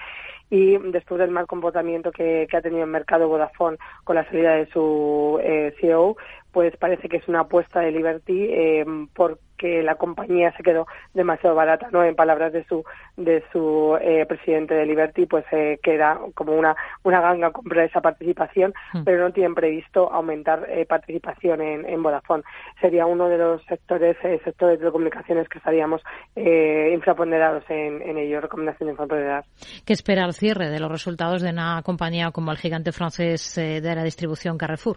Y 0.50 0.76
después 0.78 1.18
del 1.18 1.30
mal 1.30 1.46
comportamiento 1.46 2.12
que, 2.12 2.46
ha 2.52 2.60
tenido 2.60 2.84
el 2.84 2.90
mercado 2.90 3.28
Vodafone 3.28 3.78
con 4.04 4.16
la 4.16 4.24
salida 4.26 4.54
de 4.54 4.66
su 4.66 5.40
eh, 5.42 5.74
CEO, 5.80 6.16
pues 6.56 6.74
parece 6.78 7.10
que 7.10 7.18
es 7.18 7.28
una 7.28 7.40
apuesta 7.40 7.80
de 7.80 7.90
Liberty 7.92 8.48
eh, 8.50 8.86
porque 9.12 9.82
la 9.82 9.96
compañía 9.96 10.56
se 10.56 10.62
quedó 10.62 10.86
demasiado 11.12 11.54
barata, 11.54 11.88
¿no? 11.92 12.02
En 12.02 12.16
palabras 12.16 12.50
de 12.54 12.64
su 12.64 12.82
de 13.18 13.44
su 13.52 13.94
eh, 14.00 14.24
presidente 14.26 14.72
de 14.72 14.86
Liberty, 14.86 15.26
pues 15.26 15.44
eh, 15.52 15.78
queda 15.82 16.18
como 16.32 16.54
una 16.54 16.74
una 17.02 17.20
ganga 17.20 17.50
comprar 17.50 17.84
esa 17.84 18.00
participación, 18.00 18.72
hmm. 18.94 19.04
pero 19.04 19.22
no 19.22 19.34
tienen 19.34 19.54
previsto 19.54 20.10
aumentar 20.10 20.66
eh, 20.70 20.86
participación 20.86 21.60
en, 21.60 21.84
en, 21.84 22.02
Vodafone. 22.02 22.42
Sería 22.80 23.04
uno 23.04 23.28
de 23.28 23.36
los 23.36 23.62
sectores 23.66 24.16
eh, 24.24 24.40
sectores 24.42 24.78
de 24.78 24.78
telecomunicaciones 24.78 25.50
que 25.50 25.58
estaríamos 25.58 26.00
infraponderados 26.36 27.64
en, 27.68 28.00
en 28.00 28.16
ello, 28.16 28.40
recomendación 28.40 28.86
de 28.86 28.92
infraponderar. 28.92 29.44
¿Qué 29.84 29.92
espera 29.92 30.24
el 30.24 30.32
cierre 30.32 30.70
de 30.70 30.80
los 30.80 30.90
resultados 30.90 31.42
de 31.42 31.50
una 31.50 31.82
compañía 31.82 32.30
como 32.30 32.50
el 32.50 32.56
gigante 32.56 32.92
francés 32.92 33.56
de 33.56 33.94
la 33.94 34.04
distribución 34.04 34.56
Carrefour? 34.56 34.96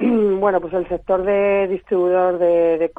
Bueno, 0.40 0.62
pues 0.62 0.72
el 0.72 0.88
sector 0.88 1.22
de 1.24 1.68
distribuidor 1.68 2.38
de, 2.38 2.90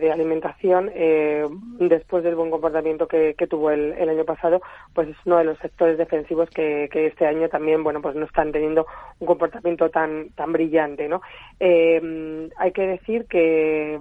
de, 0.00 0.12
alimentación, 0.12 0.90
eh, 0.92 1.46
después 1.78 2.24
del 2.24 2.34
buen 2.34 2.50
comportamiento 2.50 3.06
que, 3.06 3.34
tuvo 3.48 3.70
el, 3.70 4.08
año 4.08 4.24
pasado, 4.24 4.60
pues 4.92 5.08
es 5.08 5.16
uno 5.24 5.38
de 5.38 5.44
los 5.44 5.58
sectores 5.58 5.96
defensivos 5.96 6.50
que, 6.50 6.88
este 6.92 7.26
año 7.26 7.48
también, 7.48 7.84
bueno, 7.84 8.02
pues 8.02 8.16
no 8.16 8.24
están 8.24 8.50
teniendo 8.50 8.86
un 9.20 9.26
comportamiento 9.28 9.90
tan 9.90 10.30
tan 10.30 10.52
brillante, 10.52 11.08
¿no? 11.08 11.22
Eh, 11.60 12.48
hay 12.56 12.72
que 12.72 12.86
decir 12.86 13.26
que, 13.26 13.98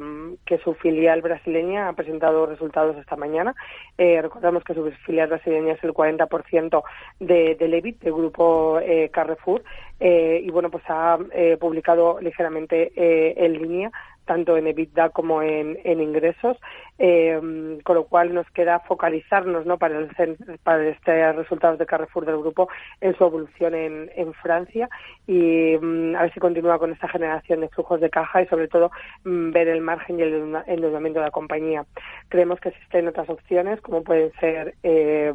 su 0.63 0.73
filial 0.73 1.21
brasileña 1.21 1.87
ha 1.87 1.93
presentado 1.93 2.47
resultados 2.47 2.97
esta 2.97 3.15
mañana. 3.15 3.53
Eh, 3.97 4.19
recordamos 4.21 4.63
que 4.63 4.73
su 4.73 4.91
filial 5.05 5.29
brasileña 5.29 5.73
es 5.73 5.83
el 5.83 5.93
40% 5.93 6.83
de, 7.19 7.55
del 7.55 7.73
EBIT 7.75 8.01
del 8.01 8.13
grupo 8.13 8.79
Carrefour 9.11 9.61
y, 9.99 10.49
bueno, 10.49 10.69
pues 10.69 10.83
ha 10.87 11.17
publicado 11.59 12.19
ligeramente 12.21 12.91
eh, 12.95 13.33
en 13.37 13.53
línea 13.53 13.91
tanto 14.29 14.57
en 14.57 14.67
EBITDA 14.67 15.09
como 15.09 15.41
en, 15.41 15.75
ingresos, 15.83 16.55
eh, 16.99 17.39
con 17.83 17.95
lo 17.95 18.03
cual 18.03 18.31
nos 18.31 18.47
queda 18.51 18.79
focalizarnos 18.81 19.65
¿no? 19.65 19.79
para, 19.79 19.97
el, 19.97 20.37
para 20.61 20.87
este 20.87 21.33
resultados 21.33 21.79
de 21.79 21.87
Carrefour 21.87 22.27
del 22.27 22.37
grupo 22.37 22.69
en 23.01 23.17
su 23.17 23.23
evolución 23.23 23.73
en, 23.73 24.11
en 24.15 24.31
Francia 24.35 24.87
y 25.25 25.75
mm, 25.81 26.15
a 26.15 26.21
ver 26.21 26.33
si 26.35 26.39
continúa 26.39 26.77
con 26.77 26.91
esta 26.91 27.07
generación 27.07 27.61
de 27.61 27.69
flujos 27.69 28.01
de 28.01 28.11
caja 28.11 28.43
y 28.43 28.45
sobre 28.45 28.67
todo 28.67 28.91
mm, 29.23 29.51
ver 29.51 29.67
el 29.67 29.81
margen 29.81 30.19
y 30.19 30.21
el 30.21 30.55
endeudamiento 30.67 31.21
de 31.21 31.25
la 31.25 31.31
compañía. 31.31 31.85
Creemos 32.27 32.59
que 32.59 32.69
existen 32.69 33.07
otras 33.07 33.27
opciones 33.31 33.81
como 33.81 34.03
pueden 34.03 34.31
ser 34.39 34.75
eh, 34.83 35.33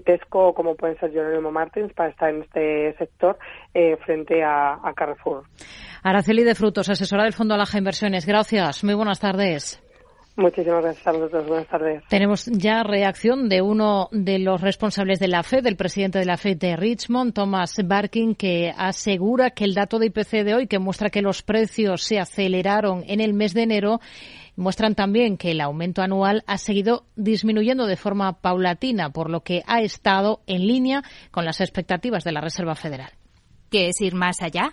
Tesco 0.00 0.48
o 0.48 0.54
como 0.54 0.74
pueden 0.74 0.98
ser 0.98 1.12
Jerónimo 1.12 1.52
Martins 1.52 1.92
para 1.92 2.10
estar 2.10 2.30
en 2.30 2.42
este 2.42 2.96
sector 2.98 3.38
eh, 3.72 3.96
frente 4.04 4.42
a, 4.42 4.80
a 4.82 4.92
Carrefour. 4.94 5.44
Araceli 6.02 6.42
de 6.42 6.56
Frutos, 6.56 6.88
asesora 6.88 7.22
del 7.22 7.32
Fondo 7.32 7.54
Alaja 7.54 7.78
Inversiones. 7.78 8.26
Gracias. 8.32 8.82
Muy 8.82 8.94
buenas 8.94 9.20
tardes. 9.20 9.78
Muchísimas 10.36 10.82
gracias 10.82 11.06
a 11.06 11.12
vosotros. 11.12 11.46
Buenas 11.46 11.68
tardes. 11.68 12.02
Tenemos 12.08 12.46
ya 12.46 12.82
reacción 12.82 13.50
de 13.50 13.60
uno 13.60 14.08
de 14.10 14.38
los 14.38 14.62
responsables 14.62 15.18
de 15.18 15.28
la 15.28 15.42
FED, 15.42 15.62
del 15.64 15.76
presidente 15.76 16.18
de 16.18 16.24
la 16.24 16.38
FED 16.38 16.56
de 16.56 16.76
Richmond, 16.76 17.34
Thomas 17.34 17.76
Barkin, 17.84 18.34
que 18.34 18.72
asegura 18.74 19.50
que 19.50 19.64
el 19.64 19.74
dato 19.74 19.98
de 19.98 20.06
IPC 20.06 20.44
de 20.44 20.54
hoy, 20.54 20.66
que 20.66 20.78
muestra 20.78 21.10
que 21.10 21.20
los 21.20 21.42
precios 21.42 22.04
se 22.04 22.18
aceleraron 22.18 23.04
en 23.06 23.20
el 23.20 23.34
mes 23.34 23.52
de 23.52 23.64
enero, 23.64 24.00
muestran 24.56 24.94
también 24.94 25.36
que 25.36 25.50
el 25.50 25.60
aumento 25.60 26.00
anual 26.00 26.42
ha 26.46 26.56
seguido 26.56 27.04
disminuyendo 27.16 27.84
de 27.84 27.98
forma 27.98 28.40
paulatina, 28.40 29.10
por 29.10 29.28
lo 29.28 29.42
que 29.42 29.62
ha 29.66 29.82
estado 29.82 30.40
en 30.46 30.66
línea 30.66 31.02
con 31.30 31.44
las 31.44 31.60
expectativas 31.60 32.24
de 32.24 32.32
la 32.32 32.40
Reserva 32.40 32.76
Federal. 32.76 33.10
¿Qué 33.70 33.88
es 33.88 34.00
ir 34.00 34.14
más 34.14 34.40
allá? 34.40 34.72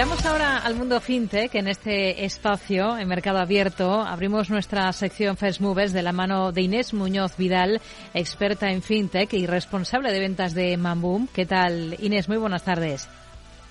Miramos 0.00 0.24
ahora 0.24 0.56
al 0.56 0.76
mundo 0.76 0.98
fintech 0.98 1.54
en 1.56 1.68
este 1.68 2.24
espacio, 2.24 2.96
en 2.96 3.06
Mercado 3.06 3.38
Abierto. 3.38 4.00
Abrimos 4.00 4.48
nuestra 4.48 4.90
sección 4.94 5.36
First 5.36 5.60
Movers 5.60 5.92
de 5.92 6.00
la 6.02 6.12
mano 6.12 6.52
de 6.52 6.62
Inés 6.62 6.94
Muñoz 6.94 7.36
Vidal, 7.36 7.82
experta 8.14 8.70
en 8.70 8.80
fintech 8.80 9.34
y 9.34 9.46
responsable 9.46 10.10
de 10.10 10.20
ventas 10.20 10.54
de 10.54 10.78
Mamboom. 10.78 11.26
¿Qué 11.34 11.44
tal, 11.44 11.98
Inés? 12.00 12.30
Muy 12.30 12.38
buenas 12.38 12.64
tardes. 12.64 13.10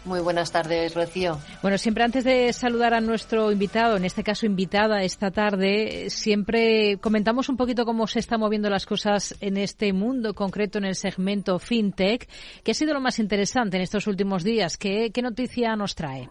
Muy 0.05 0.21
buenas 0.21 0.51
tardes, 0.51 0.95
Rocío. 0.95 1.37
Bueno, 1.61 1.77
siempre 1.77 2.05
antes 2.05 2.23
de 2.23 2.53
saludar 2.53 2.93
a 2.93 3.01
nuestro 3.01 3.51
invitado, 3.51 3.97
en 3.97 4.05
este 4.05 4.23
caso 4.23 4.45
invitada 4.45 5.03
esta 5.03 5.29
tarde, 5.29 6.09
siempre 6.09 6.97
comentamos 6.99 7.49
un 7.49 7.57
poquito 7.57 7.83
cómo 7.83 8.07
se 8.07 8.19
están 8.19 8.39
moviendo 8.39 8.69
las 8.69 8.85
cosas 8.85 9.35
en 9.41 9.57
este 9.57 9.91
mundo 9.91 10.33
concreto, 10.33 10.77
en 10.77 10.85
el 10.85 10.95
segmento 10.95 11.59
fintech. 11.59 12.29
¿Qué 12.63 12.71
ha 12.71 12.73
sido 12.73 12.93
lo 12.93 13.01
más 13.01 13.19
interesante 13.19 13.75
en 13.75 13.83
estos 13.83 14.07
últimos 14.07 14.43
días? 14.43 14.77
¿Qué, 14.77 15.11
noticia 15.21 15.75
nos 15.75 15.95
trae? 15.95 16.29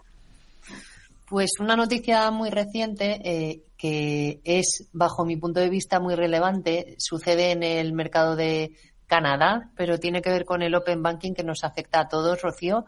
Pues 1.29 1.51
una 1.61 1.77
noticia 1.77 2.31
muy 2.31 2.49
reciente 2.49 3.21
eh, 3.23 3.61
que 3.77 4.41
es, 4.45 4.89
bajo 4.95 5.27
mi 5.27 5.37
punto 5.37 5.61
de 5.61 5.69
vista, 5.69 6.01
muy 6.01 6.15
relevante. 6.15 6.95
Sucede 6.97 7.53
en 7.53 7.63
el 7.63 7.93
mercado 7.93 8.35
de 8.35 8.73
Canadá, 9.07 9.71
pero 9.77 9.99
tiene 9.99 10.23
que 10.23 10.31
ver 10.31 10.47
con 10.47 10.63
el 10.63 10.75
Open 10.75 11.03
Banking 11.03 11.35
que 11.35 11.45
nos 11.45 11.65
afecta 11.65 12.01
a 12.01 12.09
todos, 12.09 12.41
Rocío 12.41 12.87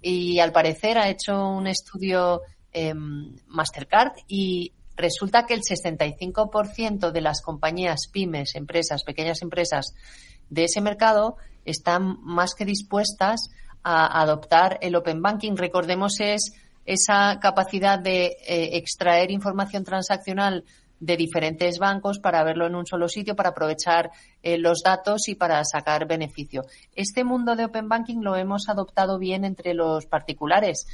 y 0.00 0.38
al 0.40 0.52
parecer 0.52 0.98
ha 0.98 1.08
hecho 1.08 1.48
un 1.48 1.66
estudio 1.66 2.42
em, 2.72 3.34
Mastercard 3.46 4.12
y 4.26 4.72
resulta 4.96 5.46
que 5.46 5.54
el 5.54 5.62
65% 5.62 7.10
de 7.10 7.20
las 7.20 7.40
compañías 7.40 8.08
pymes, 8.12 8.54
empresas, 8.54 9.04
pequeñas 9.04 9.42
empresas 9.42 9.94
de 10.50 10.64
ese 10.64 10.80
mercado 10.80 11.36
están 11.64 12.18
más 12.22 12.54
que 12.54 12.64
dispuestas 12.64 13.50
a 13.82 14.20
adoptar 14.20 14.78
el 14.82 14.96
Open 14.96 15.22
Banking. 15.22 15.56
Recordemos 15.56 16.20
es 16.20 16.52
esa 16.84 17.38
capacidad 17.40 17.98
de 17.98 18.36
eh, 18.46 18.76
extraer 18.76 19.30
información 19.30 19.84
transaccional 19.84 20.64
de 21.00 21.16
diferentes 21.16 21.78
bancos 21.78 22.18
para 22.18 22.44
verlo 22.44 22.66
en 22.66 22.74
un 22.74 22.86
solo 22.86 23.08
sitio, 23.08 23.36
para 23.36 23.50
aprovechar 23.50 24.10
eh, 24.42 24.58
los 24.58 24.82
datos 24.82 25.28
y 25.28 25.34
para 25.34 25.62
sacar 25.64 26.06
beneficio. 26.06 26.62
Este 26.94 27.24
mundo 27.24 27.56
de 27.56 27.64
Open 27.64 27.88
Banking 27.88 28.20
lo 28.20 28.36
hemos 28.36 28.68
adoptado 28.68 29.18
bien 29.18 29.44
entre 29.44 29.74
los 29.74 30.06
particulares 30.06 30.86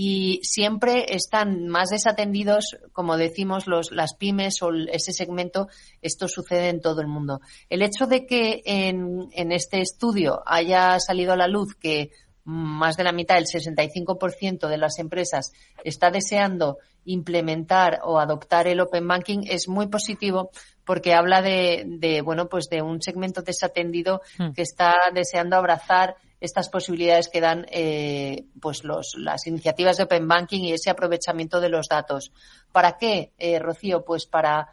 y 0.00 0.38
siempre 0.44 1.06
están 1.08 1.66
más 1.66 1.90
desatendidos, 1.90 2.76
como 2.92 3.16
decimos, 3.16 3.66
los, 3.66 3.90
las 3.90 4.14
pymes 4.14 4.62
o 4.62 4.70
ese 4.72 5.12
segmento. 5.12 5.66
Esto 6.02 6.28
sucede 6.28 6.68
en 6.68 6.80
todo 6.80 7.00
el 7.00 7.08
mundo. 7.08 7.40
El 7.68 7.82
hecho 7.82 8.06
de 8.06 8.24
que 8.24 8.62
en, 8.64 9.28
en 9.32 9.50
este 9.50 9.80
estudio 9.80 10.40
haya 10.46 11.00
salido 11.00 11.32
a 11.32 11.36
la 11.36 11.48
luz 11.48 11.74
que 11.74 12.10
más 12.50 12.96
de 12.96 13.04
la 13.04 13.12
mitad, 13.12 13.36
el 13.36 13.46
65% 13.46 14.68
de 14.68 14.78
las 14.78 14.98
empresas 14.98 15.52
está 15.84 16.10
deseando 16.10 16.78
implementar 17.04 18.00
o 18.04 18.18
adoptar 18.18 18.66
el 18.66 18.80
Open 18.80 19.06
Banking 19.06 19.40
es 19.48 19.68
muy 19.68 19.86
positivo 19.86 20.50
porque 20.84 21.14
habla 21.14 21.42
de, 21.42 21.84
de 21.86 22.22
bueno, 22.22 22.48
pues 22.48 22.68
de 22.68 22.82
un 22.82 23.02
segmento 23.02 23.42
desatendido 23.42 24.22
Hmm. 24.38 24.52
que 24.52 24.62
está 24.62 24.94
deseando 25.12 25.56
abrazar 25.56 26.16
estas 26.40 26.68
posibilidades 26.68 27.28
que 27.28 27.40
dan 27.40 27.66
eh, 27.70 28.44
pues 28.60 28.84
los, 28.84 29.14
las 29.16 29.46
iniciativas 29.46 29.96
de 29.96 30.04
Open 30.04 30.28
Banking 30.28 30.60
y 30.60 30.72
ese 30.72 30.90
aprovechamiento 30.90 31.60
de 31.60 31.68
los 31.68 31.88
datos. 31.88 32.32
¿Para 32.70 32.96
qué, 32.96 33.32
eh, 33.38 33.58
Rocío? 33.58 34.04
Pues 34.04 34.26
para 34.26 34.68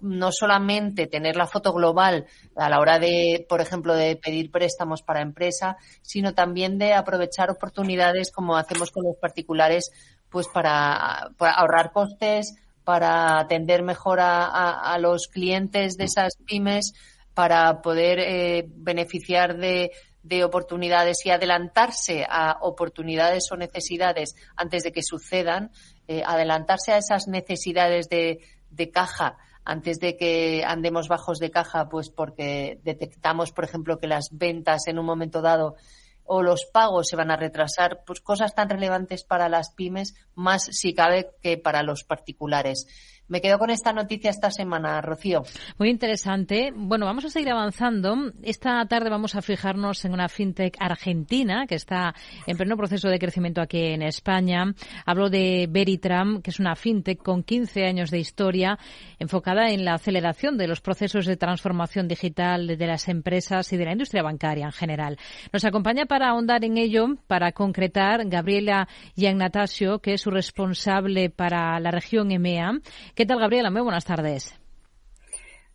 no 0.00 0.30
solamente 0.32 1.06
tener 1.06 1.36
la 1.36 1.46
foto 1.46 1.72
global 1.72 2.26
a 2.56 2.68
la 2.68 2.80
hora 2.80 2.98
de, 2.98 3.46
por 3.48 3.60
ejemplo, 3.60 3.94
de 3.94 4.16
pedir 4.16 4.50
préstamos 4.50 5.02
para 5.02 5.20
empresa, 5.20 5.76
sino 6.02 6.34
también 6.34 6.78
de 6.78 6.94
aprovechar 6.94 7.50
oportunidades 7.50 8.30
como 8.32 8.56
hacemos 8.56 8.90
con 8.90 9.04
los 9.04 9.16
particulares, 9.16 9.90
pues 10.30 10.46
para, 10.48 11.30
ahorrar 11.38 11.92
costes, 11.92 12.54
para 12.84 13.38
atender 13.38 13.82
mejor 13.82 14.18
a, 14.20 14.96
los 14.98 15.28
clientes 15.28 15.96
de 15.96 16.04
esas 16.04 16.36
pymes, 16.46 16.92
para 17.34 17.80
poder 17.82 18.18
eh, 18.18 18.64
beneficiar 18.68 19.56
de, 19.56 19.92
de 20.22 20.44
oportunidades 20.44 21.18
y 21.24 21.30
adelantarse 21.30 22.26
a 22.28 22.58
oportunidades 22.60 23.44
o 23.52 23.56
necesidades 23.56 24.34
antes 24.56 24.82
de 24.82 24.92
que 24.92 25.02
sucedan, 25.02 25.70
eh, 26.08 26.22
adelantarse 26.26 26.92
a 26.92 26.98
esas 26.98 27.28
necesidades 27.28 28.08
de, 28.08 28.40
de 28.70 28.90
caja 28.90 29.38
antes 29.70 30.00
de 30.00 30.16
que 30.16 30.64
andemos 30.66 31.06
bajos 31.06 31.38
de 31.38 31.52
caja, 31.52 31.88
pues 31.88 32.10
porque 32.10 32.80
detectamos, 32.82 33.52
por 33.52 33.62
ejemplo, 33.62 34.00
que 34.00 34.08
las 34.08 34.30
ventas 34.32 34.88
en 34.88 34.98
un 34.98 35.06
momento 35.06 35.42
dado 35.42 35.76
o 36.24 36.42
los 36.42 36.64
pagos 36.64 37.06
se 37.06 37.14
van 37.14 37.30
a 37.30 37.36
retrasar, 37.36 38.02
pues 38.04 38.20
cosas 38.20 38.52
tan 38.52 38.68
relevantes 38.68 39.22
para 39.22 39.48
las 39.48 39.70
pymes, 39.70 40.16
más 40.34 40.64
si 40.72 40.92
cabe 40.92 41.30
que 41.40 41.56
para 41.56 41.84
los 41.84 42.02
particulares. 42.02 42.88
Me 43.30 43.40
quedo 43.40 43.60
con 43.60 43.70
esta 43.70 43.92
noticia 43.92 44.28
esta 44.28 44.50
semana, 44.50 45.00
Rocío. 45.00 45.44
Muy 45.78 45.88
interesante. 45.88 46.72
Bueno, 46.74 47.06
vamos 47.06 47.24
a 47.24 47.30
seguir 47.30 47.52
avanzando. 47.52 48.32
Esta 48.42 48.84
tarde 48.86 49.08
vamos 49.08 49.36
a 49.36 49.40
fijarnos 49.40 50.04
en 50.04 50.14
una 50.14 50.28
fintech 50.28 50.76
argentina 50.80 51.64
que 51.68 51.76
está 51.76 52.12
en 52.48 52.56
pleno 52.56 52.76
proceso 52.76 53.08
de 53.08 53.20
crecimiento 53.20 53.60
aquí 53.60 53.78
en 53.78 54.02
España. 54.02 54.74
Hablo 55.06 55.30
de 55.30 55.68
Veritram, 55.70 56.42
que 56.42 56.50
es 56.50 56.58
una 56.58 56.74
fintech 56.74 57.22
con 57.22 57.44
15 57.44 57.84
años 57.84 58.10
de 58.10 58.18
historia 58.18 58.76
enfocada 59.20 59.70
en 59.70 59.84
la 59.84 59.94
aceleración 59.94 60.58
de 60.58 60.66
los 60.66 60.80
procesos 60.80 61.24
de 61.24 61.36
transformación 61.36 62.08
digital 62.08 62.66
de 62.66 62.86
las 62.88 63.08
empresas 63.08 63.72
y 63.72 63.76
de 63.76 63.84
la 63.84 63.92
industria 63.92 64.24
bancaria 64.24 64.66
en 64.66 64.72
general. 64.72 65.18
Nos 65.52 65.64
acompaña 65.64 66.06
para 66.06 66.30
ahondar 66.30 66.64
en 66.64 66.78
ello, 66.78 67.06
para 67.28 67.52
concretar, 67.52 68.28
Gabriela 68.28 68.88
Iagnatasio, 69.14 70.00
que 70.00 70.14
es 70.14 70.20
su 70.20 70.32
responsable 70.32 71.30
para 71.30 71.78
la 71.78 71.92
región 71.92 72.32
EMEA. 72.32 72.72
¿Qué 73.20 73.26
tal, 73.26 73.38
Gabriela? 73.38 73.70
Muy 73.70 73.82
buenas 73.82 74.06
tardes. 74.06 74.58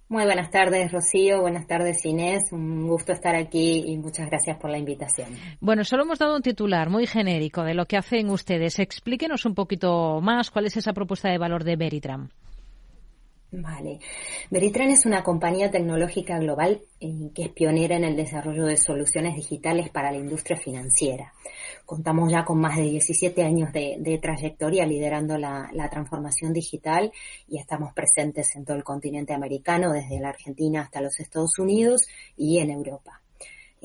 Muy 0.10 0.24
buenas 0.26 0.50
tardes, 0.50 0.92
Rocío. 0.92 1.42
Buenas 1.42 1.68
tardes, 1.68 2.04
Inés. 2.04 2.52
Un 2.52 2.88
gusto 2.88 3.12
estar 3.12 3.36
aquí 3.36 3.84
y 3.86 3.98
muchas 3.98 4.32
gracias 4.32 4.58
por 4.58 4.72
la 4.72 4.80
invitación. 4.80 5.30
Bueno, 5.60 5.84
solo 5.84 6.06
hemos 6.06 6.18
dado 6.18 6.36
un 6.36 6.42
titular 6.42 6.90
muy 6.90 7.06
genérico 7.06 7.62
de 7.62 7.76
lo 7.76 7.86
que 7.86 7.98
hacen 7.98 8.32
ustedes. 8.32 8.80
Explíquenos 8.80 9.46
un 9.46 9.54
poquito 9.54 10.22
más 10.22 10.50
cuál 10.50 10.66
es 10.66 10.76
esa 10.76 10.94
propuesta 10.94 11.30
de 11.30 11.38
valor 11.38 11.64
de 11.64 11.76
Veritram. 11.76 12.30
Vale. 13.58 14.00
Veritran 14.50 14.90
es 14.90 15.06
una 15.06 15.24
compañía 15.24 15.72
tecnológica 15.72 16.38
global 16.40 16.82
eh, 17.00 17.32
que 17.34 17.44
es 17.44 17.50
pionera 17.50 17.96
en 17.96 18.04
el 18.04 18.16
desarrollo 18.18 18.66
de 18.66 18.76
soluciones 18.76 19.36
digitales 19.36 19.90
para 19.90 20.12
la 20.12 20.18
industria 20.18 20.58
financiera. 20.58 21.34
Contamos 21.86 22.30
ya 22.30 22.44
con 22.44 22.60
más 22.60 22.76
de 22.76 22.84
17 22.84 23.44
años 23.44 23.72
de, 23.72 24.20
trayectoria 24.22 24.86
liderando 24.86 25.38
la 25.38 25.90
transformación 25.90 26.52
digital 26.52 27.14
y 27.48 27.60
estamos 27.60 27.94
presentes 27.94 28.56
en 28.56 28.66
todo 28.66 28.76
el 28.76 28.84
continente 28.84 29.34
americano, 29.34 29.94
desde 29.94 30.20
la 30.20 30.30
Argentina 30.30 30.82
hasta 30.82 31.02
los 31.02 31.18
Estados 31.20 31.58
Unidos 31.58 32.08
y 32.36 32.58
en 32.58 32.72
Europa. 32.72 33.22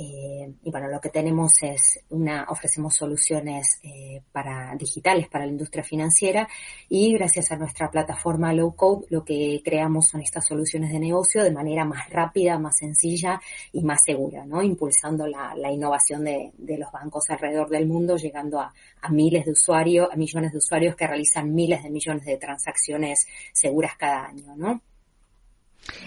Eh, 0.03 0.55
y 0.62 0.70
bueno, 0.70 0.88
lo 0.88 0.98
que 0.98 1.11
tenemos 1.11 1.62
es 1.62 2.01
una, 2.09 2.46
ofrecemos 2.48 2.94
soluciones 2.94 3.80
eh, 3.82 4.22
para 4.32 4.74
digitales 4.74 5.28
para 5.28 5.44
la 5.44 5.51
industria 5.51 5.84
financiera 5.84 6.48
y 6.88 7.12
gracias 7.12 7.53
a 7.53 7.57
nuestra 7.57 7.90
plataforma 7.90 8.55
Low 8.55 8.74
Code 8.74 9.09
lo 9.11 9.22
que 9.22 9.61
creamos 9.62 10.09
son 10.11 10.22
estas 10.22 10.46
soluciones 10.46 10.90
de 10.90 11.01
negocio 11.01 11.44
de 11.44 11.53
manera 11.53 11.84
más 11.84 12.09
rápida, 12.09 12.59
más 12.59 12.78
sencilla 12.78 13.42
y 13.72 13.82
más 13.84 14.01
segura, 14.03 14.46
¿no? 14.46 14.62
Impulsando 14.62 15.26
la, 15.26 15.55
la 15.55 15.70
innovación 15.70 16.24
de, 16.24 16.51
de, 16.57 16.78
los 16.78 16.90
bancos 16.90 17.28
alrededor 17.28 17.68
del 17.68 17.86
mundo, 17.86 18.16
llegando 18.16 18.59
a, 18.59 18.72
a 19.03 19.11
miles 19.11 19.44
de 19.44 19.51
usuarios, 19.51 20.09
a 20.11 20.16
millones 20.16 20.53
de 20.53 20.59
usuarios 20.59 20.96
que 20.96 21.07
realizan 21.07 21.53
miles 21.53 21.82
de 21.82 21.90
millones 21.90 22.24
de 22.24 22.38
transacciones 22.38 23.26
seguras 23.53 23.98
cada 23.98 24.28
año, 24.28 24.57
¿no? 24.57 24.80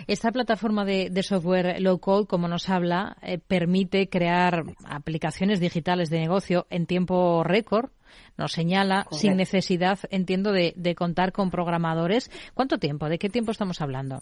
Esta 0.08 0.32
plataforma 0.32 0.86
de, 0.86 1.10
de, 1.10 1.24
software 1.24 1.82
low 1.82 2.00
code, 2.00 2.28
como 2.28 2.48
nos 2.48 2.70
habla, 2.70 3.18
eh, 3.22 3.40
permite 3.40 4.10
crear 4.10 4.64
aplicaciones 4.86 5.60
digitales 5.60 6.10
de 6.10 6.20
negocio 6.20 6.68
en 6.70 6.86
tiempo 6.86 7.44
récord. 7.44 7.90
Nos 8.38 8.52
señala 8.52 9.04
Correcto. 9.04 9.18
sin 9.18 9.38
necesidad, 9.38 10.00
entiendo, 10.10 10.52
de, 10.52 10.74
de 10.76 10.96
contar 10.96 11.32
con 11.32 11.50
programadores. 11.50 12.30
¿Cuánto 12.54 12.78
tiempo? 12.78 13.10
¿De 13.10 13.18
qué 13.18 13.30
tiempo 13.30 13.52
estamos 13.52 13.82
hablando? 13.82 14.22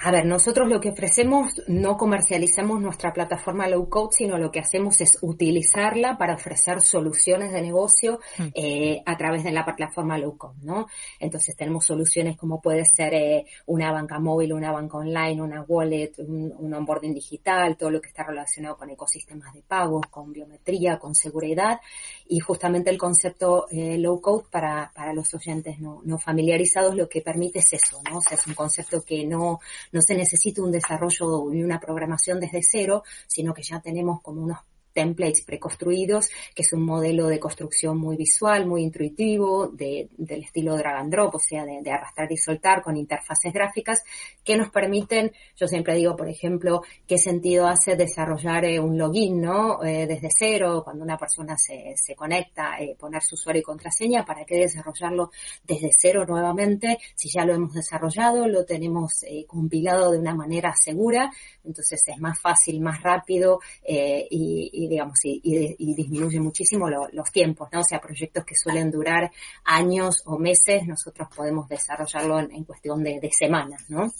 A 0.00 0.10
ver, 0.10 0.26
nosotros 0.26 0.68
lo 0.68 0.80
que 0.80 0.90
ofrecemos 0.90 1.62
no 1.66 1.96
comercializamos 1.96 2.80
nuestra 2.80 3.12
plataforma 3.12 3.68
low 3.68 3.88
code, 3.88 4.08
sino 4.12 4.38
lo 4.38 4.50
que 4.50 4.60
hacemos 4.60 5.00
es 5.00 5.18
utilizarla 5.22 6.18
para 6.18 6.34
ofrecer 6.34 6.80
soluciones 6.80 7.52
de 7.52 7.62
negocio 7.62 8.20
eh, 8.54 9.02
a 9.06 9.16
través 9.16 9.44
de 9.44 9.52
la 9.52 9.64
plataforma 9.64 10.18
low 10.18 10.36
code, 10.36 10.58
¿no? 10.62 10.86
Entonces 11.18 11.56
tenemos 11.56 11.86
soluciones 11.86 12.36
como 12.36 12.60
puede 12.60 12.84
ser 12.84 13.14
eh, 13.14 13.46
una 13.66 13.92
banca 13.92 14.18
móvil, 14.18 14.52
una 14.52 14.72
banca 14.72 14.98
online, 14.98 15.40
una 15.40 15.62
wallet, 15.62 16.12
un, 16.18 16.52
un, 16.56 16.74
onboarding 16.74 17.14
digital, 17.14 17.76
todo 17.76 17.90
lo 17.90 18.00
que 18.00 18.08
está 18.08 18.24
relacionado 18.24 18.76
con 18.76 18.90
ecosistemas 18.90 19.54
de 19.54 19.62
pagos, 19.62 20.06
con 20.10 20.32
biometría, 20.32 20.98
con 20.98 21.14
seguridad 21.14 21.80
y 22.26 22.40
justamente 22.40 22.90
el 22.90 22.98
concepto 22.98 23.66
eh, 23.70 23.98
low 23.98 24.20
code 24.20 24.44
para, 24.50 24.90
para 24.94 25.12
los 25.12 25.32
oyentes 25.34 25.78
no, 25.78 26.00
no 26.04 26.18
familiarizados 26.18 26.94
lo 26.94 27.08
que 27.08 27.20
permite 27.20 27.58
es 27.58 27.72
eso, 27.72 28.00
¿no? 28.10 28.18
O 28.18 28.20
sea, 28.20 28.38
es 28.38 28.46
un 28.46 28.54
concepto 28.54 29.02
que 29.02 29.26
no 29.26 29.60
no 29.92 30.00
se 30.02 30.14
necesita 30.14 30.62
un 30.62 30.72
desarrollo 30.72 31.50
ni 31.50 31.62
una 31.62 31.80
programación 31.80 32.40
desde 32.40 32.60
cero, 32.62 33.02
sino 33.26 33.52
que 33.54 33.62
ya 33.62 33.80
tenemos 33.80 34.20
como 34.22 34.42
unos 34.42 34.58
templates 34.94 35.44
preconstruidos, 35.44 36.28
que 36.54 36.62
es 36.62 36.72
un 36.72 36.84
modelo 36.84 37.26
de 37.26 37.40
construcción 37.40 37.98
muy 37.98 38.16
visual, 38.16 38.66
muy 38.66 38.82
intuitivo, 38.82 39.68
de, 39.68 40.08
del 40.16 40.44
estilo 40.44 40.76
drag 40.76 40.96
and 40.96 41.12
drop, 41.12 41.34
o 41.34 41.38
sea, 41.38 41.64
de, 41.64 41.90
arrastrar 41.90 42.30
y 42.30 42.36
soltar 42.36 42.82
con 42.82 42.96
interfaces 42.96 43.52
gráficas 43.52 44.02
que 44.44 44.56
nos 44.56 44.70
permiten, 44.70 45.32
yo 45.56 45.66
siempre 45.66 45.96
digo, 45.96 46.16
por 46.16 46.28
ejemplo, 46.28 46.82
qué 47.06 47.18
sentido 47.18 47.66
hace 47.66 47.96
desarrollar 47.96 48.64
eh, 48.64 48.78
un 48.78 48.96
login, 48.96 49.40
¿no? 49.40 49.82
Eh, 49.82 50.06
desde 50.06 50.28
cero, 50.30 50.82
cuando 50.84 51.04
una 51.04 51.18
persona 51.18 51.56
se, 51.58 51.94
se 51.96 52.14
conecta, 52.14 52.78
eh, 52.78 52.94
poner 52.98 53.22
su 53.22 53.34
usuario 53.34 53.60
y 53.60 53.64
contraseña, 53.64 54.24
¿para 54.24 54.44
qué 54.44 54.56
desarrollarlo 54.56 55.30
desde 55.64 55.90
cero 55.98 56.24
nuevamente? 56.28 56.98
Si 57.16 57.28
ya 57.28 57.44
lo 57.44 57.54
hemos 57.54 57.74
desarrollado, 57.74 58.46
lo 58.46 58.64
tenemos 58.64 59.24
compilado 59.48 60.12
de 60.12 60.18
una 60.18 60.34
manera 60.34 60.72
segura, 60.76 61.30
entonces 61.64 62.00
es 62.06 62.20
más 62.20 62.38
fácil, 62.38 62.80
más 62.80 63.02
rápido 63.02 63.60
y, 63.86 64.70
y 64.72 64.83
digamos, 64.88 65.24
y, 65.24 65.40
y, 65.42 65.76
y 65.78 65.94
disminuye 65.94 66.40
muchísimo 66.40 66.88
lo, 66.88 67.08
los 67.12 67.30
tiempos, 67.30 67.68
¿no? 67.72 67.80
O 67.80 67.84
sea, 67.84 68.00
proyectos 68.00 68.44
que 68.44 68.54
suelen 68.54 68.90
durar 68.90 69.30
años 69.64 70.22
o 70.26 70.38
meses, 70.38 70.86
nosotros 70.86 71.28
podemos 71.34 71.68
desarrollarlo 71.68 72.40
en, 72.40 72.64
cuestión 72.64 73.02
de, 73.02 73.20
semanas, 73.32 73.84
¿no? 73.88 74.12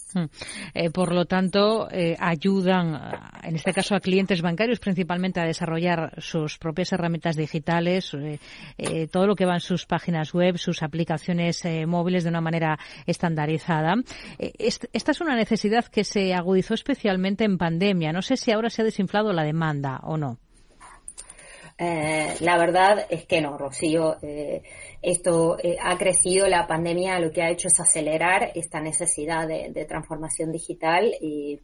Eh, 0.73 0.89
por 0.89 1.13
lo 1.13 1.25
tanto, 1.25 1.89
eh, 1.91 2.15
ayudan, 2.19 2.99
en 3.43 3.55
este 3.55 3.73
caso, 3.73 3.95
a 3.95 3.99
clientes 3.99 4.41
bancarios 4.41 4.79
principalmente 4.79 5.39
a 5.39 5.45
desarrollar 5.45 6.21
sus 6.21 6.57
propias 6.57 6.91
herramientas 6.91 7.35
digitales, 7.35 8.11
eh, 8.77 9.07
todo 9.07 9.27
lo 9.27 9.35
que 9.35 9.45
va 9.45 9.55
en 9.55 9.59
sus 9.59 9.85
páginas 9.85 10.33
web, 10.33 10.57
sus 10.57 10.83
aplicaciones 10.83 11.63
eh, 11.65 11.85
móviles 11.85 12.23
de 12.23 12.29
una 12.29 12.41
manera 12.41 12.77
estandarizada. 13.05 13.95
Eh, 14.39 14.53
esta 14.59 15.11
es 15.11 15.21
una 15.21 15.35
necesidad 15.35 15.85
que 15.85 16.03
se 16.03 16.33
agudizó 16.33 16.73
especialmente 16.73 17.43
en 17.43 17.57
pandemia. 17.57 18.11
No 18.11 18.21
sé 18.21 18.37
si 18.37 18.51
ahora 18.51 18.69
se 18.69 18.81
ha 18.81 18.85
desinflado 18.85 19.33
la 19.33 19.43
demanda 19.43 19.99
o 20.03 20.17
no. 20.17 20.37
Eh, 21.77 22.35
la 22.39 22.57
verdad 22.57 23.05
es 23.09 23.25
que 23.25 23.41
no, 23.41 23.57
Rocío. 23.57 24.17
Eh, 24.21 24.63
esto 25.05 25.55
eh, 25.61 25.77
ha 25.79 25.95
crecido, 25.99 26.47
la 26.47 26.65
pandemia 26.65 27.19
lo 27.19 27.31
que 27.31 27.43
ha 27.43 27.51
hecho 27.51 27.67
es 27.67 27.79
acelerar 27.79 28.51
esta 28.55 28.81
necesidad 28.81 29.47
de, 29.47 29.85
transformación 29.85 30.51
digital, 30.51 31.13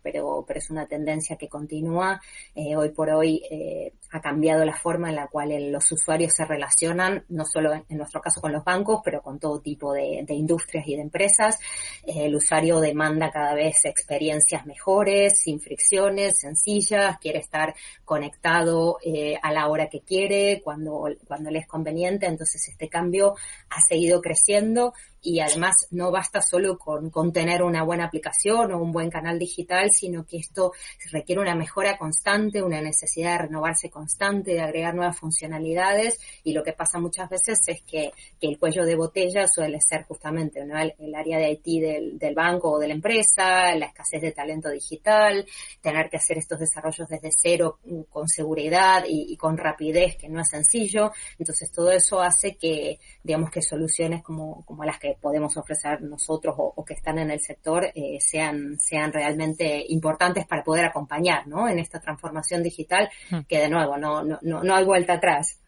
pero, 0.04 0.46
pero 0.48 0.60
es 0.60 0.70
una 0.70 0.86
tendencia 0.86 1.38
que 1.38 1.50
continúa. 1.50 2.22
Eh, 2.54 2.76
hoy 2.76 2.90
por 2.90 3.10
hoy 3.10 3.42
eh, 3.50 3.94
ha 4.12 4.22
cambiado 4.22 4.64
la 4.64 4.76
forma 4.76 5.10
en 5.10 5.16
la 5.16 5.28
cual 5.28 5.72
los 5.72 5.92
usuarios 5.92 6.34
se 6.36 6.46
relacionan, 6.46 7.26
no 7.30 7.44
solo 7.44 7.74
en, 7.74 7.98
nuestro 7.98 8.22
caso 8.22 8.42
con 8.42 8.52
los 8.52 8.64
bancos, 8.64 9.02
pero 9.04 9.24
con 9.24 9.40
todo 9.40 9.60
tipo 9.60 9.92
de, 9.92 10.24
de 10.24 10.36
industrias 10.36 10.86
y 10.88 10.96
de 10.96 11.02
empresas. 11.02 11.58
El 12.06 12.36
usuario 12.36 12.80
demanda 12.80 13.32
cada 13.32 13.56
vez 13.56 13.86
experiencias 13.86 14.68
mejores, 14.68 15.42
sin 15.42 15.60
fricciones, 15.60 16.38
sencillas, 16.40 17.18
quiere 17.18 17.40
estar 17.40 17.74
conectado 18.06 19.00
a 19.42 19.52
la 19.52 19.68
hora 19.68 19.88
que 19.88 20.02
quiere, 20.02 20.62
cuando, 20.64 21.08
cuando 21.28 21.50
le 21.50 21.60
es 21.60 21.68
conveniente. 21.68 22.28
Entonces 22.28 22.68
este 22.68 22.88
cambio 22.88 23.31
ha 23.70 23.82
seguido 23.82 24.22
creciendo 24.22 24.94
y 25.22 25.40
además 25.40 25.88
no 25.92 26.12
basta 26.12 26.42
solo 26.42 26.78
con, 26.78 27.10
con, 27.10 27.32
tener 27.32 27.62
una 27.62 27.84
buena 27.84 28.06
aplicación 28.06 28.72
o 28.72 28.82
un 28.82 28.92
buen 28.92 29.10
canal 29.10 29.38
digital, 29.38 29.90
sino 29.92 30.26
que 30.26 30.38
esto 30.38 30.72
requiere 31.12 31.42
una 31.42 31.56
mejora 31.56 31.98
constante, 31.98 32.62
una 32.64 32.82
necesidad 32.82 33.34
de 33.34 33.46
renovarse 33.46 33.90
constante, 33.90 34.54
de 34.54 34.62
agregar 34.62 34.96
nuevas 34.96 35.18
funcionalidades 35.18 36.20
y 36.44 36.54
lo 36.54 36.64
que 36.64 36.74
pasa 36.74 37.00
muchas 37.00 37.30
veces 37.30 37.60
es 37.68 37.82
que, 37.84 38.12
que 38.40 38.48
el 38.48 38.58
cuello 38.58 38.84
de 38.84 38.96
botella 38.96 39.48
suele 39.48 39.80
ser 39.80 40.04
justamente 40.04 40.66
¿no? 40.66 40.80
el, 40.80 40.94
el, 40.98 41.14
área 41.14 41.38
de 41.38 41.52
IT 41.52 41.82
del, 41.82 42.18
del 42.18 42.34
banco 42.34 42.72
o 42.72 42.80
de 42.80 42.88
la 42.88 42.94
empresa, 42.96 43.76
la 43.76 43.88
escasez 43.88 44.22
de 44.22 44.32
talento 44.32 44.70
digital, 44.70 45.46
tener 45.82 46.10
que 46.10 46.18
hacer 46.18 46.38
estos 46.40 46.60
desarrollos 46.60 47.08
desde 47.08 47.30
cero 47.32 47.80
mm, 47.86 48.02
con 48.10 48.28
seguridad 48.28 49.04
y, 49.08 49.32
y 49.32 49.38
con 49.38 49.58
rapidez, 49.58 50.18
que 50.18 50.30
no 50.30 50.42
es 50.42 50.50
sencillo. 50.50 51.12
Entonces 51.38 51.72
todo 51.72 51.92
eso 51.92 52.22
hace 52.22 52.56
que, 52.56 53.00
digamos 53.24 53.52
que 53.52 53.62
soluciones 53.62 54.24
como, 54.24 54.66
como 54.66 54.84
las 54.84 54.98
que 55.00 55.11
podemos 55.20 55.58
ofrecer 55.58 56.02
nosotros 56.02 56.56
o, 56.58 56.74
o 56.76 56.86
que 56.86 56.94
están 56.94 57.20
en 57.20 57.32
el 57.32 57.40
sector 57.40 57.86
eh, 57.96 58.18
sean, 58.20 58.80
sean 58.80 59.12
realmente 59.12 59.84
importantes 59.90 60.46
para 60.46 60.64
poder 60.64 60.86
acompañar 60.86 61.48
¿no? 61.48 61.68
en 61.68 61.80
esta 61.80 62.00
transformación 62.00 62.64
digital 62.64 63.10
hmm. 63.30 63.40
que 63.48 63.60
de 63.60 63.70
nuevo 63.70 63.98
no, 63.98 64.24
no, 64.24 64.40
no, 64.42 64.64
no 64.64 64.76
hay 64.76 64.86
vuelta 64.86 65.14
atrás. 65.14 65.60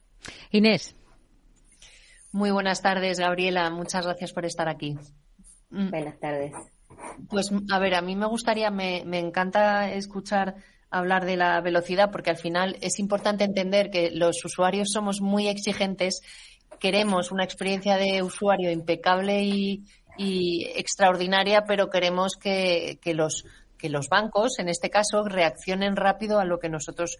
Inés. 0.51 0.95
Muy 2.31 2.49
buenas 2.49 2.81
tardes, 2.81 3.19
Gabriela. 3.19 3.69
Muchas 3.69 4.05
gracias 4.05 4.33
por 4.33 4.45
estar 4.45 4.67
aquí. 4.67 4.97
Mm. 5.69 5.89
Buenas 5.91 6.19
tardes. 6.19 6.51
Pues 7.29 7.51
a 7.71 7.79
ver, 7.79 7.93
a 7.93 8.01
mí 8.01 8.15
me 8.15 8.25
gustaría, 8.25 8.71
me, 8.71 9.03
me 9.05 9.19
encanta 9.19 9.91
escuchar 9.91 10.55
hablar 10.93 11.25
de 11.25 11.35
la 11.35 11.59
velocidad 11.61 12.11
porque 12.11 12.29
al 12.29 12.37
final 12.37 12.77
es 12.81 12.99
importante 12.99 13.43
entender 13.43 13.89
que 13.89 14.11
los 14.11 14.43
usuarios 14.45 14.89
somos 14.93 15.21
muy 15.21 15.47
exigentes, 15.47 16.21
queremos 16.83 17.31
una 17.31 17.45
experiencia 17.45 17.95
de 17.95 18.21
usuario 18.21 18.69
impecable 18.69 19.41
y, 19.41 19.85
extraordinaria, 20.75 21.63
pero 21.65 21.89
queremos 21.89 22.35
que, 22.35 22.99
que 23.01 23.13
los 23.13 23.45
que 23.77 23.89
los 23.89 24.07
bancos, 24.07 24.59
en 24.59 24.69
este 24.69 24.89
caso, 24.89 25.25
reaccionen 25.25 25.97
rápido 25.97 26.39
a 26.39 26.45
lo 26.45 26.57
que 26.57 26.69
nosotros 26.69 27.17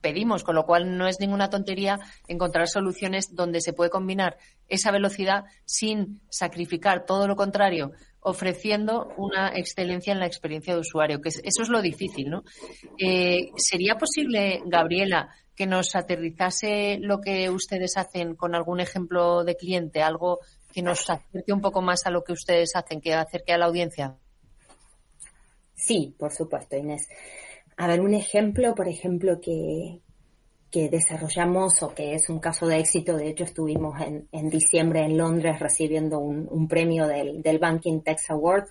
pedimos, 0.00 0.44
con 0.44 0.54
lo 0.54 0.64
cual 0.64 0.96
no 0.96 1.08
es 1.08 1.18
ninguna 1.18 1.50
tontería 1.50 1.98
encontrar 2.28 2.68
soluciones 2.68 3.34
donde 3.34 3.60
se 3.60 3.72
puede 3.72 3.90
combinar 3.90 4.36
esa 4.68 4.92
velocidad 4.92 5.44
sin 5.64 6.20
sacrificar 6.28 7.04
todo 7.04 7.26
lo 7.26 7.34
contrario, 7.34 7.90
ofreciendo 8.20 9.12
una 9.16 9.56
excelencia 9.56 10.12
en 10.12 10.20
la 10.20 10.26
experiencia 10.26 10.74
de 10.74 10.80
usuario, 10.80 11.20
que 11.20 11.30
eso 11.30 11.62
es 11.62 11.68
lo 11.68 11.82
difícil, 11.82 12.30
¿no? 12.30 12.44
Eh, 12.96 13.50
¿Sería 13.56 13.96
posible, 13.96 14.62
Gabriela, 14.66 15.34
que 15.54 15.66
nos 15.66 15.94
aterrizase 15.94 16.98
lo 17.00 17.20
que 17.20 17.50
ustedes 17.50 17.96
hacen 17.96 18.34
con 18.34 18.54
algún 18.54 18.80
ejemplo 18.80 19.44
de 19.44 19.56
cliente, 19.56 20.02
algo 20.02 20.40
que 20.72 20.82
nos 20.82 21.08
acerque 21.08 21.52
un 21.52 21.60
poco 21.60 21.80
más 21.82 22.06
a 22.06 22.10
lo 22.10 22.24
que 22.24 22.32
ustedes 22.32 22.74
hacen, 22.74 23.00
que 23.00 23.14
acerque 23.14 23.52
a 23.52 23.58
la 23.58 23.66
audiencia? 23.66 24.16
Sí, 25.74 26.14
por 26.18 26.32
supuesto, 26.32 26.76
Inés. 26.76 27.08
A 27.76 27.86
ver, 27.86 28.00
un 28.00 28.14
ejemplo, 28.14 28.74
por 28.74 28.88
ejemplo, 28.88 29.40
que, 29.40 30.00
que 30.70 30.88
desarrollamos 30.88 31.82
o 31.82 31.94
que 31.94 32.14
es 32.14 32.28
un 32.28 32.40
caso 32.40 32.66
de 32.66 32.78
éxito, 32.78 33.16
de 33.16 33.28
hecho 33.28 33.44
estuvimos 33.44 34.00
en, 34.00 34.28
en 34.32 34.48
diciembre 34.48 35.04
en 35.04 35.16
Londres 35.16 35.60
recibiendo 35.60 36.18
un, 36.18 36.68
premio 36.68 37.06
del, 37.06 37.42
del 37.42 37.58
Banking 37.58 38.00
Tech 38.00 38.18
Award 38.28 38.66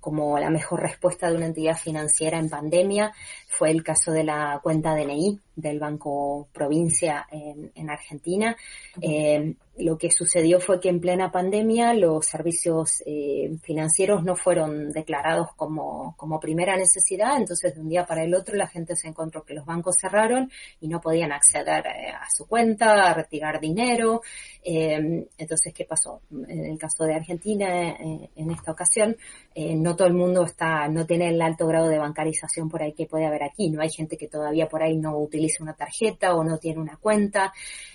como 0.00 0.38
la 0.38 0.50
mejor 0.50 0.80
respuesta 0.80 1.30
de 1.30 1.36
una 1.36 1.46
entidad 1.46 1.76
financiera 1.76 2.38
en 2.38 2.50
pandemia. 2.50 3.12
Fue 3.48 3.70
el 3.70 3.84
caso 3.84 4.10
de 4.10 4.24
la 4.24 4.58
cuenta 4.62 4.94
DNI 4.94 5.38
del 5.54 5.78
Banco 5.78 6.48
Provincia 6.52 7.26
en, 7.30 7.70
en 7.74 7.90
Argentina. 7.90 8.56
Eh, 9.00 9.54
lo 9.78 9.96
que 9.96 10.10
sucedió 10.10 10.60
fue 10.60 10.80
que 10.80 10.90
en 10.90 11.00
plena 11.00 11.32
pandemia 11.32 11.94
los 11.94 12.26
servicios 12.26 13.02
eh, 13.06 13.50
financieros 13.62 14.22
no 14.22 14.36
fueron 14.36 14.92
declarados 14.92 15.48
como, 15.56 16.14
como 16.18 16.38
primera 16.38 16.76
necesidad, 16.76 17.38
entonces 17.38 17.74
de 17.74 17.80
un 17.80 17.88
día 17.88 18.04
para 18.04 18.22
el 18.22 18.34
otro 18.34 18.54
la 18.54 18.68
gente 18.68 18.94
se 18.96 19.08
encontró 19.08 19.44
que 19.44 19.54
los 19.54 19.64
bancos 19.64 19.96
cerraron 19.98 20.50
y 20.80 20.88
no 20.88 21.00
podían 21.00 21.32
acceder 21.32 21.86
eh, 21.86 22.10
a 22.10 22.26
su 22.30 22.46
cuenta, 22.46 23.10
a 23.10 23.14
retirar 23.14 23.60
dinero. 23.60 24.20
Eh, 24.62 25.26
entonces, 25.38 25.72
¿qué 25.74 25.84
pasó? 25.86 26.20
En 26.30 26.66
el 26.66 26.78
caso 26.78 27.04
de 27.04 27.14
Argentina, 27.14 27.92
eh, 27.92 28.30
en 28.36 28.50
esta 28.50 28.72
ocasión, 28.72 29.16
no 29.56 29.96
todo 29.96 30.08
el 30.08 30.14
mundo 30.14 30.44
está, 30.44 30.88
no 30.88 31.06
tiene 31.06 31.28
el 31.28 31.40
alto 31.40 31.66
grado 31.66 31.88
de 31.88 31.98
bancarización 31.98 32.68
por 32.68 32.82
ahí 32.82 32.92
que 32.92 33.06
puede 33.06 33.26
haber 33.26 33.42
aquí, 33.42 33.70
no 33.70 33.82
hay 33.82 33.90
gente 33.90 34.16
que 34.16 34.28
todavía 34.28 34.68
por 34.68 34.82
ahí 34.82 34.96
no 34.96 35.18
utiliza 35.18 35.41
una 35.60 35.74
tarjeta 35.74 36.34
o 36.34 36.44
no 36.44 36.58
tiene 36.58 36.80
una 36.80 36.96
cuenta, 36.96 37.52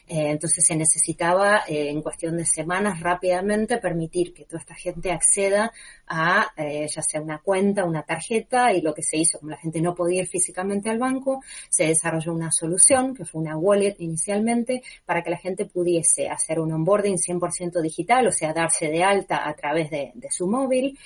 entonces 0.08 0.66
se 0.66 0.76
necesitaba 0.76 1.64
eh, 1.68 1.90
en 1.90 2.02
cuestión 2.02 2.38
de 2.38 2.46
semanas 2.46 3.02
rápidamente 3.02 3.78
permitir 3.78 4.34
que 4.34 4.46
toda 4.46 4.60
esta 4.60 4.76
gente 4.76 5.12
acceda 5.12 5.72
a 6.08 6.54
eh, 6.56 6.88
ya 6.88 7.02
sea 7.02 7.22
una 7.22 7.40
cuenta, 7.40 7.84
una 7.84 8.04
tarjeta 8.04 8.72
y 8.72 8.82
lo 8.82 8.94
que 8.94 9.04
se 9.04 9.18
hizo, 9.18 9.40
como 9.40 9.52
la 9.52 9.58
gente 9.58 9.82
no 9.82 9.94
podía 9.94 10.22
ir 10.22 10.28
físicamente 10.28 10.90
al 10.90 11.00
banco, 11.00 11.42
se 11.70 11.88
desarrolló 11.88 12.34
una 12.34 12.52
solución 12.52 13.14
que 13.14 13.26
fue 13.26 13.42
una 13.42 13.58
wallet 13.58 13.96
inicialmente 14.00 14.82
para 15.06 15.22
que 15.22 15.30
la 15.30 15.38
gente 15.38 15.66
pudiese 15.66 16.30
hacer 16.30 16.60
un 16.60 16.72
onboarding 16.72 17.18
100% 17.18 17.82
digital, 17.82 18.28
o 18.28 18.32
sea, 18.32 18.54
darse 18.54 18.88
de 18.88 19.04
alta 19.04 19.48
a 19.48 19.54
través 19.56 19.90
de, 19.90 20.12
de 20.16 20.32
su 20.32 20.48
móvil. 20.48 20.98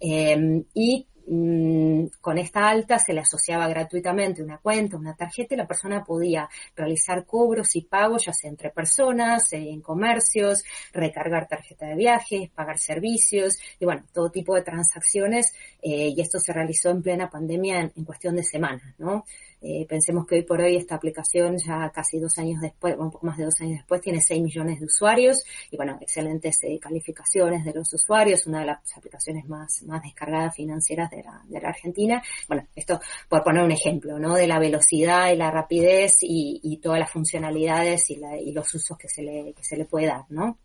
Eh, 0.00 0.64
y 0.74 1.06
Mm, 1.30 2.06
con 2.22 2.38
esta 2.38 2.70
alta 2.70 2.98
se 2.98 3.12
le 3.12 3.20
asociaba 3.20 3.68
gratuitamente 3.68 4.42
una 4.42 4.56
cuenta, 4.58 4.96
una 4.96 5.14
tarjeta 5.14 5.54
y 5.54 5.58
la 5.58 5.66
persona 5.66 6.02
podía 6.02 6.48
realizar 6.74 7.26
cobros 7.26 7.76
y 7.76 7.82
pagos 7.82 8.24
ya 8.24 8.32
sea 8.32 8.48
entre 8.48 8.70
personas, 8.70 9.52
en 9.52 9.82
comercios, 9.82 10.64
recargar 10.92 11.46
tarjeta 11.46 11.86
de 11.86 11.96
viajes, 11.96 12.48
pagar 12.50 12.78
servicios 12.78 13.58
y 13.78 13.84
bueno, 13.84 14.04
todo 14.12 14.30
tipo 14.30 14.54
de 14.54 14.62
transacciones 14.62 15.52
eh, 15.82 16.14
y 16.16 16.20
esto 16.20 16.38
se 16.40 16.52
realizó 16.54 16.88
en 16.90 17.02
plena 17.02 17.28
pandemia 17.28 17.92
en 17.94 18.04
cuestión 18.04 18.34
de 18.34 18.42
semanas, 18.42 18.94
¿no? 18.96 19.24
Eh, 19.60 19.86
pensemos 19.88 20.26
que 20.26 20.36
hoy 20.36 20.42
por 20.42 20.60
hoy 20.60 20.76
esta 20.76 20.94
aplicación 20.94 21.56
ya 21.58 21.90
casi 21.90 22.18
dos 22.18 22.38
años 22.38 22.60
después, 22.60 22.96
un 22.98 23.10
poco 23.10 23.26
más 23.26 23.36
de 23.36 23.44
dos 23.44 23.60
años 23.60 23.78
después, 23.78 24.00
tiene 24.00 24.20
6 24.20 24.42
millones 24.42 24.78
de 24.78 24.86
usuarios 24.86 25.42
y 25.70 25.76
bueno, 25.76 25.98
excelentes 26.00 26.58
eh, 26.62 26.78
calificaciones 26.78 27.64
de 27.64 27.72
los 27.72 27.92
usuarios, 27.92 28.46
una 28.46 28.60
de 28.60 28.66
las 28.66 28.96
aplicaciones 28.96 29.48
más, 29.48 29.82
más 29.82 30.02
descargadas 30.02 30.54
financieras 30.54 31.10
de 31.10 31.22
la, 31.22 31.42
de 31.46 31.60
la 31.60 31.68
Argentina. 31.68 32.22
Bueno, 32.46 32.66
esto 32.74 33.00
por 33.28 33.42
poner 33.42 33.64
un 33.64 33.72
ejemplo, 33.72 34.18
¿no? 34.18 34.34
De 34.34 34.46
la 34.46 34.58
velocidad 34.58 35.32
y 35.32 35.36
la 35.36 35.50
rapidez 35.50 36.18
y, 36.22 36.60
y 36.62 36.78
todas 36.78 37.00
las 37.00 37.10
funcionalidades 37.10 38.10
y, 38.10 38.16
la, 38.16 38.38
y 38.38 38.52
los 38.52 38.72
usos 38.74 38.96
que 38.96 39.08
se 39.08 39.22
le, 39.22 39.52
que 39.54 39.64
se 39.64 39.76
le 39.76 39.84
puede 39.84 40.06
dar, 40.06 40.24
¿no? 40.28 40.58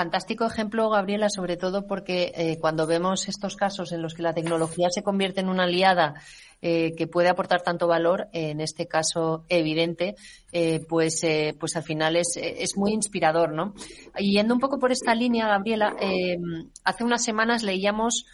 Fantástico 0.00 0.46
ejemplo, 0.46 0.88
Gabriela, 0.88 1.28
sobre 1.28 1.58
todo 1.58 1.86
porque 1.86 2.32
eh, 2.34 2.56
cuando 2.58 2.86
vemos 2.86 3.28
estos 3.28 3.54
casos 3.54 3.92
en 3.92 4.00
los 4.00 4.14
que 4.14 4.22
la 4.22 4.32
tecnología 4.32 4.88
se 4.88 5.02
convierte 5.02 5.40
en 5.40 5.50
una 5.50 5.64
aliada 5.64 6.14
eh, 6.62 6.94
que 6.96 7.06
puede 7.06 7.28
aportar 7.28 7.60
tanto 7.60 7.86
valor, 7.86 8.28
en 8.32 8.62
este 8.62 8.86
caso 8.86 9.44
evidente, 9.50 10.14
eh, 10.52 10.80
pues, 10.88 11.20
pues 11.58 11.76
al 11.76 11.82
final 11.82 12.16
es, 12.16 12.38
es 12.38 12.78
muy 12.78 12.94
inspirador, 12.94 13.52
¿no? 13.52 13.74
Yendo 14.18 14.54
un 14.54 14.60
poco 14.60 14.78
por 14.78 14.90
esta 14.90 15.14
línea, 15.14 15.48
Gabriela, 15.48 15.94
eh, 16.00 16.38
hace 16.82 17.04
unas 17.04 17.22
semanas 17.22 17.62
leíamos 17.62 18.24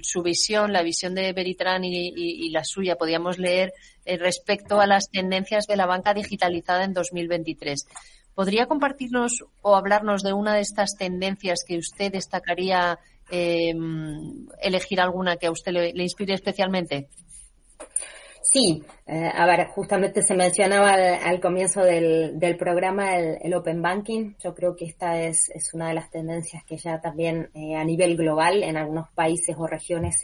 su 0.00 0.22
visión, 0.22 0.72
la 0.72 0.82
visión 0.82 1.14
de 1.14 1.34
Beritran 1.34 1.84
y, 1.84 2.48
la 2.48 2.64
suya, 2.64 2.96
podíamos 2.96 3.36
leer 3.36 3.74
respecto 4.06 4.80
a 4.80 4.86
las 4.86 5.10
tendencias 5.10 5.66
de 5.66 5.76
la 5.76 5.84
banca 5.84 6.14
digitalizada 6.14 6.84
en 6.84 6.94
2023. 6.94 7.84
¿Podría 8.36 8.66
compartirnos 8.66 9.46
o 9.62 9.76
hablarnos 9.76 10.22
de 10.22 10.34
una 10.34 10.52
de 10.54 10.60
estas 10.60 10.98
tendencias 10.98 11.64
que 11.66 11.78
usted 11.78 12.12
destacaría, 12.12 12.98
eh, 13.30 13.74
elegir 14.60 15.00
alguna 15.00 15.38
que 15.38 15.46
a 15.46 15.50
usted 15.50 15.72
le, 15.72 15.94
le 15.94 16.02
inspire 16.02 16.34
especialmente? 16.34 17.08
Sí, 18.48 18.84
eh, 19.06 19.28
a 19.34 19.44
ver, 19.44 19.66
justamente 19.68 20.22
se 20.22 20.34
mencionaba 20.34 20.92
al, 20.92 21.40
comienzo 21.40 21.82
del, 21.82 22.38
del 22.38 22.56
programa 22.56 23.16
el, 23.16 23.54
Open 23.54 23.82
Banking. 23.82 24.34
Yo 24.42 24.54
creo 24.54 24.76
que 24.76 24.84
esta 24.84 25.20
es, 25.20 25.50
una 25.74 25.88
de 25.88 25.94
las 25.94 26.10
tendencias 26.10 26.62
que 26.64 26.76
ya 26.76 27.00
también 27.00 27.50
eh, 27.54 27.74
a 27.74 27.82
nivel 27.82 28.16
global 28.16 28.62
en 28.62 28.76
algunos 28.76 29.10
países 29.10 29.56
o 29.58 29.66
regiones 29.66 30.20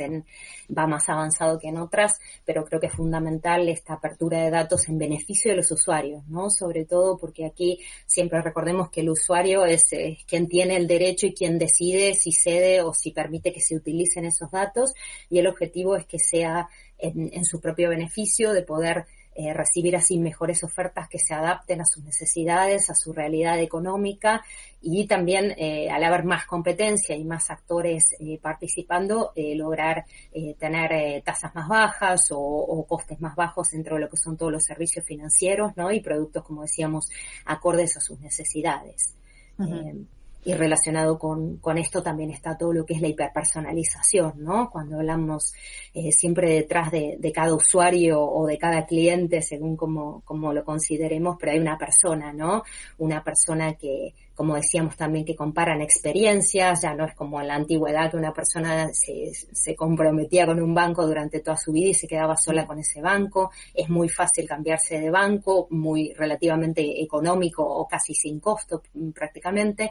va 0.71 0.87
más 0.87 1.09
avanzado 1.09 1.59
que 1.59 1.69
en 1.69 1.79
otras, 1.79 2.21
pero 2.45 2.65
creo 2.65 2.79
que 2.79 2.87
es 2.87 2.95
fundamental 2.95 3.69
esta 3.69 3.95
apertura 3.95 4.45
de 4.45 4.51
datos 4.51 4.89
en 4.89 4.99
beneficio 4.99 5.51
de 5.51 5.57
los 5.57 5.73
usuarios, 5.73 6.25
¿no? 6.29 6.49
Sobre 6.49 6.85
todo 6.85 7.19
porque 7.19 7.45
aquí 7.45 7.81
siempre 8.07 8.41
recordemos 8.41 8.91
que 8.91 9.01
el 9.01 9.11
usuario 9.11 9.65
es 9.65 9.83
quien 10.29 10.47
tiene 10.47 10.77
el 10.77 10.87
derecho 10.87 11.27
y 11.27 11.35
quien 11.35 11.59
decide 11.59 12.15
si 12.15 12.31
cede 12.31 12.83
o 12.83 12.95
si 12.95 13.11
permite 13.11 13.53
que 13.53 13.61
se 13.61 13.75
utilicen 13.75 14.27
esos 14.27 14.51
datos 14.53 14.95
y 15.29 15.39
el 15.39 15.49
objetivo 15.49 15.97
es 15.97 16.07
que 16.07 16.19
sea 16.21 16.69
en, 17.03 17.31
en 17.33 17.45
su 17.45 17.61
propio 17.61 17.91
beneficio, 17.91 18.53
de 18.53 18.63
poder 18.63 19.07
eh, 19.35 19.55
recibir 19.55 19.97
así 19.97 20.19
mejores 20.19 20.63
ofertas 20.63 21.09
que 21.09 21.19
se 21.19 21.33
adapten 21.33 21.81
a 21.81 21.87
sus 21.87 22.05
necesidades, 22.05 22.91
a 22.91 22.95
su 22.95 23.15
realidad 23.15 23.59
económica 23.61 24.45
y 24.83 25.07
también 25.07 25.55
eh, 25.57 25.89
al 25.91 26.05
haber 26.05 26.25
más 26.25 26.45
competencia 26.45 27.17
y 27.17 27.25
más 27.25 27.51
actores 27.51 28.15
eh, 28.21 28.39
participando, 28.43 29.33
eh, 29.35 29.55
lograr 29.55 30.05
eh, 30.35 30.55
tener 30.59 31.23
tasas 31.23 31.55
más 31.55 31.67
bajas 31.67 32.31
o, 32.31 32.39
o, 32.39 32.87
costes 32.87 33.23
más 33.23 33.35
bajos 33.35 33.71
dentro 33.71 33.95
de 33.95 34.03
lo 34.03 34.11
que 34.11 34.19
son 34.19 34.37
todos 34.37 34.53
los 34.53 34.65
servicios 34.65 35.07
financieros 35.07 35.73
¿no? 35.77 35.91
y 35.91 36.01
productos, 36.01 36.45
como 36.45 36.63
decíamos, 36.63 37.09
acordes 37.47 37.97
a 37.97 38.01
sus 38.01 38.21
necesidades. 38.21 39.15
Uh 39.57 39.65
-huh. 39.65 40.07
Y 40.45 40.55
relacionado 40.55 41.19
con, 41.19 41.59
con, 41.59 41.79
esto 41.79 42.03
también 42.03 42.31
está 42.31 42.57
todo 42.59 42.73
lo 42.73 42.85
que 42.85 42.95
es 42.95 43.01
la 43.01 43.09
hiperpersonalización, 43.09 44.35
¿no? 44.39 44.71
Cuando 44.71 44.97
hablamos 44.97 45.53
eh, 45.95 46.11
siempre 46.11 46.53
detrás 46.53 46.91
de, 46.91 47.33
cada 47.33 47.55
usuario 47.55 48.21
o 48.21 48.47
de 48.47 48.59
cada 48.59 48.85
cliente, 48.85 49.41
según 49.43 49.77
como, 49.77 50.23
como 50.25 50.53
lo 50.53 50.65
consideremos, 50.65 51.37
pero 51.39 51.53
hay 51.53 51.59
una 51.59 51.79
persona, 51.79 52.33
¿no? 52.33 52.65
Una 52.99 53.23
persona 53.23 53.75
que, 53.75 54.15
como 54.35 54.55
decíamos 54.55 54.97
también, 54.97 55.25
que 55.25 55.37
comparan 55.37 55.81
experiencias, 55.83 56.83
ya 56.83 56.95
no 56.95 57.05
es 57.05 57.15
como 57.15 57.41
en 57.41 57.49
la 57.49 57.55
antigüedad 57.55 58.11
que 58.11 58.17
una 58.17 58.33
persona 58.33 58.89
se, 58.93 59.31
se, 59.53 59.77
comprometía 59.77 60.47
con 60.47 60.61
un 60.61 60.75
banco 60.75 61.07
durante 61.07 61.41
toda 61.41 61.57
su 61.57 61.73
vida 61.73 61.91
y 61.91 61.95
se 61.95 62.07
quedaba 62.07 62.35
sola 62.37 62.67
con 62.67 62.79
ese 62.79 63.01
banco, 63.01 63.51
es 63.75 63.89
muy 63.89 64.09
fácil 64.09 64.49
cambiarse 64.49 64.99
de 64.99 65.11
banco, 65.11 65.67
muy 65.71 66.13
relativamente 66.15 67.03
económico 67.03 67.63
o 67.63 67.87
casi 67.87 68.15
sin 68.15 68.41
costo 68.41 68.83
mm, 68.95 69.11
prácticamente. 69.11 69.91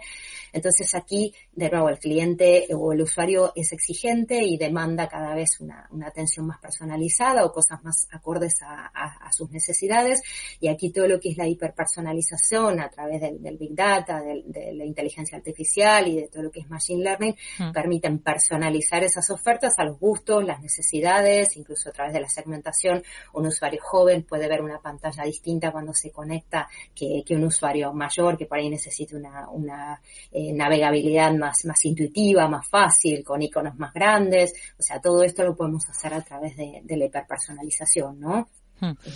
Entonces 0.51 0.93
aquí, 0.95 1.33
de 1.53 1.69
nuevo, 1.69 1.89
el 1.89 1.99
cliente 1.99 2.67
o 2.73 2.93
el 2.93 3.01
usuario 3.01 3.51
es 3.55 3.71
exigente 3.71 4.43
y 4.43 4.57
demanda 4.57 5.07
cada 5.07 5.35
vez 5.35 5.59
una, 5.59 5.87
una 5.91 6.07
atención 6.07 6.47
más 6.47 6.59
personalizada 6.59 7.45
o 7.45 7.51
cosas 7.51 7.83
más 7.83 8.07
acordes 8.11 8.61
a, 8.63 8.91
a, 8.93 9.27
a, 9.27 9.31
sus 9.31 9.49
necesidades. 9.51 10.21
Y 10.59 10.67
aquí 10.67 10.91
todo 10.91 11.07
lo 11.07 11.19
que 11.19 11.29
es 11.29 11.37
la 11.37 11.47
hiperpersonalización 11.47 12.79
a 12.79 12.89
través 12.89 13.21
del, 13.21 13.41
del 13.41 13.57
Big 13.57 13.75
Data, 13.75 14.21
de, 14.21 14.30
de, 14.45 14.73
la 14.73 14.85
inteligencia 14.85 15.37
artificial 15.37 16.07
y 16.07 16.15
de 16.15 16.27
todo 16.27 16.43
lo 16.43 16.51
que 16.51 16.61
es 16.61 16.69
Machine 16.69 17.03
Learning, 17.03 17.35
mm. 17.59 17.71
permiten 17.71 18.19
personalizar 18.19 19.03
esas 19.03 19.29
ofertas 19.29 19.73
a 19.77 19.85
los 19.85 19.99
gustos, 19.99 20.43
las 20.43 20.61
necesidades, 20.61 21.55
incluso 21.57 21.89
a 21.89 21.91
través 21.91 22.13
de 22.13 22.21
la 22.21 22.29
segmentación. 22.29 23.03
Un 23.33 23.47
usuario 23.47 23.79
joven 23.81 24.23
puede 24.23 24.47
ver 24.47 24.61
una 24.61 24.79
pantalla 24.79 25.23
distinta 25.23 25.71
cuando 25.71 25.93
se 25.93 26.11
conecta 26.11 26.67
que, 26.95 27.23
que 27.25 27.35
un 27.35 27.45
usuario 27.45 27.93
mayor 27.93 28.37
que 28.37 28.45
por 28.45 28.57
ahí 28.57 28.69
necesita 28.69 29.15
una, 29.15 29.49
una 29.49 30.01
eh, 30.31 30.53
navegabilidad 30.53 31.33
más, 31.33 31.65
más 31.65 31.83
intuitiva, 31.85 32.47
más 32.47 32.67
fácil, 32.67 33.23
con 33.23 33.41
iconos 33.41 33.77
más 33.77 33.93
grandes. 33.93 34.53
O 34.79 34.81
sea, 34.83 34.99
todo 34.99 35.23
esto 35.23 35.43
lo 35.43 35.55
podemos 35.55 35.87
hacer 35.89 36.13
a 36.13 36.21
través 36.21 36.55
de, 36.55 36.81
de 36.83 36.97
la 36.97 37.05
hiperpersonalización, 37.05 38.19
¿no? 38.19 38.49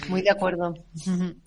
Muy 0.09 0.22
de 0.22 0.30
acuerdo. 0.32 0.74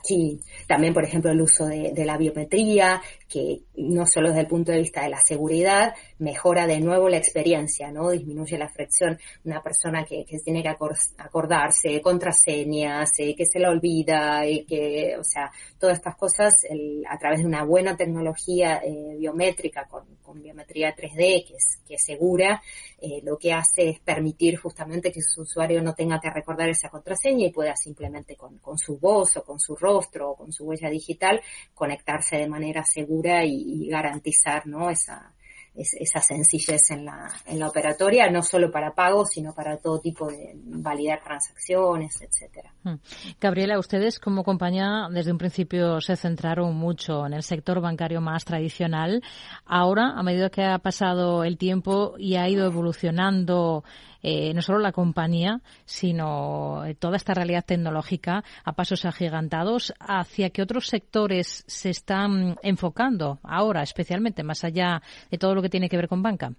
Sí, 0.02 0.40
también, 0.66 0.92
por 0.92 1.04
ejemplo, 1.04 1.30
el 1.30 1.40
uso 1.40 1.66
de, 1.66 1.92
de, 1.92 2.04
la 2.04 2.16
biometría, 2.16 3.00
que 3.28 3.62
no 3.76 4.06
solo 4.06 4.28
desde 4.28 4.40
el 4.40 4.46
punto 4.46 4.72
de 4.72 4.78
vista 4.78 5.02
de 5.02 5.10
la 5.10 5.20
seguridad, 5.24 5.94
mejora 6.18 6.66
de 6.66 6.80
nuevo 6.80 7.08
la 7.08 7.18
experiencia, 7.18 7.92
¿no? 7.92 8.10
Disminuye 8.10 8.58
la 8.58 8.68
fricción. 8.68 9.18
Una 9.44 9.62
persona 9.62 10.04
que, 10.04 10.24
que 10.24 10.38
tiene 10.38 10.62
que 10.62 10.68
acordarse, 10.68 12.00
contraseñas, 12.00 13.10
eh, 13.18 13.34
que 13.36 13.46
se 13.46 13.60
la 13.60 13.70
olvida, 13.70 14.46
y 14.46 14.64
que, 14.64 15.16
o 15.18 15.24
sea, 15.24 15.50
todas 15.78 15.98
estas 15.98 16.16
cosas 16.16 16.54
el, 16.68 17.04
a 17.08 17.18
través 17.18 17.40
de 17.40 17.46
una 17.46 17.64
buena 17.64 17.96
tecnología 17.96 18.80
eh, 18.84 19.16
biométrica 19.18 19.86
con, 19.88 20.04
con, 20.22 20.42
biometría 20.42 20.94
3D, 20.94 21.46
que 21.46 21.54
es, 21.56 21.82
que 21.86 21.94
es 21.94 22.04
segura, 22.04 22.62
eh, 23.00 23.20
lo 23.22 23.36
que 23.36 23.52
hace 23.52 23.90
es 23.90 24.00
permitir 24.00 24.56
justamente 24.56 25.12
que 25.12 25.22
su 25.22 25.42
usuario 25.42 25.82
no 25.82 25.94
tenga 25.94 26.20
que 26.20 26.30
recordar 26.30 26.68
esa 26.68 26.88
contraseña 26.88 27.46
y 27.46 27.52
pueda 27.52 27.74
simplemente 27.76 28.07
con, 28.36 28.58
con 28.58 28.78
su 28.78 28.98
voz 28.98 29.36
o 29.36 29.44
con 29.44 29.58
su 29.58 29.76
rostro 29.76 30.30
o 30.30 30.36
con 30.36 30.52
su 30.52 30.64
huella 30.64 30.90
digital 30.90 31.40
conectarse 31.74 32.36
de 32.36 32.48
manera 32.48 32.84
segura 32.84 33.44
y, 33.44 33.84
y 33.84 33.88
garantizar, 33.88 34.66
¿no? 34.66 34.90
Esa, 34.90 35.34
esa 35.78 36.20
sencillez 36.20 36.90
en 36.90 37.04
la, 37.04 37.28
en 37.46 37.58
la 37.58 37.68
operatoria, 37.68 38.30
no 38.30 38.42
solo 38.42 38.70
para 38.70 38.94
pagos, 38.94 39.28
sino 39.30 39.54
para 39.54 39.76
todo 39.78 40.00
tipo 40.00 40.26
de 40.26 40.54
validar 40.56 41.22
transacciones, 41.22 42.20
etcétera. 42.20 42.72
Hmm. 42.82 42.96
Gabriela, 43.40 43.78
ustedes 43.78 44.18
como 44.18 44.44
compañía 44.44 45.08
desde 45.10 45.32
un 45.32 45.38
principio 45.38 46.00
se 46.00 46.16
centraron 46.16 46.74
mucho 46.74 47.26
en 47.26 47.32
el 47.32 47.42
sector 47.42 47.80
bancario 47.80 48.20
más 48.20 48.44
tradicional. 48.44 49.22
Ahora, 49.64 50.14
a 50.16 50.22
medida 50.22 50.50
que 50.50 50.64
ha 50.64 50.78
pasado 50.78 51.44
el 51.44 51.58
tiempo 51.58 52.14
y 52.18 52.36
ha 52.36 52.48
ido 52.48 52.66
evolucionando 52.66 53.84
eh, 54.22 54.52
no 54.54 54.62
solo 54.62 54.78
la 54.78 54.92
compañía, 54.92 55.60
sino 55.84 56.84
eh, 56.84 56.94
toda 56.94 57.16
esta 57.16 57.34
realidad 57.34 57.64
tecnológica 57.64 58.44
a 58.64 58.72
pasos 58.72 59.04
agigantados, 59.04 59.94
hacia 60.00 60.50
que 60.50 60.62
otros 60.62 60.88
sectores 60.88 61.64
se 61.66 61.90
están 61.90 62.56
enfocando 62.62 63.38
ahora, 63.42 63.82
especialmente 63.82 64.42
más 64.42 64.64
allá 64.64 65.02
de 65.30 65.38
todo 65.38 65.54
lo 65.54 65.62
que 65.62 65.70
tiene 65.70 65.88
que 65.88 65.96
ver 65.96 66.08
con 66.08 66.22
banca. 66.22 66.52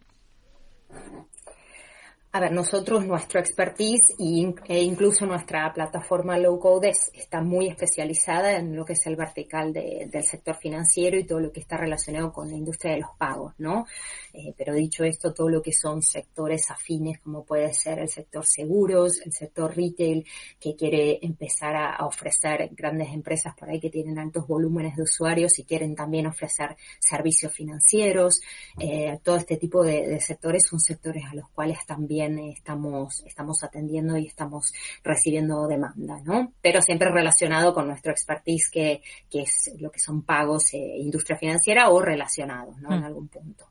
A 2.31 2.39
ver, 2.39 2.51
nosotros, 2.51 3.07
nuestro 3.07 3.39
expertise 3.39 4.13
e 4.19 4.83
incluso 4.83 5.25
nuestra 5.25 5.73
plataforma 5.73 6.37
low 6.37 6.59
code 6.59 6.91
está 7.11 7.41
muy 7.41 7.67
especializada 7.67 8.55
en 8.55 8.75
lo 8.75 8.85
que 8.85 8.93
es 8.93 9.07
el 9.07 9.15
vertical 9.15 9.73
de, 9.73 10.07
del 10.11 10.23
sector 10.23 10.55
financiero 10.55 11.17
y 11.17 11.23
todo 11.23 11.39
lo 11.39 11.51
que 11.51 11.61
está 11.61 11.75
relacionado 11.75 12.31
con 12.31 12.47
la 12.51 12.55
industria 12.55 12.93
de 12.93 12.99
los 12.99 13.09
pagos, 13.17 13.55
¿no? 13.57 13.87
Eh, 14.31 14.53
pero 14.55 14.75
dicho 14.75 15.03
esto, 15.03 15.33
todo 15.33 15.49
lo 15.49 15.63
que 15.63 15.73
son 15.73 16.03
sectores 16.03 16.69
afines, 16.69 17.19
como 17.19 17.43
puede 17.43 17.73
ser 17.73 17.97
el 17.97 18.09
sector 18.09 18.45
seguros, 18.45 19.21
el 19.25 19.33
sector 19.33 19.75
retail, 19.75 20.23
que 20.59 20.75
quiere 20.75 21.17
empezar 21.23 21.75
a, 21.75 22.05
ofrecer 22.05 22.69
grandes 22.73 23.09
empresas 23.11 23.55
por 23.55 23.71
ahí 23.71 23.79
que 23.79 23.89
tienen 23.89 24.19
altos 24.19 24.47
volúmenes 24.47 24.95
de 24.95 25.01
usuarios 25.01 25.57
y 25.57 25.63
quieren 25.63 25.95
también 25.95 26.27
ofrecer 26.27 26.77
servicios 26.99 27.51
financieros, 27.53 28.39
eh, 28.79 29.17
todo 29.23 29.37
este 29.37 29.57
tipo 29.57 29.83
de 29.83 30.19
sectores 30.21 30.67
son 30.69 30.79
sectores 30.79 31.23
a 31.25 31.33
los 31.33 31.49
cuales 31.49 31.79
también 31.87 32.18
estamos, 32.25 33.23
estamos 33.25 33.63
atendiendo 33.63 34.17
y 34.17 34.27
estamos 34.27 34.71
recibiendo 35.03 35.67
demanda, 35.67 36.17
¿no? 36.23 36.53
Pero 36.61 36.81
siempre 36.81 37.09
relacionado 37.11 37.73
con 37.73 37.87
nuestro 37.87 38.11
expertise 38.11 38.69
que, 38.71 39.01
que 39.29 39.41
es 39.41 39.71
lo 39.79 39.91
que 39.91 39.99
son 39.99 40.23
pagos, 40.23 40.73
eh, 40.73 40.97
industria 40.97 41.37
financiera 41.37 41.89
o 41.89 42.01
relacionados, 42.01 42.77
¿no? 42.79 42.89
Mm. 42.89 42.93
En 42.93 43.03
algún 43.03 43.27
punto. 43.27 43.65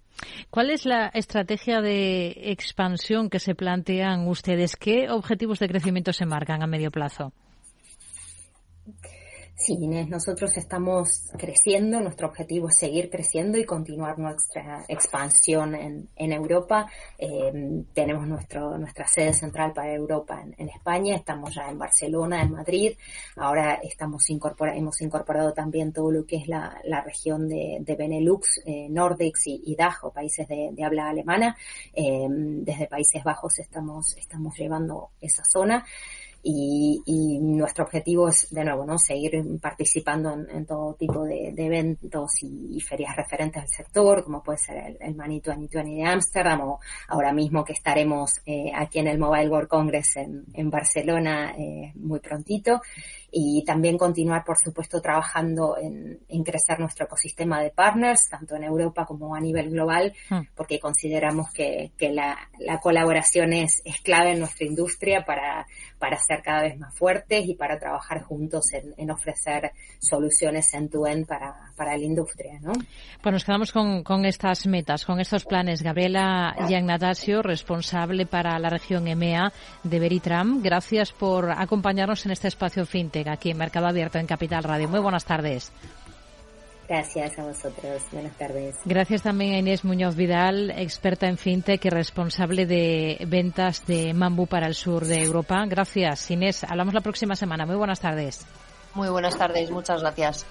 ¿Cuál 0.51 0.71
es 0.71 0.85
la 0.85 1.09
estrategia 1.09 1.81
de 1.81 2.51
expansión 2.51 3.31
que 3.31 3.39
se 3.39 3.55
plantean 3.55 4.27
ustedes? 4.27 4.77
¿Qué 4.77 5.09
objetivos 5.11 5.59
de 5.59 5.69
crecimiento 5.69 6.13
se 6.13 6.27
marcan 6.27 6.63
a 6.63 6.67
medio 6.67 6.91
plazo? 6.91 7.33
Sí, 9.61 9.77
Inés, 9.81 10.09
nosotros 10.09 10.57
estamos 10.57 11.33
creciendo, 11.37 12.01
nuestro 12.01 12.29
objetivo 12.29 12.69
es 12.69 12.77
seguir 12.79 13.11
creciendo 13.11 13.59
y 13.59 13.65
continuar 13.65 14.17
nuestra 14.17 14.85
expansión 14.87 15.75
en, 15.75 16.09
en 16.15 16.33
Europa. 16.33 16.89
Eh, 17.19 17.83
tenemos 17.93 18.29
nuestro, 18.29 18.79
nuestra 18.79 19.09
sede 19.09 19.33
central 19.33 19.73
para 19.73 19.93
Europa 19.93 20.41
en, 20.57 20.69
España, 20.69 21.17
estamos 21.17 21.53
ya 21.53 21.69
en 21.69 21.77
Barcelona, 21.77 22.41
en 22.41 22.53
Madrid, 22.53 22.93
ahora 23.35 23.81
estamos 23.83 24.31
incorpora, 24.31 24.77
hemos 24.77 25.01
incorporado 25.01 25.53
también 25.53 25.93
todo 25.93 26.13
lo 26.13 26.25
que 26.25 26.37
es 26.37 26.47
la, 26.47 26.81
la 26.85 27.03
región 27.03 27.49
de, 27.49 27.97
Benelux, 27.99 28.61
eh, 28.65 28.87
Nordics 28.89 29.49
y, 29.49 29.61
y 29.67 29.75
DAJO, 29.75 30.13
países 30.13 30.47
de, 30.47 30.73
habla 30.85 31.09
alemana. 31.09 31.57
Eh, 31.93 32.29
desde 32.29 32.87
Países 32.87 33.25
Bajos 33.25 33.59
estamos, 33.59 34.17
estamos 34.19 34.57
llevando 34.57 35.11
esa 35.21 35.43
zona. 35.45 35.85
Y, 36.51 37.03
y, 37.05 37.39
nuestro 37.41 37.85
objetivo 37.85 38.29
es, 38.29 38.49
de 38.51 38.65
nuevo, 38.65 38.87
¿no? 38.87 38.99
seguir 38.99 39.33
participando 39.61 40.33
en, 40.33 40.49
en 40.49 40.65
todo 40.65 40.95
tipo 40.95 41.25
de, 41.25 41.53
de 41.53 41.67
eventos 41.67 42.43
y, 42.43 42.75
y, 42.75 42.81
ferias 42.81 43.15
referentes 43.15 43.63
al 43.63 43.69
sector, 43.69 44.25
como 44.25 44.43
puede 44.43 44.57
ser 44.57 44.79
el, 44.79 44.97
el 44.99 45.15
Money 45.15 45.41
2020 45.41 45.95
de 45.95 46.05
Ámsterdam 46.05 46.63
o 46.63 46.81
ahora 47.09 47.35
mismo 47.35 47.65
que 47.65 47.75
estaremos 47.75 48.41
eh, 48.47 48.73
aquí 48.75 48.99
en 48.99 49.09
el 49.09 49.19
Mobile 49.19 49.51
World 49.51 49.69
Congress 49.69 50.17
en, 50.17 50.47
en 50.55 50.71
Barcelona 50.71 51.55
eh, 51.59 51.93
muy 51.97 52.21
prontito 52.21 52.81
y 53.31 53.63
también 53.65 53.99
continuar, 53.99 54.43
por 54.45 54.57
supuesto, 54.59 55.03
trabajando 55.03 55.77
en, 55.77 56.19
en, 56.29 56.45
crecer 56.45 56.81
nuestro 56.81 57.05
ecosistema 57.05 57.61
de 57.61 57.71
partners, 57.71 58.29
tanto 58.31 58.57
en 58.57 58.65
Europa 58.65 59.05
como 59.05 59.35
a 59.35 59.41
nivel 59.41 59.71
global, 59.71 60.15
hmm. 60.31 60.41
porque 60.55 60.81
consideramos 60.81 61.53
que, 61.53 61.93
que 61.99 62.11
la, 62.11 62.39
la, 62.59 62.81
colaboración 62.81 63.53
es, 63.53 63.83
es 63.85 64.01
clave 64.01 64.33
en 64.33 64.39
nuestra 64.39 64.67
industria 64.67 65.25
para, 65.27 65.67
para 65.99 66.17
ser 66.19 66.43
cada 66.43 66.63
vez 66.63 66.79
más 66.79 66.95
fuertes 66.97 67.47
y 67.47 67.55
para 67.55 67.79
trabajar 67.79 68.23
juntos 68.23 68.67
en, 68.73 69.11
ofrecer 69.11 69.73
soluciones 69.99 70.73
end-to-end 70.75 71.27
para, 71.27 71.73
para 71.77 71.97
la 71.97 72.05
industria. 72.05 72.59
¿no? 72.61 72.73
Pues 73.23 73.33
nos 73.33 73.45
quedamos 73.45 73.73
con, 73.73 74.03
con 74.03 74.25
estas 74.25 74.67
metas, 74.67 75.05
con 75.05 75.21
estos 75.21 75.45
planes. 75.45 75.83
Gabriela 75.83 76.55
Natasio, 76.83 77.43
responsable 77.43 78.27
para 78.27 78.59
la 78.59 78.71
región 78.71 79.09
EMEA 79.09 79.53
de 79.83 79.99
Veritram, 79.99 80.63
gracias 80.63 81.13
por 81.13 81.51
acompañarnos 81.51 82.25
en 82.27 82.33
este 82.33 82.49
espacio 82.49 82.87
FinTech 82.87 83.29
aquí 83.29 83.51
en 83.51 83.59
Mercado 83.59 83.87
Abierto 83.87 84.19
en 84.19 84.27
Capital 84.27 84.63
Radio. 84.63 84.89
Muy 84.89 85.01
buenas 85.01 85.25
tardes. 85.25 85.73
Gracias 86.89 87.39
a 87.39 87.43
vosotros. 87.45 88.03
Buenas 88.13 88.37
tardes. 88.39 88.77
Gracias 88.87 89.23
también 89.23 89.55
a 89.55 89.59
Inés 89.59 89.85
Muñoz 89.85 90.17
Vidal, 90.17 90.71
experta 90.71 91.29
en 91.29 91.37
fintech 91.37 91.85
y 91.85 91.91
responsable 91.91 92.65
de 92.65 93.19
ventas 93.27 93.87
de 93.87 94.15
Mambu 94.15 94.47
para 94.47 94.67
el 94.67 94.75
sur 94.75 95.05
de 95.05 95.23
Europa. 95.23 95.63
Gracias, 95.67 96.31
Inés. 96.31 96.65
Hablamos 96.65 96.95
la 96.95 97.03
próxima 97.03 97.37
semana. 97.37 97.67
Muy 97.67 97.77
buenas 97.77 98.01
tardes. 98.01 98.47
Muy 98.95 99.09
buenas 99.11 99.37
tardes. 99.37 99.71
Muchas 99.71 100.01
gracias. 100.01 100.47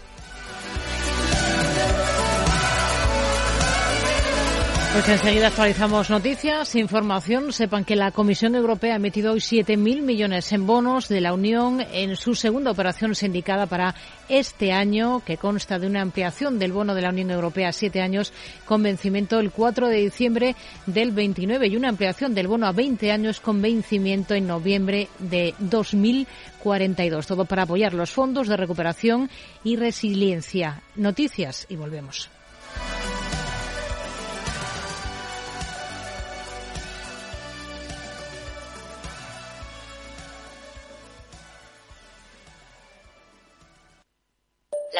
Pues 4.93 5.09
enseguida 5.09 5.47
actualizamos 5.47 6.09
noticias, 6.09 6.73
información. 6.75 7.53
Sepan 7.53 7.85
que 7.85 7.95
la 7.95 8.11
Comisión 8.11 8.55
Europea 8.55 8.93
ha 8.93 8.95
emitido 8.95 9.33
hoy 9.33 9.39
7.000 9.39 10.01
millones 10.01 10.51
en 10.53 10.65
bonos 10.65 11.07
de 11.07 11.21
la 11.21 11.33
Unión 11.33 11.85
en 11.91 12.15
su 12.15 12.33
segunda 12.33 12.71
operación 12.71 13.13
sindicada 13.13 13.67
para 13.67 13.93
este 14.27 14.71
año, 14.71 15.21
que 15.23 15.37
consta 15.37 15.77
de 15.77 15.87
una 15.87 16.01
ampliación 16.01 16.57
del 16.57 16.71
bono 16.71 16.95
de 16.95 17.01
la 17.01 17.09
Unión 17.09 17.29
Europea 17.29 17.69
a 17.69 17.73
siete 17.73 18.01
años 18.01 18.33
con 18.65 18.81
vencimiento 18.81 19.39
el 19.39 19.51
4 19.51 19.87
de 19.87 19.97
diciembre 19.97 20.55
del 20.87 21.11
29 21.11 21.67
y 21.67 21.75
una 21.75 21.89
ampliación 21.89 22.33
del 22.33 22.47
bono 22.47 22.65
a 22.65 22.71
20 22.71 23.11
años 23.11 23.39
con 23.39 23.61
vencimiento 23.61 24.33
en 24.33 24.47
noviembre 24.47 25.09
de 25.19 25.53
2042. 25.59 27.27
Todo 27.27 27.45
para 27.45 27.63
apoyar 27.63 27.93
los 27.93 28.09
fondos 28.09 28.47
de 28.47 28.57
recuperación 28.57 29.29
y 29.63 29.75
resiliencia. 29.75 30.81
Noticias 30.95 31.67
y 31.69 31.75
volvemos. 31.75 32.29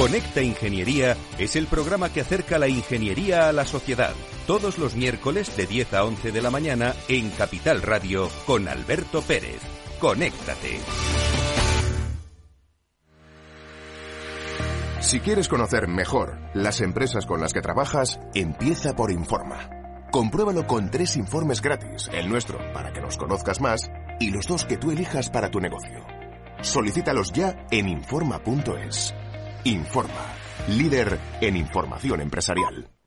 Conecta 0.00 0.40
Ingeniería 0.40 1.14
es 1.38 1.56
el 1.56 1.66
programa 1.66 2.10
que 2.10 2.22
acerca 2.22 2.58
la 2.58 2.68
ingeniería 2.68 3.50
a 3.50 3.52
la 3.52 3.66
sociedad. 3.66 4.14
Todos 4.46 4.78
los 4.78 4.96
miércoles 4.96 5.54
de 5.58 5.66
10 5.66 5.92
a 5.92 6.04
11 6.04 6.32
de 6.32 6.40
la 6.40 6.48
mañana 6.48 6.94
en 7.08 7.28
Capital 7.28 7.82
Radio 7.82 8.30
con 8.46 8.66
Alberto 8.66 9.20
Pérez. 9.20 9.60
Conéctate. 10.00 10.80
Si 15.00 15.20
quieres 15.20 15.48
conocer 15.48 15.86
mejor 15.86 16.38
las 16.54 16.80
empresas 16.80 17.26
con 17.26 17.42
las 17.42 17.52
que 17.52 17.60
trabajas, 17.60 18.18
empieza 18.34 18.96
por 18.96 19.12
Informa. 19.12 19.68
Compruébalo 20.10 20.66
con 20.66 20.90
tres 20.90 21.18
informes 21.18 21.60
gratis, 21.60 22.08
el 22.14 22.30
nuestro 22.30 22.56
para 22.72 22.94
que 22.94 23.02
nos 23.02 23.18
conozcas 23.18 23.60
más 23.60 23.90
y 24.18 24.30
los 24.30 24.46
dos 24.46 24.64
que 24.64 24.78
tú 24.78 24.92
elijas 24.92 25.28
para 25.28 25.50
tu 25.50 25.60
negocio. 25.60 26.06
Solicítalos 26.62 27.34
ya 27.34 27.66
en 27.70 27.86
Informa.es. 27.90 29.14
Informa, 29.64 30.34
líder 30.68 31.18
en 31.42 31.54
información 31.54 32.22
empresarial. 32.22 32.99